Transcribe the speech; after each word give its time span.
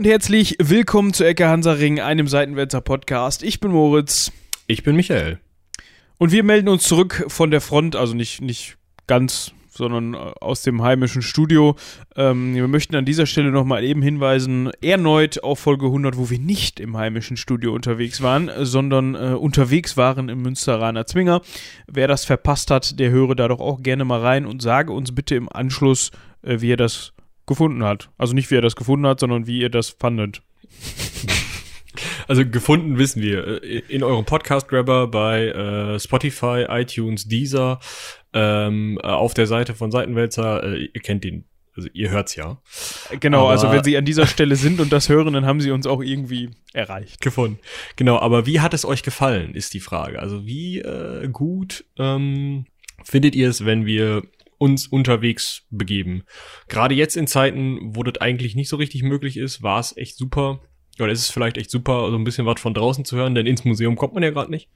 und 0.00 0.06
herzlich 0.06 0.56
willkommen 0.58 1.12
zu 1.12 1.24
Ecke 1.24 1.46
Hansaring, 1.46 2.00
einem 2.00 2.26
Seitenwälzer 2.26 2.80
Podcast. 2.80 3.42
Ich 3.42 3.60
bin 3.60 3.70
Moritz. 3.70 4.32
Ich 4.66 4.82
bin 4.82 4.96
Michael. 4.96 5.40
Und 6.16 6.32
wir 6.32 6.42
melden 6.42 6.70
uns 6.70 6.84
zurück 6.84 7.26
von 7.28 7.50
der 7.50 7.60
Front, 7.60 7.96
also 7.96 8.14
nicht, 8.14 8.40
nicht 8.40 8.78
ganz, 9.06 9.52
sondern 9.68 10.14
äh, 10.14 10.16
aus 10.16 10.62
dem 10.62 10.80
heimischen 10.80 11.20
Studio. 11.20 11.76
Ähm, 12.16 12.54
wir 12.54 12.66
möchten 12.66 12.96
an 12.96 13.04
dieser 13.04 13.26
Stelle 13.26 13.50
nochmal 13.50 13.84
eben 13.84 14.00
hinweisen, 14.00 14.70
erneut 14.80 15.44
auf 15.44 15.58
Folge 15.58 15.84
100, 15.84 16.16
wo 16.16 16.30
wir 16.30 16.38
nicht 16.38 16.80
im 16.80 16.96
heimischen 16.96 17.36
Studio 17.36 17.74
unterwegs 17.74 18.22
waren, 18.22 18.50
sondern 18.60 19.14
äh, 19.14 19.34
unterwegs 19.34 19.98
waren 19.98 20.30
im 20.30 20.40
Münsteraner 20.40 21.04
Zwinger. 21.04 21.42
Wer 21.86 22.08
das 22.08 22.24
verpasst 22.24 22.70
hat, 22.70 22.98
der 22.98 23.10
höre 23.10 23.34
da 23.34 23.48
doch 23.48 23.60
auch 23.60 23.82
gerne 23.82 24.06
mal 24.06 24.20
rein 24.20 24.46
und 24.46 24.62
sage 24.62 24.94
uns 24.94 25.14
bitte 25.14 25.34
im 25.34 25.52
Anschluss, 25.52 26.10
äh, 26.40 26.62
wie 26.62 26.72
er 26.72 26.78
das 26.78 27.12
gefunden 27.50 27.82
hat. 27.82 28.10
Also 28.16 28.32
nicht, 28.32 28.50
wie 28.50 28.54
er 28.54 28.62
das 28.62 28.76
gefunden 28.76 29.06
hat, 29.06 29.20
sondern 29.20 29.46
wie 29.48 29.60
ihr 29.60 29.70
das 29.70 29.90
fandet. 29.90 30.42
Also 32.28 32.46
gefunden 32.46 32.96
wissen 32.96 33.20
wir. 33.20 33.64
Äh, 33.64 33.82
in 33.88 34.04
eurem 34.04 34.24
Podcast-Grabber 34.24 35.08
bei 35.08 35.48
äh, 35.48 35.98
Spotify, 35.98 36.64
iTunes, 36.68 37.26
Deezer, 37.26 37.80
ähm, 38.32 39.00
äh, 39.02 39.06
auf 39.08 39.34
der 39.34 39.48
Seite 39.48 39.74
von 39.74 39.90
Seitenwälzer, 39.90 40.62
äh, 40.62 40.88
ihr 40.94 41.00
kennt 41.00 41.24
den, 41.24 41.46
also 41.74 41.88
ihr 41.92 42.10
hört's 42.10 42.36
ja. 42.36 42.62
Genau, 43.18 43.40
aber 43.40 43.50
also 43.50 43.72
wenn 43.72 43.82
sie 43.82 43.96
an 43.96 44.04
dieser 44.04 44.28
Stelle 44.28 44.54
sind 44.54 44.78
und 44.78 44.92
das 44.92 45.08
hören, 45.08 45.34
dann 45.34 45.44
haben 45.44 45.60
sie 45.60 45.72
uns 45.72 45.88
auch 45.88 46.00
irgendwie 46.00 46.50
erreicht. 46.72 47.20
Gefunden. 47.20 47.58
Genau, 47.96 48.20
aber 48.20 48.46
wie 48.46 48.60
hat 48.60 48.74
es 48.74 48.84
euch 48.84 49.02
gefallen, 49.02 49.56
ist 49.56 49.74
die 49.74 49.80
Frage. 49.80 50.20
Also 50.20 50.46
wie 50.46 50.78
äh, 50.78 51.28
gut 51.32 51.84
ähm, 51.98 52.66
findet 53.02 53.34
ihr 53.34 53.48
es, 53.48 53.64
wenn 53.64 53.86
wir 53.86 54.22
uns 54.60 54.86
unterwegs 54.86 55.62
begeben. 55.70 56.24
Gerade 56.68 56.94
jetzt 56.94 57.16
in 57.16 57.26
Zeiten, 57.26 57.96
wo 57.96 58.02
das 58.02 58.20
eigentlich 58.20 58.54
nicht 58.54 58.68
so 58.68 58.76
richtig 58.76 59.02
möglich 59.02 59.38
ist, 59.38 59.62
war 59.62 59.80
es 59.80 59.96
echt 59.96 60.18
super. 60.18 60.60
Oder 60.98 61.12
ist 61.12 61.20
es 61.20 61.30
vielleicht 61.30 61.56
echt 61.56 61.70
super, 61.70 62.10
so 62.10 62.16
ein 62.16 62.24
bisschen 62.24 62.44
was 62.44 62.60
von 62.60 62.74
draußen 62.74 63.06
zu 63.06 63.16
hören, 63.16 63.34
denn 63.34 63.46
ins 63.46 63.64
Museum 63.64 63.96
kommt 63.96 64.12
man 64.12 64.22
ja 64.22 64.28
gerade 64.28 64.50
nicht. 64.50 64.68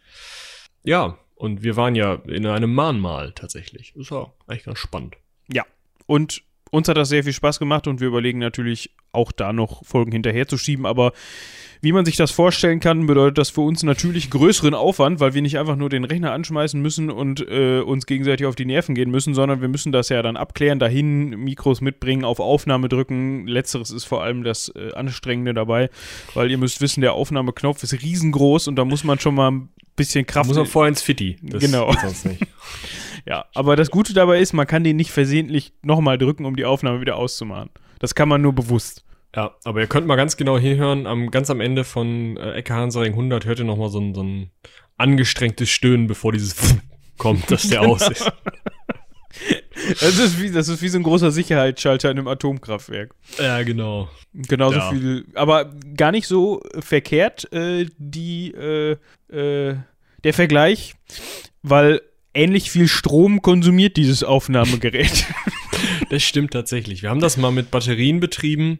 Ja, 0.84 1.18
und 1.34 1.62
wir 1.62 1.76
waren 1.76 1.94
ja 1.94 2.14
in 2.26 2.46
einem 2.46 2.72
Mahnmal 2.72 3.32
tatsächlich. 3.32 3.92
Das 3.94 4.10
war 4.10 4.32
eigentlich 4.46 4.64
ganz 4.64 4.78
spannend. 4.78 5.16
Ja, 5.52 5.66
und 6.06 6.42
uns 6.70 6.88
hat 6.88 6.96
das 6.96 7.10
sehr 7.10 7.22
viel 7.22 7.34
Spaß 7.34 7.58
gemacht 7.58 7.86
und 7.86 8.00
wir 8.00 8.08
überlegen 8.08 8.38
natürlich 8.38 8.90
auch 9.12 9.32
da 9.32 9.52
noch 9.52 9.84
Folgen 9.84 10.12
hinterherzuschieben, 10.12 10.86
aber 10.86 11.12
wie 11.84 11.92
man 11.92 12.06
sich 12.06 12.16
das 12.16 12.30
vorstellen 12.30 12.80
kann, 12.80 13.06
bedeutet 13.06 13.36
das 13.38 13.50
für 13.50 13.60
uns 13.60 13.82
natürlich 13.82 14.30
größeren 14.30 14.74
Aufwand, 14.74 15.20
weil 15.20 15.34
wir 15.34 15.42
nicht 15.42 15.58
einfach 15.58 15.76
nur 15.76 15.90
den 15.90 16.04
Rechner 16.04 16.32
anschmeißen 16.32 16.80
müssen 16.80 17.10
und 17.10 17.46
äh, 17.46 17.80
uns 17.80 18.06
gegenseitig 18.06 18.46
auf 18.46 18.56
die 18.56 18.64
Nerven 18.64 18.94
gehen 18.94 19.10
müssen, 19.10 19.34
sondern 19.34 19.60
wir 19.60 19.68
müssen 19.68 19.92
das 19.92 20.08
ja 20.08 20.22
dann 20.22 20.38
abklären, 20.38 20.78
dahin 20.78 21.30
Mikros 21.30 21.82
mitbringen, 21.82 22.24
auf 22.24 22.40
Aufnahme 22.40 22.88
drücken. 22.88 23.46
Letzteres 23.46 23.90
ist 23.90 24.04
vor 24.04 24.22
allem 24.22 24.44
das 24.44 24.72
äh, 24.74 24.94
Anstrengende 24.94 25.52
dabei, 25.52 25.90
weil 26.32 26.50
ihr 26.50 26.56
müsst 26.58 26.80
wissen, 26.80 27.02
der 27.02 27.12
Aufnahmeknopf 27.12 27.82
ist 27.82 27.92
riesengroß 27.92 28.66
und 28.68 28.76
da 28.76 28.86
muss 28.86 29.04
man 29.04 29.18
schon 29.18 29.34
mal 29.34 29.50
ein 29.50 29.68
bisschen 29.94 30.24
Kraft. 30.24 30.48
Muss 30.48 30.56
man 30.56 30.66
vorher 30.66 30.88
ins 30.88 31.02
Fitti. 31.02 31.36
Das 31.42 31.62
genau. 31.62 31.92
Sonst 32.00 32.24
nicht. 32.24 32.46
ja, 33.26 33.44
aber 33.54 33.76
das 33.76 33.90
Gute 33.90 34.14
dabei 34.14 34.40
ist, 34.40 34.54
man 34.54 34.66
kann 34.66 34.84
den 34.84 34.96
nicht 34.96 35.10
versehentlich 35.10 35.74
nochmal 35.82 36.16
drücken, 36.16 36.46
um 36.46 36.56
die 36.56 36.64
Aufnahme 36.64 37.02
wieder 37.02 37.16
auszumachen. 37.16 37.68
Das 37.98 38.14
kann 38.14 38.28
man 38.28 38.40
nur 38.40 38.54
bewusst. 38.54 39.04
Ja, 39.34 39.56
aber 39.64 39.80
ihr 39.80 39.86
könnt 39.86 40.06
mal 40.06 40.16
ganz 40.16 40.36
genau 40.36 40.58
hinhören, 40.58 41.06
am, 41.06 41.30
ganz 41.30 41.50
am 41.50 41.60
Ende 41.60 41.84
von 41.84 42.36
äh, 42.36 42.52
Ecke 42.52 42.74
Hansaring 42.74 43.12
100 43.12 43.44
hört 43.46 43.58
ihr 43.58 43.64
nochmal 43.64 43.88
so 43.88 43.98
ein, 43.98 44.14
so 44.14 44.22
ein 44.22 44.50
angestrengtes 44.96 45.70
Stöhnen, 45.70 46.06
bevor 46.06 46.32
dieses 46.32 46.76
kommt, 47.18 47.50
dass 47.50 47.68
der 47.68 47.82
aus 47.88 48.08
ist. 48.08 48.30
Das 50.00 50.18
ist, 50.18 50.40
wie, 50.40 50.52
das 50.52 50.68
ist 50.68 50.82
wie 50.82 50.88
so 50.88 50.98
ein 50.98 51.02
großer 51.02 51.32
Sicherheitsschalter 51.32 52.10
in 52.10 52.18
einem 52.18 52.28
Atomkraftwerk. 52.28 53.14
Ja, 53.38 53.62
genau. 53.64 54.08
Genauso 54.32 54.78
ja. 54.78 54.90
viel, 54.90 55.26
aber 55.34 55.72
gar 55.96 56.12
nicht 56.12 56.28
so 56.28 56.62
verkehrt, 56.78 57.52
äh, 57.52 57.86
die, 57.98 58.52
äh, 58.52 58.96
äh, 59.32 59.76
der 60.22 60.32
Vergleich, 60.32 60.94
weil 61.62 62.00
ähnlich 62.32 62.70
viel 62.70 62.88
Strom 62.88 63.42
konsumiert 63.42 63.96
dieses 63.96 64.22
Aufnahmegerät. 64.22 65.26
Das 66.10 66.22
stimmt 66.22 66.52
tatsächlich. 66.52 67.02
Wir 67.02 67.10
haben 67.10 67.20
das 67.20 67.36
mal 67.36 67.50
mit 67.50 67.70
Batterien 67.70 68.20
betrieben 68.20 68.78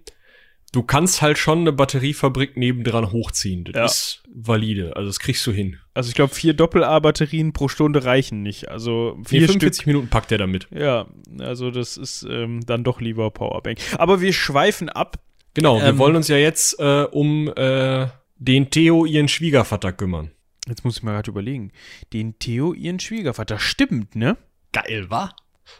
du 0.74 0.82
kannst 0.82 1.22
halt 1.22 1.38
schon 1.38 1.60
eine 1.60 1.72
Batteriefabrik 1.72 2.56
nebendran 2.56 3.12
hochziehen. 3.12 3.64
Das 3.64 3.74
ja. 3.74 3.84
ist 3.84 4.22
valide. 4.28 4.96
Also 4.96 5.08
das 5.08 5.20
kriegst 5.20 5.46
du 5.46 5.52
hin. 5.52 5.78
Also 5.94 6.08
ich 6.08 6.14
glaube, 6.14 6.34
vier 6.34 6.52
Doppel-A-Batterien 6.52 7.52
pro 7.52 7.68
Stunde 7.68 8.04
reichen 8.04 8.42
nicht. 8.42 8.68
Also 8.68 9.16
vier 9.24 9.42
nee, 9.42 9.46
45 9.46 9.76
Stück. 9.76 9.86
Minuten 9.86 10.08
packt 10.08 10.32
der 10.32 10.38
damit. 10.38 10.66
Ja, 10.72 11.06
also 11.38 11.70
das 11.70 11.96
ist 11.96 12.26
ähm, 12.28 12.66
dann 12.66 12.82
doch 12.82 13.00
lieber 13.00 13.30
Powerbank. 13.30 13.78
Aber 13.98 14.20
wir 14.20 14.32
schweifen 14.32 14.88
ab. 14.88 15.20
Genau, 15.54 15.80
wir 15.80 15.88
ähm, 15.88 15.98
wollen 15.98 16.16
uns 16.16 16.26
ja 16.26 16.36
jetzt 16.36 16.80
äh, 16.80 17.04
um 17.04 17.52
äh, 17.54 18.08
den 18.38 18.70
Theo, 18.70 19.04
ihren 19.04 19.28
Schwiegervater, 19.28 19.92
kümmern. 19.92 20.32
Jetzt 20.66 20.84
muss 20.84 20.96
ich 20.96 21.02
mal 21.04 21.12
gerade 21.12 21.30
überlegen. 21.30 21.70
Den 22.12 22.38
Theo, 22.40 22.72
ihren 22.72 22.98
Schwiegervater. 22.98 23.60
Stimmt, 23.60 24.16
ne? 24.16 24.36
Geil, 24.72 25.06
wa? 25.08 25.30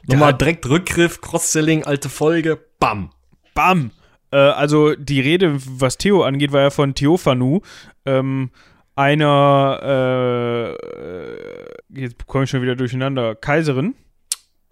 Nochmal 0.07 0.35
direkt 0.35 0.67
Rückgriff, 0.69 1.21
Cross-Selling, 1.21 1.83
alte 1.83 2.09
Folge, 2.09 2.65
bam. 2.79 3.11
Bam. 3.55 3.91
Äh, 4.35 4.37
also 4.37 4.97
die 4.97 5.21
Rede, 5.21 5.57
was 5.79 5.97
Theo 5.97 6.25
angeht, 6.25 6.51
war 6.51 6.63
ja 6.63 6.71
von 6.71 6.95
Theophanu, 6.95 7.61
ähm, 8.05 8.51
einer, 8.97 9.81
äh, 10.73 12.01
jetzt 12.01 12.27
komme 12.27 12.45
ich 12.45 12.51
schon 12.51 12.63
wieder 12.63 12.75
durcheinander, 12.75 13.37
Kaiserin. 13.37 13.95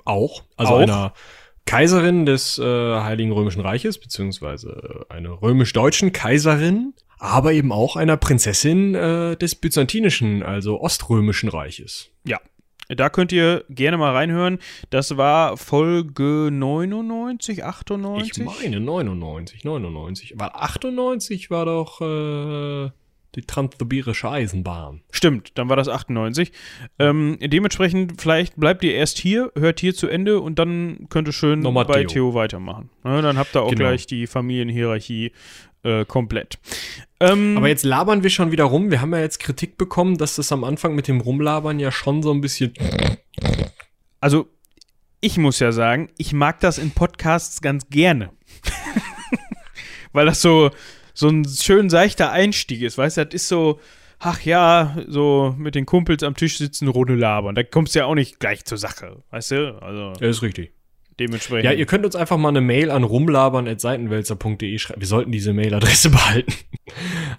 Auch, 0.05 0.43
also 0.57 0.75
Auch. 0.75 0.81
einer 0.81 1.13
Kaiserin 1.65 2.27
des 2.27 2.59
äh, 2.59 2.63
Heiligen 2.65 3.31
Römischen 3.31 3.61
Reiches, 3.61 3.99
beziehungsweise 3.99 5.07
einer 5.09 5.41
römisch-deutschen 5.41 6.13
Kaiserin, 6.13 6.95
aber 7.19 7.53
eben 7.53 7.71
auch 7.71 7.95
einer 7.95 8.17
Prinzessin 8.17 8.97
äh, 8.97 9.37
des 9.37 9.55
byzantinischen, 9.55 10.43
also 10.43 10.81
oströmischen 10.81 11.49
Reiches. 11.49 12.11
Ja, 12.25 12.41
da 12.97 13.09
könnt 13.09 13.33
ihr 13.33 13.65
gerne 13.69 13.97
mal 13.97 14.13
reinhören. 14.13 14.59
Das 14.91 15.17
war 15.17 15.57
Folge 15.57 16.51
99, 16.53 17.65
98? 17.65 18.39
Ich 18.39 18.45
meine 18.45 18.81
99, 18.81 19.65
99. 19.65 20.35
Weil 20.37 20.51
98 20.53 21.51
war 21.51 21.67
doch 21.67 22.01
äh, 22.01 22.91
die 23.35 23.43
transsibirische 23.43 24.31
Eisenbahn. 24.31 25.03
Stimmt, 25.11 25.53
dann 25.57 25.69
war 25.69 25.77
das 25.77 25.89
98. 25.89 26.53
Ähm, 26.99 27.39
dementsprechend, 27.41 28.21
vielleicht 28.21 28.57
bleibt 28.57 28.85
ihr 28.85 28.95
erst 28.95 29.19
hier, 29.19 29.53
hört 29.57 29.81
hier 29.81 29.95
zu 29.95 30.09
Ende 30.09 30.41
und 30.41 30.59
dann 30.59 31.07
könnt 31.09 31.29
ihr 31.29 31.33
schön 31.33 31.61
Nochmal 31.61 31.87
bei 31.87 32.01
Theo, 32.01 32.09
Theo 32.09 32.35
weitermachen. 32.35 32.91
Ne, 33.05 33.23
dann 33.23 33.39
habt 33.39 33.57
ihr 33.57 33.63
auch 33.63 33.71
genau. 33.71 33.89
gleich 33.89 34.07
die 34.07 34.27
Familienhierarchie 34.27 35.33
äh, 35.83 36.05
komplett. 36.05 36.59
Ähm, 37.23 37.57
Aber 37.57 37.69
jetzt 37.69 37.85
labern 37.85 38.25
wir 38.25 38.31
schon 38.31 38.51
wieder 38.51 38.65
rum. 38.65 38.91
Wir 38.91 39.01
haben 39.01 39.13
ja 39.13 39.21
jetzt 39.21 39.39
Kritik 39.39 39.79
bekommen, 39.79 40.19
dass 40.19 40.37
das 40.37 40.51
am 40.51 40.65
Anfang 40.65 40.97
mit 40.97 41.07
dem 41.07 41.21
Rumlabern 41.21 41.79
ja 41.79 41.93
schon 41.93 42.21
so 42.23 42.33
ein 42.33 42.41
bisschen. 42.41 42.75
Also, 44.21 44.49
ich 45.21 45.39
muss 45.39 45.61
ja 45.61 45.71
sagen, 45.71 46.11
ich 46.19 46.33
mag 46.33 46.59
das 46.59 46.79
in 46.79 46.91
Podcasts 46.91 47.61
ganz 47.61 47.89
gerne. 47.91 48.31
Weil 50.13 50.27
das 50.27 50.43
so, 50.43 50.71
so 51.15 51.29
ein 51.29 51.47
schön 51.47 51.91
seichter 51.91 52.33
Einstieg 52.33 52.83
ist, 52.83 52.99
weißt 52.99 53.19
du, 53.19 53.27
das 53.27 53.35
ist 53.35 53.49
so, 53.49 53.79
ach 54.19 54.41
ja, 54.41 54.97
so 55.07 55.55
mit 55.57 55.77
den 55.77 55.87
Kumpels 55.87 56.25
am 56.25 56.35
Tisch 56.35 56.59
sitzen, 56.59 56.89
Runde 56.89 57.15
labern. 57.15 57.55
Da 57.55 57.63
kommst 57.63 57.95
du 57.95 58.01
ja 58.01 58.07
auch 58.07 58.17
nicht 58.17 58.41
gleich 58.41 58.65
zur 58.65 58.79
Sache, 58.79 59.23
weißt 59.31 59.53
du? 59.53 59.81
Also. 59.81 60.13
Ja, 60.21 60.29
ist 60.29 60.43
richtig. 60.43 60.73
Dementsprechend. 61.23 61.65
Ja, 61.65 61.73
ihr 61.73 61.87
könnt 61.87 62.05
uns 62.05 62.17
einfach 62.17 62.37
mal 62.37 62.49
eine 62.49 62.61
Mail 62.61 62.91
an 62.91 63.05
rumlabern.seitenwälzer.de 63.05 64.79
schreiben. 64.79 65.01
Wir 65.01 65.07
sollten 65.07 65.31
diese 65.31 65.53
Mailadresse 65.53 66.11
behalten. 66.11 66.53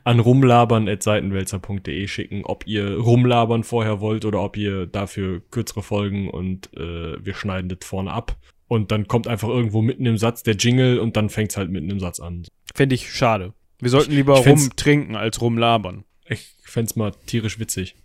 an 0.05 0.19
rumlabern.seitenwälzer.de 0.19 2.07
schicken, 2.07 2.45
ob 2.45 2.65
ihr 2.65 2.97
rumlabern 2.97 3.63
vorher 3.63 4.00
wollt 4.00 4.24
oder 4.24 4.41
ob 4.41 4.56
ihr 4.56 4.85
dafür 4.88 5.41
kürzere 5.51 5.83
Folgen 5.83 6.30
und 6.30 6.69
äh, 6.77 7.24
wir 7.24 7.33
schneiden 7.33 7.68
das 7.69 7.80
vorne 7.88 8.12
ab. 8.12 8.38
Und 8.68 8.91
dann 8.91 9.07
kommt 9.07 9.27
einfach 9.27 9.50
irgendwo 9.50 9.81
mitten 9.81 10.06
im 10.06 10.18
Satz 10.18 10.44
der 10.44 10.56
Jingle 10.56 11.00
und 11.00 11.18
dann 11.18 11.29
fängt 11.29 11.51
es 11.51 11.57
halt 11.57 11.69
mitten 11.69 11.89
im 11.89 12.00
Satz 12.00 12.21
an. 12.21 12.44
Fände 12.74 12.95
ich 12.95 13.12
schade. 13.12 13.53
Wir 13.79 13.89
sollten 13.89 14.13
lieber 14.13 14.38
rumtrinken 14.38 15.18
als 15.18 15.41
rumlabern. 15.41 16.06
Ich 16.25 16.56
fände 16.63 16.89
es 16.89 16.95
mal 16.95 17.12
tierisch 17.25 17.59
witzig. 17.59 17.97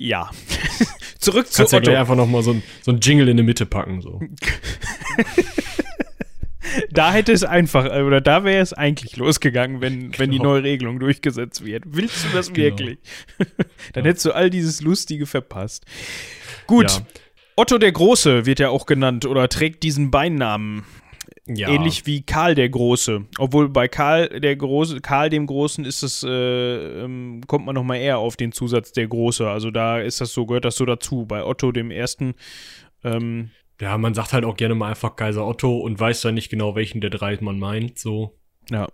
Ja. 0.00 0.30
Zurück 1.18 1.48
zu 1.48 1.58
Kannst 1.58 1.74
Otto. 1.74 1.90
ja 1.90 2.00
einfach 2.00 2.16
noch 2.16 2.26
mal 2.26 2.42
so 2.42 2.52
ein, 2.52 2.62
so 2.80 2.90
ein 2.90 3.00
Jingle 3.00 3.28
in 3.28 3.36
die 3.36 3.42
Mitte 3.42 3.66
packen. 3.66 4.00
So. 4.00 4.18
da 6.90 7.12
hätte 7.12 7.32
es 7.32 7.44
einfach, 7.44 7.84
oder 7.84 8.22
da 8.22 8.42
wäre 8.42 8.62
es 8.62 8.72
eigentlich 8.72 9.18
losgegangen, 9.18 9.82
wenn, 9.82 10.10
genau. 10.10 10.12
wenn 10.18 10.30
die 10.30 10.38
genau. 10.38 10.50
neue 10.52 10.62
Regelung 10.62 10.98
durchgesetzt 11.00 11.66
wird. 11.66 11.84
Willst 11.86 12.24
du 12.24 12.28
das 12.34 12.50
genau. 12.50 12.78
wirklich? 12.78 12.98
Dann 13.92 14.04
ja. 14.04 14.08
hättest 14.08 14.24
du 14.24 14.32
all 14.32 14.48
dieses 14.48 14.80
Lustige 14.80 15.26
verpasst. 15.26 15.84
Gut. 16.66 16.90
Ja. 16.90 17.06
Otto 17.56 17.76
der 17.76 17.92
Große 17.92 18.46
wird 18.46 18.58
ja 18.58 18.70
auch 18.70 18.86
genannt 18.86 19.26
oder 19.26 19.50
trägt 19.50 19.82
diesen 19.82 20.10
Beinamen. 20.10 20.86
Ja. 21.56 21.68
Ähnlich 21.68 22.06
wie 22.06 22.22
Karl 22.22 22.54
der 22.54 22.68
Große. 22.68 23.26
Obwohl 23.38 23.68
bei 23.68 23.88
Karl 23.88 24.40
der 24.40 24.54
Große, 24.56 25.00
Karl 25.00 25.30
dem 25.30 25.46
Großen 25.46 25.84
ist 25.84 26.02
es, 26.02 26.22
äh, 26.22 26.28
ähm, 27.04 27.40
kommt 27.46 27.66
man 27.66 27.74
nochmal 27.74 27.98
eher 27.98 28.18
auf 28.18 28.36
den 28.36 28.52
Zusatz 28.52 28.92
der 28.92 29.08
Große. 29.08 29.48
Also 29.48 29.70
da 29.70 29.98
ist 29.98 30.20
das 30.20 30.32
so, 30.32 30.46
gehört 30.46 30.64
das 30.64 30.76
so 30.76 30.84
dazu. 30.84 31.26
Bei 31.26 31.44
Otto 31.44 31.72
dem 31.72 31.90
Ersten, 31.90 32.34
ähm, 33.02 33.50
ja, 33.80 33.96
man 33.98 34.14
sagt 34.14 34.32
halt 34.32 34.44
auch 34.44 34.56
gerne 34.56 34.74
mal 34.74 34.90
einfach 34.90 35.16
Kaiser 35.16 35.46
Otto 35.46 35.78
und 35.78 35.98
weiß 35.98 36.20
dann 36.20 36.34
nicht 36.34 36.50
genau, 36.50 36.74
welchen 36.74 37.00
der 37.00 37.10
drei 37.10 37.36
man 37.40 37.58
meint, 37.58 37.98
so. 37.98 38.38
Ja. 38.70 38.88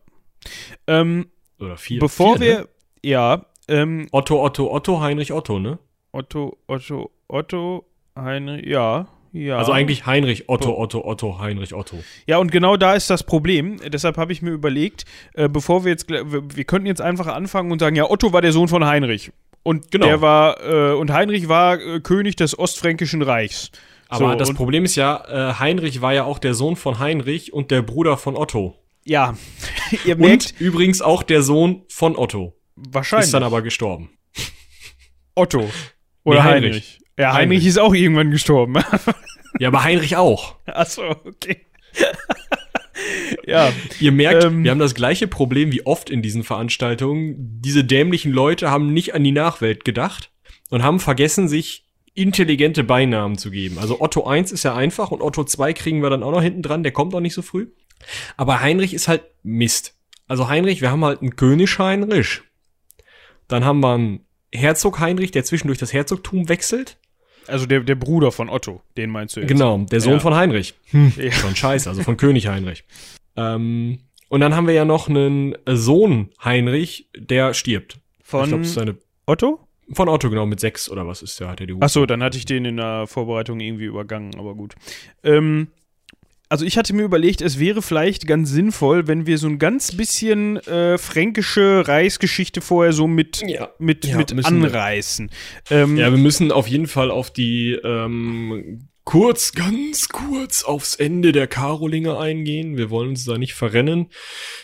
Ähm, 0.86 1.26
Oder 1.58 1.76
vier. 1.76 2.00
bevor 2.00 2.38
vier, 2.38 2.46
wir, 2.46 2.58
Ne? 2.60 2.68
ja, 3.02 3.46
ähm, 3.68 4.06
Otto, 4.12 4.42
Otto, 4.42 4.72
Otto, 4.72 5.00
Heinrich, 5.00 5.32
Otto, 5.32 5.58
ne? 5.58 5.78
Otto, 6.12 6.56
Otto, 6.68 7.10
Otto, 7.28 7.84
Heinrich, 8.16 8.64
ja, 8.66 9.08
ja. 9.44 9.58
Also 9.58 9.72
eigentlich 9.72 10.06
Heinrich, 10.06 10.48
Otto, 10.48 10.76
Otto, 10.78 11.04
Otto, 11.04 11.38
Heinrich, 11.38 11.74
Otto. 11.74 11.96
Ja, 12.26 12.38
und 12.38 12.50
genau 12.52 12.76
da 12.76 12.94
ist 12.94 13.10
das 13.10 13.22
Problem. 13.22 13.76
Deshalb 13.92 14.16
habe 14.16 14.32
ich 14.32 14.42
mir 14.42 14.50
überlegt, 14.50 15.04
äh, 15.34 15.48
bevor 15.48 15.84
wir 15.84 15.92
jetzt, 15.92 16.08
wir, 16.08 16.24
wir 16.56 16.64
könnten 16.64 16.86
jetzt 16.86 17.00
einfach 17.00 17.26
anfangen 17.26 17.70
und 17.72 17.78
sagen, 17.78 17.96
ja, 17.96 18.08
Otto 18.10 18.32
war 18.32 18.42
der 18.42 18.52
Sohn 18.52 18.68
von 18.68 18.84
Heinrich. 18.84 19.32
Und 19.62 19.90
Genau. 19.90 20.06
der 20.06 20.20
war, 20.20 20.60
äh, 20.64 20.92
und 20.94 21.12
Heinrich 21.12 21.48
war 21.48 21.80
äh, 21.80 22.00
König 22.00 22.36
des 22.36 22.58
Ostfränkischen 22.58 23.22
Reichs. 23.22 23.70
Aber 24.08 24.32
So, 24.32 24.38
das 24.38 24.54
Problem 24.54 24.84
ist 24.84 24.94
ja, 24.94 25.24
äh, 25.50 25.54
Heinrich 25.58 26.00
war 26.00 26.14
ja 26.14 26.22
auch 26.24 26.38
der 26.38 26.54
Sohn 26.54 26.76
von 26.76 26.98
Heinrich 27.00 27.52
und 27.52 27.70
der 27.72 27.82
Bruder 27.82 28.16
von 28.16 28.36
Otto. 28.36 28.76
Ja, 29.04 29.34
ihr 30.04 30.16
merkt, 30.16 30.52
Und 30.54 30.60
übrigens 30.60 31.02
auch 31.02 31.22
der 31.24 31.42
Sohn 31.42 31.82
von 31.88 32.16
Otto. 32.16 32.54
wahrscheinlich 32.76 33.26
Ist 33.26 33.34
dann 33.34 33.42
aber 33.42 33.62
gestorben. 33.62 34.10
Otto. 35.34 35.68
Oder 36.24 36.38
Nee, 36.38 36.44
Heinrich. 36.48 36.64
Heinrich. 36.72 37.00
Ja, 37.18 37.32
Heinrich, 37.32 37.40
Heinrich. 37.58 37.66
ist 37.66 37.78
auch 37.78 37.94
irgendwann 37.94 38.30
gestorben. 38.30 38.74
Ja, 39.58 39.68
aber 39.68 39.84
Heinrich 39.84 40.16
auch. 40.16 40.56
Achso, 40.66 41.02
okay. 41.24 41.66
ja, 43.46 43.72
Ihr 44.00 44.12
merkt, 44.12 44.44
Ähm. 44.44 44.64
wir 44.64 44.70
haben 44.70 44.78
das 44.78 44.94
gleiche 44.94 45.28
Problem 45.28 45.72
wie 45.72 45.86
oft 45.86 46.10
in 46.10 46.22
diesen 46.22 46.42
Veranstaltungen. 46.42 47.60
Diese 47.62 47.84
dämlichen 47.84 48.32
Leute 48.32 48.70
haben 48.70 48.92
nicht 48.92 49.14
an 49.14 49.24
die 49.24 49.32
Nachwelt 49.32 49.84
gedacht 49.84 50.30
und 50.70 50.82
haben 50.82 51.00
vergessen, 51.00 51.48
sich 51.48 51.86
intelligente 52.14 52.82
Beinamen 52.82 53.36
zu 53.36 53.50
geben. 53.50 53.78
Also 53.78 54.00
Otto 54.00 54.24
1 54.26 54.50
ist 54.52 54.62
ja 54.62 54.74
einfach 54.74 55.10
und 55.10 55.20
Otto 55.22 55.44
2 55.44 55.74
kriegen 55.74 56.02
wir 56.02 56.10
dann 56.10 56.22
auch 56.22 56.30
noch 56.30 56.42
hinten 56.42 56.62
dran, 56.62 56.82
der 56.82 56.92
kommt 56.92 57.14
auch 57.14 57.20
nicht 57.20 57.34
so 57.34 57.42
früh. 57.42 57.68
Aber 58.36 58.60
Heinrich 58.60 58.94
ist 58.94 59.08
halt 59.08 59.22
Mist. 59.42 59.94
Also 60.26 60.48
Heinrich, 60.48 60.80
wir 60.80 60.90
haben 60.90 61.04
halt 61.04 61.20
einen 61.20 61.36
König 61.36 61.78
Heinrich. 61.78 62.40
Dann 63.48 63.64
haben 63.64 63.80
wir 63.80 63.94
einen 63.94 64.26
Herzog 64.52 64.98
Heinrich, 64.98 65.30
der 65.30 65.44
zwischendurch 65.44 65.78
das 65.78 65.92
Herzogtum 65.92 66.48
wechselt. 66.48 66.98
Also 67.48 67.66
der, 67.66 67.80
der 67.80 67.94
Bruder 67.94 68.32
von 68.32 68.48
Otto, 68.48 68.82
den 68.96 69.10
meinst 69.10 69.36
du 69.36 69.40
jetzt. 69.40 69.48
Genau, 69.48 69.78
der 69.90 70.00
Sohn 70.00 70.14
Ja. 70.14 70.18
von 70.20 70.34
Heinrich. 70.34 70.74
Hm, 70.90 71.12
Ja. 71.18 71.32
Schon 71.32 71.54
scheiße, 71.56 71.88
also 71.88 72.02
von 72.02 72.16
König 72.16 72.46
Heinrich. 72.48 72.84
Ähm, 73.36 73.98
und 74.28 74.40
dann 74.40 74.54
haben 74.56 74.66
wir 74.66 74.74
ja 74.74 74.84
noch 74.84 75.08
einen 75.08 75.54
Sohn 75.66 76.30
Heinrich, 76.44 77.08
der 77.16 77.54
stirbt. 77.54 77.98
ich 78.20 78.26
Von 78.26 78.48
glaube, 78.48 78.64
seine 78.64 78.96
Otto? 79.26 79.60
von 79.92 80.08
Otto 80.08 80.28
genau 80.30 80.46
mit 80.46 80.58
sechs 80.58 80.90
oder 80.90 81.06
was 81.06 81.22
ist 81.22 81.38
der 81.38 81.46
hat 81.48 81.60
er 81.60 81.66
die 81.68 81.72
Hufe. 81.74 81.84
Achso, 81.84 82.06
dann 82.06 82.20
hatte 82.20 82.36
ich 82.38 82.44
den 82.44 82.64
in 82.64 82.76
der 82.78 83.06
Vorbereitung 83.06 83.60
irgendwie 83.60 83.84
übergangen, 83.84 84.34
aber 84.36 84.56
gut. 84.56 84.74
Ähm, 85.22 85.68
also 86.48 86.64
ich 86.64 86.76
hatte 86.78 86.94
mir 86.94 87.02
überlegt, 87.02 87.40
es 87.40 87.58
wäre 87.58 87.82
vielleicht 87.82 88.26
ganz 88.26 88.50
sinnvoll, 88.50 89.06
wenn 89.08 89.26
wir 89.26 89.38
so 89.38 89.48
ein 89.48 89.58
ganz 89.58 89.96
bisschen 89.96 90.56
äh, 90.66 90.96
fränkische 90.98 91.86
Reichsgeschichte 91.86 92.60
vorher 92.60 92.92
so 92.92 93.06
mit, 93.06 93.42
Ja. 93.46 93.70
mit, 93.78 94.04
Ja, 94.06 94.16
mit 94.16 94.34
wir. 94.36 94.44
anreißen. 94.46 95.30
Ähm, 95.70 95.96
Ja, 95.96 96.10
wir 96.10 96.18
müssen 96.18 96.52
auf 96.52 96.68
jeden 96.68 96.86
Fall 96.86 97.10
auf 97.10 97.32
die 97.32 97.72
ähm, 97.82 98.88
kurz, 99.04 99.52
ganz 99.52 100.08
kurz 100.08 100.62
aufs 100.64 100.94
Ende 100.94 101.32
der 101.32 101.46
Karolinger 101.46 102.18
eingehen. 102.18 102.76
Wir 102.76 102.90
wollen 102.90 103.10
uns 103.10 103.24
da 103.24 103.38
nicht 103.38 103.54
verrennen. 103.54 104.06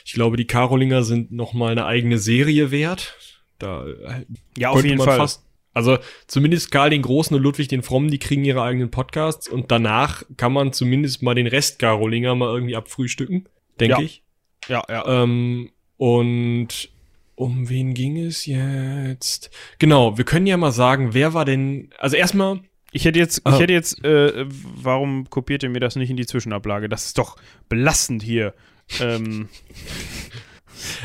Ich 0.05 0.13
glaube, 0.13 0.37
die 0.37 0.47
Karolinger 0.47 1.03
sind 1.03 1.33
noch 1.33 1.53
mal 1.53 1.73
eine 1.73 1.87
eigene 1.87 2.19
Serie 2.19 2.71
wert. 2.71 3.17
Da 3.59 3.87
äh, 3.87 4.25
ja, 4.59 4.69
auf 4.71 4.75
könnte 4.77 4.89
jeden 4.89 4.99
man 4.99 5.07
Fall. 5.07 5.19
fast. 5.19 5.45
Also 5.75 5.99
zumindest 6.27 6.71
Karl 6.71 6.91
den 6.91 7.03
Großen 7.03 7.35
und 7.35 7.43
Ludwig 7.43 7.69
den 7.69 7.83
Frommen, 7.83 8.11
die 8.11 8.19
kriegen 8.19 8.45
ihre 8.45 8.63
eigenen 8.63 8.91
Podcasts 8.91 9.49
und 9.49 9.71
danach 9.71 10.23
kann 10.37 10.53
man 10.53 10.73
zumindest 10.73 11.23
mal 11.23 11.35
den 11.35 11.47
Rest 11.47 11.79
Karolinger 11.79 12.35
mal 12.35 12.53
irgendwie 12.53 12.77
abfrühstücken, 12.77 13.49
denke 13.81 13.97
Ja. 13.99 14.01
ich. 14.03 14.23
Ja, 14.69 14.83
ja. 14.89 15.23
Ähm, 15.23 15.71
und 15.97 16.91
um 17.35 17.69
wen 17.69 17.95
ging 17.95 18.19
es 18.19 18.45
jetzt? 18.47 19.51
Genau, 19.79 20.17
wir 20.19 20.25
können 20.25 20.47
ja 20.47 20.57
mal 20.57 20.73
sagen, 20.73 21.15
wer 21.15 21.33
war 21.35 21.45
denn, 21.45 21.91
also 21.99 22.17
erstmal, 22.17 22.61
Ich 22.95 23.07
hätte 23.07 23.19
jetzt, 23.19 23.39
ich 23.39 23.47
Ah. 23.47 23.59
hätte 23.59 23.73
jetzt, 23.73 24.05
äh, 24.05 24.45
warum 24.47 25.31
kopiert 25.31 25.63
ihr 25.63 25.71
mir 25.71 25.81
das 25.81 25.97
nicht 25.97 26.11
in 26.11 26.19
die 26.19 26.27
Zwischenablage? 26.27 26.91
Das 26.91 27.07
ist 27.07 27.17
doch 27.17 27.37
belastend 27.71 28.23
hier. 28.23 28.53
ähm, 29.01 29.49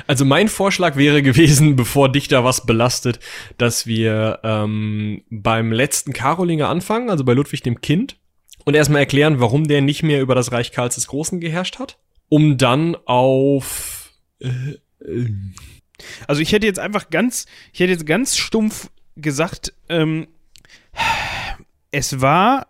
also 0.07 0.25
mein 0.25 0.47
Vorschlag 0.47 0.95
wäre 0.95 1.21
gewesen, 1.23 1.75
bevor 1.75 2.11
dich 2.11 2.27
da 2.27 2.43
was 2.43 2.65
belastet, 2.65 3.19
dass 3.57 3.87
wir 3.87 4.39
ähm, 4.43 5.23
beim 5.29 5.71
letzten 5.71 6.13
Karolinger 6.13 6.69
anfangen, 6.69 7.09
also 7.09 7.23
bei 7.23 7.33
Ludwig 7.33 7.61
dem 7.63 7.81
Kind, 7.81 8.17
und 8.65 8.75
erstmal 8.75 9.01
erklären, 9.01 9.39
warum 9.39 9.67
der 9.67 9.81
nicht 9.81 10.03
mehr 10.03 10.21
über 10.21 10.35
das 10.35 10.51
Reich 10.51 10.71
Karls 10.71 10.95
des 10.95 11.07
Großen 11.07 11.39
geherrscht 11.39 11.79
hat, 11.79 11.97
um 12.27 12.57
dann 12.57 12.97
auf 13.05 14.11
äh, 14.39 14.49
äh, 14.99 15.29
also 16.27 16.41
ich 16.41 16.51
hätte 16.51 16.65
jetzt 16.65 16.79
einfach 16.79 17.09
ganz, 17.09 17.45
ich 17.73 17.79
hätte 17.79 17.91
jetzt 17.91 18.05
ganz 18.05 18.37
stumpf 18.37 18.89
gesagt, 19.15 19.73
ähm, 19.89 20.27
es 21.91 22.21
war 22.21 22.67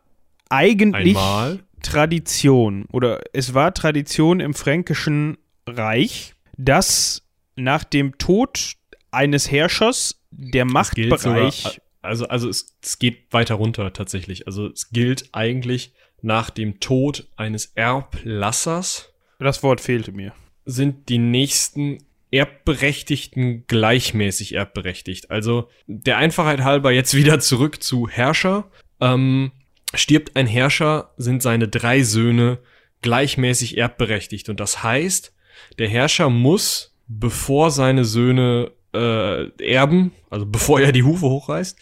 eigentlich 0.49 1.17
einmal. 1.17 1.59
Tradition 1.81 2.85
oder 2.91 3.21
es 3.33 3.53
war 3.53 3.73
Tradition 3.73 4.39
im 4.39 4.53
Fränkischen 4.53 5.37
Reich, 5.67 6.35
dass 6.57 7.23
nach 7.55 7.83
dem 7.83 8.17
Tod 8.17 8.73
eines 9.11 9.49
Herrschers 9.51 10.21
der 10.31 10.65
Machtbereich 10.65 11.55
sogar- 11.63 11.75
also, 12.01 12.27
also 12.27 12.47
es, 12.47 12.77
es 12.81 12.99
geht 12.99 13.33
weiter 13.33 13.55
runter 13.55 13.91
tatsächlich. 13.91 14.47
Also 14.47 14.67
es 14.67 14.91
gilt 14.91 15.29
eigentlich 15.33 15.93
nach 16.21 16.49
dem 16.49 16.79
Tod 16.79 17.27
eines 17.35 17.73
Erblassers 17.75 19.13
das 19.39 19.61
Wort 19.61 19.81
fehlte 19.81 20.11
mir. 20.11 20.33
sind 20.65 21.09
die 21.09 21.19
nächsten 21.19 21.99
Erbberechtigten 22.31 23.65
gleichmäßig 23.67 24.53
erbberechtigt. 24.53 25.31
Also 25.31 25.69
der 25.85 26.17
Einfachheit 26.17 26.61
halber 26.61 26.91
jetzt 26.91 27.13
wieder 27.13 27.39
zurück 27.39 27.81
zu 27.83 28.09
Herrscher. 28.09 28.69
Ähm, 28.99 29.51
stirbt 29.93 30.35
ein 30.35 30.47
Herrscher, 30.47 31.13
sind 31.17 31.41
seine 31.41 31.67
drei 31.67 32.03
Söhne 32.03 32.59
gleichmäßig 33.01 33.77
erbberechtigt. 33.77 34.49
Und 34.49 34.59
das 34.59 34.83
heißt, 34.83 35.33
der 35.77 35.87
Herrscher 35.87 36.29
muss, 36.29 36.95
bevor 37.07 37.71
seine 37.71 38.05
Söhne 38.05 38.71
äh, 38.93 39.49
erben, 39.63 40.11
also 40.29 40.45
bevor 40.45 40.79
er 40.79 40.91
die 40.91 41.03
Hufe 41.03 41.27
hochreißt, 41.27 41.77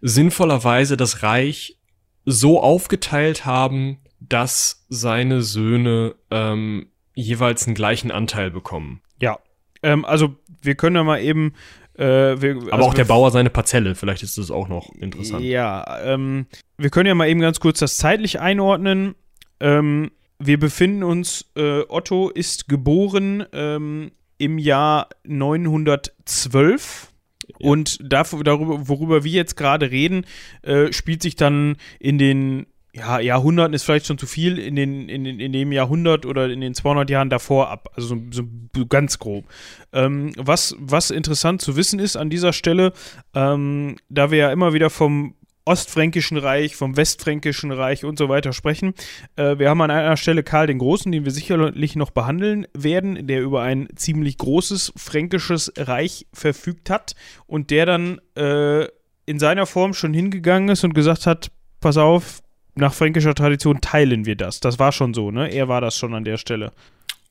sinnvollerweise 0.00 0.96
das 0.96 1.22
Reich 1.22 1.78
so 2.24 2.60
aufgeteilt 2.60 3.44
haben, 3.44 3.98
dass 4.20 4.84
seine 4.88 5.42
Söhne 5.42 6.14
ähm, 6.30 6.88
jeweils 7.14 7.66
einen 7.66 7.74
gleichen 7.74 8.10
Anteil 8.10 8.50
bekommen. 8.50 9.00
Ja. 9.20 9.38
Ähm, 9.82 10.04
also 10.04 10.36
wir 10.62 10.74
können 10.74 10.96
ja 10.96 11.04
mal 11.04 11.20
eben. 11.20 11.54
Äh, 11.94 12.40
wir, 12.40 12.56
Aber 12.56 12.72
also 12.74 12.88
auch 12.88 12.94
der 12.94 13.06
Bauer 13.06 13.30
seine 13.30 13.48
Parzelle, 13.48 13.94
vielleicht 13.94 14.22
ist 14.22 14.36
das 14.36 14.50
auch 14.50 14.68
noch 14.68 14.94
interessant. 14.96 15.44
Ja, 15.44 15.98
ähm, 16.02 16.46
wir 16.76 16.90
können 16.90 17.06
ja 17.06 17.14
mal 17.14 17.28
eben 17.28 17.40
ganz 17.40 17.58
kurz 17.58 17.78
das 17.78 17.96
zeitlich 17.96 18.38
einordnen. 18.38 19.14
Ähm, 19.60 20.10
wir 20.38 20.58
befinden 20.58 21.02
uns, 21.02 21.46
äh, 21.56 21.82
Otto 21.88 22.30
ist 22.30 22.68
geboren 22.68 23.44
ähm, 23.52 24.12
im 24.38 24.58
Jahr 24.58 25.08
912. 25.24 27.12
Ja. 27.48 27.70
Und 27.70 27.98
dafür, 28.02 28.42
darüber, 28.44 28.88
worüber 28.88 29.24
wir 29.24 29.30
jetzt 29.30 29.56
gerade 29.56 29.90
reden, 29.90 30.26
äh, 30.62 30.92
spielt 30.92 31.22
sich 31.22 31.36
dann 31.36 31.76
in 31.98 32.18
den 32.18 32.66
ja, 32.96 33.20
Jahrhunderten 33.20 33.74
ist 33.74 33.82
vielleicht 33.82 34.06
schon 34.06 34.16
zu 34.16 34.26
viel, 34.26 34.58
in, 34.58 34.74
den, 34.74 35.08
in, 35.08 35.26
in 35.26 35.52
dem 35.52 35.70
Jahrhundert 35.70 36.24
oder 36.24 36.48
in 36.48 36.62
den 36.62 36.74
200 36.74 37.10
Jahren 37.10 37.28
davor 37.28 37.68
ab. 37.68 37.90
Also 37.94 38.08
so, 38.08 38.22
so, 38.30 38.42
so 38.74 38.86
ganz 38.86 39.18
grob. 39.18 39.44
Ähm, 39.92 40.32
was, 40.36 40.74
was 40.78 41.10
interessant 41.10 41.60
zu 41.60 41.76
wissen 41.76 41.98
ist 41.98 42.16
an 42.16 42.30
dieser 42.30 42.54
Stelle, 42.54 42.92
ähm, 43.34 43.96
da 44.08 44.30
wir 44.30 44.38
ja 44.38 44.50
immer 44.50 44.72
wieder 44.72 44.88
vom 44.88 45.34
Ostfränkischen 45.66 46.38
Reich, 46.38 46.76
vom 46.76 46.96
Westfränkischen 46.96 47.72
Reich 47.72 48.04
und 48.04 48.18
so 48.18 48.28
weiter 48.28 48.52
sprechen. 48.52 48.94
Äh, 49.34 49.58
wir 49.58 49.68
haben 49.68 49.80
an 49.82 49.90
einer 49.90 50.16
Stelle 50.16 50.42
Karl 50.42 50.68
den 50.68 50.78
Großen, 50.78 51.10
den 51.10 51.24
wir 51.24 51.32
sicherlich 51.32 51.96
noch 51.96 52.10
behandeln 52.10 52.66
werden, 52.72 53.26
der 53.26 53.42
über 53.42 53.62
ein 53.62 53.88
ziemlich 53.96 54.38
großes 54.38 54.92
fränkisches 54.96 55.72
Reich 55.76 56.26
verfügt 56.32 56.88
hat 56.88 57.14
und 57.46 57.70
der 57.70 57.84
dann 57.84 58.20
äh, 58.36 58.84
in 59.26 59.38
seiner 59.40 59.66
Form 59.66 59.92
schon 59.92 60.14
hingegangen 60.14 60.68
ist 60.68 60.84
und 60.84 60.94
gesagt 60.94 61.26
hat, 61.26 61.50
pass 61.80 61.96
auf, 61.96 62.42
nach 62.76 62.94
fränkischer 62.94 63.34
Tradition 63.34 63.80
teilen 63.80 64.24
wir 64.24 64.36
das. 64.36 64.60
Das 64.60 64.78
war 64.78 64.92
schon 64.92 65.14
so, 65.14 65.30
ne? 65.32 65.48
Er 65.52 65.66
war 65.66 65.80
das 65.80 65.96
schon 65.96 66.14
an 66.14 66.24
der 66.24 66.36
Stelle. 66.36 66.72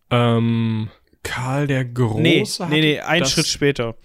Ähm, 0.10 0.90
Karl 1.24 1.68
der 1.68 1.86
Große 1.86 2.22
nee, 2.22 2.44
nee, 2.70 2.82
nee, 2.82 3.00
ein 3.00 3.22
das- 3.22 3.32
Schritt 3.32 3.48
später. 3.48 3.96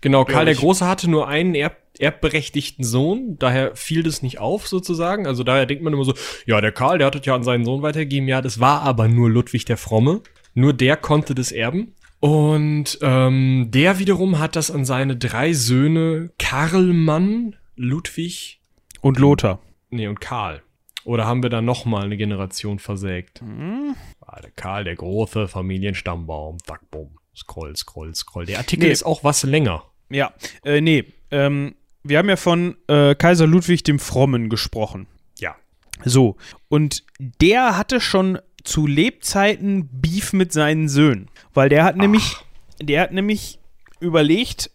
Genau, 0.00 0.24
Karl 0.24 0.46
der. 0.46 0.54
Große 0.54 0.86
hatte 0.86 1.10
nur 1.10 1.28
einen 1.28 1.54
Erb 1.54 1.76
erbberechtigten 2.00 2.84
Sohn, 2.84 3.36
daher 3.38 3.76
fiel 3.76 4.02
das 4.02 4.22
nicht 4.22 4.38
auf 4.38 4.66
sozusagen. 4.66 5.26
Also 5.26 5.44
daher 5.44 5.66
denkt 5.66 5.82
man 5.84 5.92
immer 5.92 6.04
so, 6.04 6.14
ja, 6.46 6.60
der 6.60 6.72
Karl, 6.72 6.98
der 6.98 7.06
hat 7.08 7.14
das 7.14 7.26
ja 7.26 7.34
an 7.34 7.42
seinen 7.42 7.64
Sohn 7.64 7.82
weitergegeben. 7.82 8.28
Ja, 8.28 8.40
das 8.42 8.58
war 8.60 8.82
aber 8.82 9.08
nur 9.08 9.28
Ludwig 9.30 9.64
der 9.64 9.76
Fromme. 9.76 10.22
Nur 10.54 10.72
der 10.72 10.96
konnte 10.96 11.34
das 11.34 11.52
erben. 11.52 11.94
Und 12.20 12.98
ähm, 13.02 13.68
der 13.70 13.98
wiederum 13.98 14.38
hat 14.38 14.54
das 14.56 14.70
an 14.70 14.84
seine 14.84 15.16
drei 15.16 15.52
Söhne 15.54 16.30
Karlmann, 16.38 17.56
Ludwig, 17.76 18.60
Und 19.00 19.18
Lothar. 19.18 19.60
nee, 19.90 20.06
und 20.06 20.20
Karl. 20.20 20.62
Oder 21.04 21.26
haben 21.26 21.42
wir 21.42 21.48
da 21.48 21.62
noch 21.62 21.86
mal 21.86 22.04
eine 22.04 22.18
Generation 22.18 22.78
versägt? 22.78 23.40
Hm? 23.40 23.94
Ah, 24.20 24.38
der 24.42 24.50
Karl, 24.50 24.84
der 24.84 24.96
große 24.96 25.48
Familienstammbaum. 25.48 26.58
Zack, 26.66 26.82
bumm. 26.90 27.16
Scroll, 27.34 27.74
scroll, 27.74 28.14
scroll. 28.14 28.44
Der 28.44 28.58
Artikel 28.58 28.86
Nee. 28.86 28.92
ist 28.92 29.04
auch 29.04 29.24
was 29.24 29.42
länger. 29.44 29.84
Ja, 30.10 30.34
äh, 30.62 30.80
nee. 30.82 31.04
Ähm, 31.30 31.74
wir 32.02 32.18
haben 32.18 32.28
ja 32.28 32.36
von 32.36 32.76
äh, 32.88 33.14
Kaiser 33.14 33.46
Ludwig 33.46 33.84
dem 33.84 33.98
Frommen 33.98 34.48
gesprochen. 34.48 35.06
Ja. 35.38 35.56
So. 36.04 36.36
Und 36.68 37.04
der 37.18 37.76
hatte 37.76 38.00
schon 38.00 38.38
zu 38.64 38.86
Lebzeiten 38.86 39.88
Beef 39.92 40.32
mit 40.32 40.52
seinen 40.52 40.88
Söhnen. 40.88 41.28
Weil 41.54 41.68
der 41.68 41.84
hat 41.84 41.96
nämlich, 41.96 42.36
der 42.80 43.02
hat 43.02 43.12
nämlich 43.12 43.58
überlegt, 44.00 44.70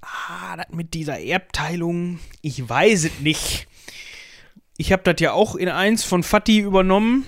ah, 0.00 0.56
das 0.56 0.66
mit 0.70 0.94
dieser 0.94 1.20
Erbteilung, 1.20 2.18
ich 2.40 2.68
weiß 2.68 3.04
es 3.04 3.20
nicht. 3.20 3.68
Ich 4.76 4.92
habe 4.92 5.02
das 5.02 5.20
ja 5.20 5.32
auch 5.32 5.54
in 5.54 5.68
eins 5.68 6.04
von 6.04 6.22
Fatih 6.22 6.60
übernommen. 6.60 7.26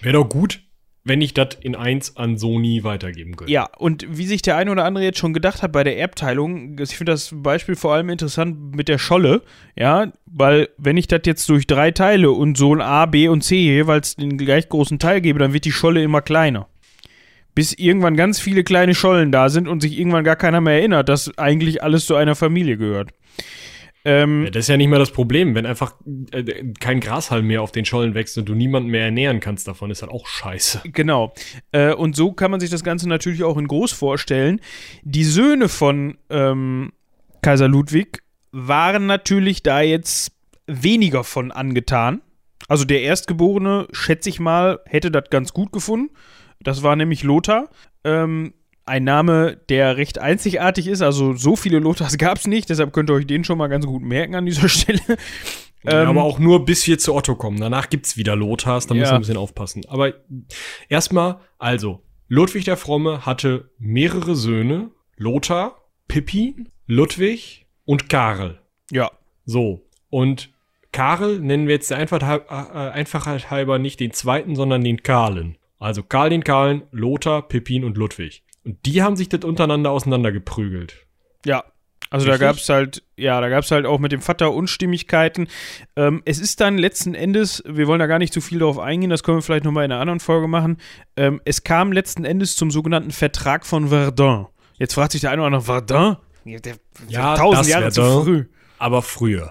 Wäre 0.00 0.14
doch 0.14 0.28
gut, 0.28 0.61
wenn 1.04 1.20
ich 1.20 1.34
das 1.34 1.56
in 1.60 1.74
eins 1.74 2.16
an 2.16 2.38
Sony 2.38 2.84
weitergeben 2.84 3.34
könnte. 3.34 3.52
Ja, 3.52 3.68
und 3.78 4.06
wie 4.08 4.26
sich 4.26 4.42
der 4.42 4.56
eine 4.56 4.70
oder 4.70 4.84
andere 4.84 5.04
jetzt 5.04 5.18
schon 5.18 5.32
gedacht 5.32 5.62
hat 5.62 5.72
bei 5.72 5.82
der 5.82 5.98
Erbteilung, 5.98 6.78
ich 6.78 6.96
finde 6.96 7.12
das 7.12 7.30
Beispiel 7.32 7.74
vor 7.74 7.94
allem 7.94 8.08
interessant 8.08 8.76
mit 8.76 8.88
der 8.88 8.98
Scholle, 8.98 9.42
ja, 9.76 10.12
weil 10.26 10.68
wenn 10.78 10.96
ich 10.96 11.08
das 11.08 11.22
jetzt 11.24 11.48
durch 11.48 11.66
drei 11.66 11.90
teile 11.90 12.30
und 12.30 12.56
Sohn 12.56 12.80
A, 12.80 13.06
B 13.06 13.28
und 13.28 13.42
C 13.42 13.56
jeweils 13.56 14.16
den 14.16 14.38
gleich 14.38 14.68
großen 14.68 14.98
Teil 14.98 15.20
gebe, 15.20 15.40
dann 15.40 15.52
wird 15.52 15.64
die 15.64 15.72
Scholle 15.72 16.02
immer 16.02 16.22
kleiner. 16.22 16.68
Bis 17.54 17.74
irgendwann 17.74 18.16
ganz 18.16 18.40
viele 18.40 18.64
kleine 18.64 18.94
Schollen 18.94 19.32
da 19.32 19.48
sind 19.48 19.68
und 19.68 19.80
sich 19.82 19.98
irgendwann 19.98 20.24
gar 20.24 20.36
keiner 20.36 20.60
mehr 20.60 20.74
erinnert, 20.74 21.08
dass 21.08 21.36
eigentlich 21.36 21.82
alles 21.82 22.06
zu 22.06 22.14
einer 22.14 22.34
Familie 22.34 22.76
gehört. 22.76 23.10
Ähm, 24.04 24.44
Ja, 24.44 24.50
das 24.50 24.64
ist 24.64 24.68
ja 24.68 24.76
nicht 24.76 24.88
mehr 24.88 24.98
das 24.98 25.10
Problem. 25.10 25.54
Wenn 25.54 25.66
einfach 25.66 25.94
äh, 26.32 26.72
kein 26.80 27.00
Grashalm 27.00 27.46
mehr 27.46 27.62
auf 27.62 27.72
den 27.72 27.84
Schollen 27.84 28.14
wächst 28.14 28.36
und 28.38 28.48
du 28.48 28.54
niemanden 28.54 28.90
mehr 28.90 29.04
ernähren 29.04 29.40
kannst 29.40 29.68
davon, 29.68 29.90
ist 29.90 30.02
das 30.02 30.10
auch 30.10 30.26
scheiße. 30.26 30.82
Genau. 30.84 31.32
Äh, 31.72 31.94
und 31.94 32.16
so 32.16 32.32
kann 32.32 32.50
man 32.50 32.60
sich 32.60 32.70
das 32.70 32.84
Ganze 32.84 33.08
natürlich 33.08 33.44
auch 33.44 33.56
in 33.56 33.68
groß 33.68 33.92
vorstellen. 33.92 34.60
Die 35.02 35.24
Söhne 35.24 35.68
von 35.68 36.18
ähm, 36.30 36.92
Kaiser 37.42 37.68
Ludwig 37.68 38.22
waren 38.50 39.06
natürlich 39.06 39.62
da 39.62 39.80
jetzt 39.80 40.32
weniger 40.66 41.24
von 41.24 41.50
angetan. 41.50 42.22
Also 42.68 42.84
der 42.84 43.02
Erstgeborene, 43.02 43.88
schätze 43.92 44.28
ich 44.28 44.40
mal, 44.40 44.80
hätte 44.86 45.10
das 45.10 45.30
ganz 45.30 45.52
gut 45.52 45.72
gefunden. 45.72 46.10
Das 46.60 46.82
war 46.82 46.96
nämlich 46.96 47.22
Lothar. 47.22 47.68
Ähm, 48.04 48.54
ein 48.84 49.04
Name, 49.04 49.58
der 49.68 49.96
recht 49.96 50.18
einzigartig 50.18 50.86
ist. 50.88 51.02
Also 51.02 51.34
so 51.34 51.56
viele 51.56 51.78
Lothars 51.78 52.18
gab 52.18 52.38
es 52.38 52.46
nicht. 52.46 52.68
Deshalb 52.70 52.92
könnt 52.92 53.10
ihr 53.10 53.14
euch 53.14 53.26
den 53.26 53.44
schon 53.44 53.58
mal 53.58 53.68
ganz 53.68 53.86
gut 53.86 54.02
merken 54.02 54.34
an 54.34 54.46
dieser 54.46 54.68
Stelle. 54.70 55.00
Ja, 55.84 56.02
Ähm, 56.02 56.08
aber 56.08 56.22
auch 56.22 56.38
nur 56.38 56.64
bis 56.64 56.86
wir 56.86 56.98
zu 56.98 57.14
Otto 57.14 57.34
kommen. 57.34 57.58
Danach 57.60 57.90
gibt's 57.90 58.16
wieder 58.16 58.36
Lothars, 58.36 58.86
da 58.86 58.94
müssen 58.94 59.04
Ja. 59.06 59.10
wir 59.12 59.16
ein 59.16 59.20
bisschen 59.22 59.36
aufpassen. 59.36 59.82
Aber 59.88 60.14
erstmal, 60.88 61.40
also, 61.58 62.02
Ludwig 62.28 62.64
der 62.64 62.76
Fromme 62.76 63.26
hatte 63.26 63.70
mehrere 63.78 64.34
Söhne. 64.36 64.90
Lothar, 65.16 65.76
Pippin, 66.08 66.68
Ludwig 66.86 67.66
und 67.84 68.08
Karl. 68.08 68.60
ja. 68.90 69.10
So. 69.44 69.84
Und 70.08 70.50
Karl 70.92 71.40
nennen 71.40 71.66
wir 71.66 71.74
jetzt 71.74 71.90
der 71.90 71.98
Einfachheit, 71.98 72.42
äh, 72.48 72.52
Einfachheit 72.90 73.50
halber 73.50 73.78
nicht 73.80 73.98
den 73.98 74.12
zweiten, 74.12 74.54
sondern 74.54 74.84
den 74.84 75.02
Karlen. 75.02 75.56
Also 75.80 76.02
Karl 76.04 76.30
den 76.30 76.44
Karlen, 76.44 76.82
Lothar, 76.92 77.48
Pippin 77.48 77.82
und 77.84 77.96
Ludwig. 77.96 78.44
Und 78.64 78.78
die 78.86 79.02
haben 79.02 79.16
sich 79.16 79.28
das 79.28 79.44
untereinander 79.44 79.90
auseinandergeprügelt. 79.90 81.06
Ja, 81.44 81.64
also 82.10 82.26
da 82.26 82.32
Richtig? 82.32 82.46
gab 82.46 82.56
es 82.56 82.68
halt, 82.68 83.02
ja, 83.16 83.40
da 83.40 83.48
gab 83.48 83.64
es 83.64 83.70
halt 83.70 83.86
auch 83.86 83.98
mit 83.98 84.12
dem 84.12 84.20
Vater 84.20 84.52
Unstimmigkeiten. 84.52 85.48
Ähm, 85.96 86.20
es 86.26 86.38
ist 86.40 86.60
dann 86.60 86.76
letzten 86.76 87.14
Endes, 87.14 87.62
wir 87.66 87.86
wollen 87.86 88.00
da 88.00 88.06
gar 88.06 88.18
nicht 88.18 88.34
zu 88.34 88.42
viel 88.42 88.58
darauf 88.58 88.78
eingehen, 88.78 89.08
das 89.08 89.22
können 89.22 89.38
wir 89.38 89.42
vielleicht 89.42 89.64
nochmal 89.64 89.86
in 89.86 89.92
einer 89.92 90.00
anderen 90.00 90.20
Folge 90.20 90.46
machen. 90.46 90.76
Ähm, 91.16 91.40
es 91.46 91.64
kam 91.64 91.90
letzten 91.90 92.24
Endes 92.26 92.54
zum 92.54 92.70
sogenannten 92.70 93.12
Vertrag 93.12 93.64
von 93.64 93.88
Verdun. 93.88 94.46
Jetzt 94.78 94.92
fragt 94.94 95.12
sich 95.12 95.22
der 95.22 95.30
eine 95.30 95.40
oder 95.40 95.46
andere, 95.46 95.62
Verdun? 95.62 96.16
Ja, 96.44 96.58
der, 96.58 96.74
Ja, 97.08 97.34
tausend 97.34 97.60
das 97.60 97.68
Jahre 97.68 97.90
zu 97.90 98.02
Verdun. 98.02 98.24
früh. 98.24 98.44
Aber 98.78 99.00
früher. 99.00 99.50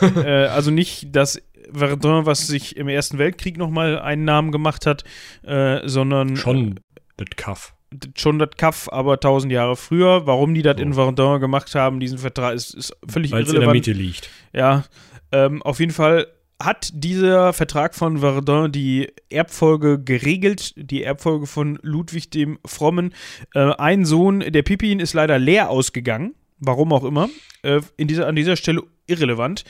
äh, 0.00 0.46
also 0.46 0.70
nicht 0.70 1.14
das 1.14 1.42
Verdun, 1.72 2.24
was 2.24 2.46
sich 2.46 2.76
im 2.76 2.88
Ersten 2.88 3.18
Weltkrieg 3.18 3.58
nochmal 3.58 3.98
einen 3.98 4.24
Namen 4.24 4.50
gemacht 4.50 4.86
hat, 4.86 5.04
äh, 5.42 5.80
sondern 5.86 6.36
Schon 6.36 6.80
das 7.18 7.26
Kaff. 7.36 7.74
Schon 8.16 8.38
das 8.38 8.50
Kaff, 8.56 8.88
aber 8.90 9.20
tausend 9.20 9.52
Jahre 9.52 9.76
früher. 9.76 10.26
Warum 10.26 10.54
die 10.54 10.62
das 10.62 10.76
So. 10.76 10.82
in 10.82 10.94
Verdun 10.94 11.40
gemacht 11.40 11.74
haben, 11.74 12.00
diesen 12.00 12.18
Vertrag, 12.18 12.54
ist, 12.54 12.74
ist 12.74 12.96
völlig 13.08 13.32
Weil 13.32 13.42
es 13.42 13.48
in 13.48 13.54
der 13.54 13.62
irrelevant. 13.62 13.86
Mitte 13.86 13.98
liegt. 13.98 14.30
Ja, 14.52 14.84
ähm, 15.32 15.62
auf 15.62 15.80
jeden 15.80 15.92
Fall 15.92 16.26
hat 16.62 16.90
dieser 16.94 17.52
Vertrag 17.52 17.94
von 17.94 18.18
Verdun 18.18 18.72
die 18.72 19.12
Erbfolge 19.28 20.02
geregelt, 20.02 20.72
die 20.76 21.02
Erbfolge 21.02 21.46
von 21.46 21.78
Ludwig 21.82 22.30
dem 22.30 22.58
Frommen. 22.64 23.12
Äh, 23.54 23.72
ein 23.74 24.04
Sohn, 24.04 24.40
der 24.40 24.62
Pippin, 24.62 25.00
ist 25.00 25.12
leider 25.12 25.38
leer 25.38 25.68
ausgegangen, 25.68 26.34
warum 26.58 26.92
auch 26.92 27.04
immer. 27.04 27.28
Äh, 27.62 27.80
in 27.96 28.08
dieser, 28.08 28.26
an 28.26 28.36
dieser 28.36 28.56
Stelle 28.56 28.82
irrelevant. 29.06 29.64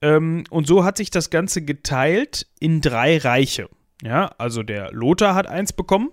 Ähm, 0.00 0.44
und 0.50 0.66
so 0.66 0.84
hat 0.84 0.96
sich 0.96 1.10
das 1.10 1.30
Ganze 1.30 1.62
geteilt 1.62 2.46
in 2.58 2.80
drei 2.80 3.18
Reiche. 3.18 3.68
Ja, 4.02 4.32
also 4.38 4.64
der 4.64 4.90
Lothar 4.92 5.34
hat 5.36 5.46
eins 5.46 5.72
bekommen. 5.72 6.10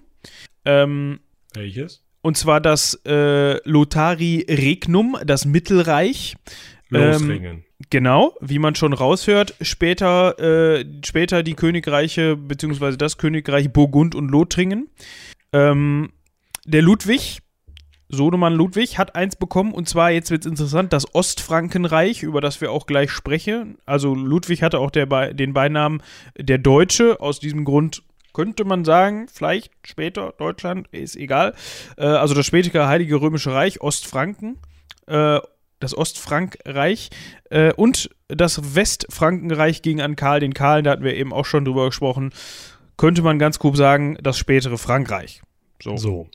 Ähm, 0.64 1.20
Welches? 1.54 2.04
und 2.22 2.38
zwar 2.38 2.62
das 2.62 3.00
äh, 3.06 3.58
Lothari 3.68 4.46
Regnum, 4.50 5.18
das 5.26 5.46
Mittelreich. 5.46 6.36
Ähm, 6.92 7.12
Losringen. 7.12 7.64
Genau, 7.90 8.36
wie 8.42 8.60
man 8.60 8.76
schon 8.76 8.94
raushört, 8.94 9.56
später, 9.62 10.38
äh, 10.40 10.86
später 11.06 11.44
die 11.44 11.54
Königreiche, 11.54 12.36
beziehungsweise 12.36 12.98
das 12.98 13.18
Königreich 13.18 13.72
Burgund 13.72 14.16
und 14.16 14.30
Lothringen. 14.30 14.90
Ähm, 15.54 16.12
der 16.66 16.82
Ludwig, 16.82 17.40
Sohnemann 18.10 18.54
Ludwig, 18.54 18.98
hat 18.98 19.16
eins 19.16 19.38
bekommen, 19.38 19.72
und 19.72 19.88
zwar, 19.88 20.12
jetzt 20.12 20.30
wird 20.30 20.46
es 20.46 20.52
interessant, 20.52 20.92
das 20.92 21.16
Ostfrankenreich, 21.16 22.22
über 22.22 22.42
das 22.42 22.60
wir 22.60 22.72
auch 22.72 22.86
gleich 22.86 23.12
sprechen. 23.12 23.78
Also 23.86 24.14
Ludwig 24.14 24.62
hatte 24.62 24.80
auch 24.80 24.92
der, 24.92 25.34
den 25.34 25.54
Beinamen 25.54 26.04
der 26.38 26.58
Deutsche, 26.58 27.22
aus 27.22 27.40
diesem 27.40 27.64
Grund 27.64 28.04
könnte 28.40 28.64
man 28.64 28.86
sagen, 28.86 29.28
vielleicht 29.28 29.74
später 29.84 30.34
Deutschland, 30.38 30.88
ist 30.94 31.18
egal. 31.18 31.54
Äh, 31.98 32.06
also 32.06 32.34
das 32.34 32.46
spätere 32.46 32.88
Heilige 32.88 33.20
Römische 33.20 33.52
Reich, 33.52 33.82
Ostfranken, 33.82 34.60
äh, 35.08 35.42
das 35.82 35.98
Ostfrankreich 35.98 37.10
äh, 37.50 37.74
und 37.74 38.10
das 38.30 38.76
Westfrankenreich 38.76 39.82
ging 39.82 40.00
an 40.00 40.16
Karl 40.16 40.40
den 40.40 40.54
Karl, 40.54 40.84
da 40.84 40.92
hatten 40.92 41.04
wir 41.04 41.16
eben 41.16 41.34
auch 41.34 41.44
schon 41.44 41.66
drüber 41.66 41.88
gesprochen, 41.88 42.32
könnte 42.96 43.24
man 43.24 43.40
ganz 43.40 43.60
grob 43.60 43.76
sagen, 43.76 44.18
das 44.24 44.38
spätere 44.38 44.78
Frankreich. 44.78 45.42
So. 45.84 45.98
So. 45.98 46.30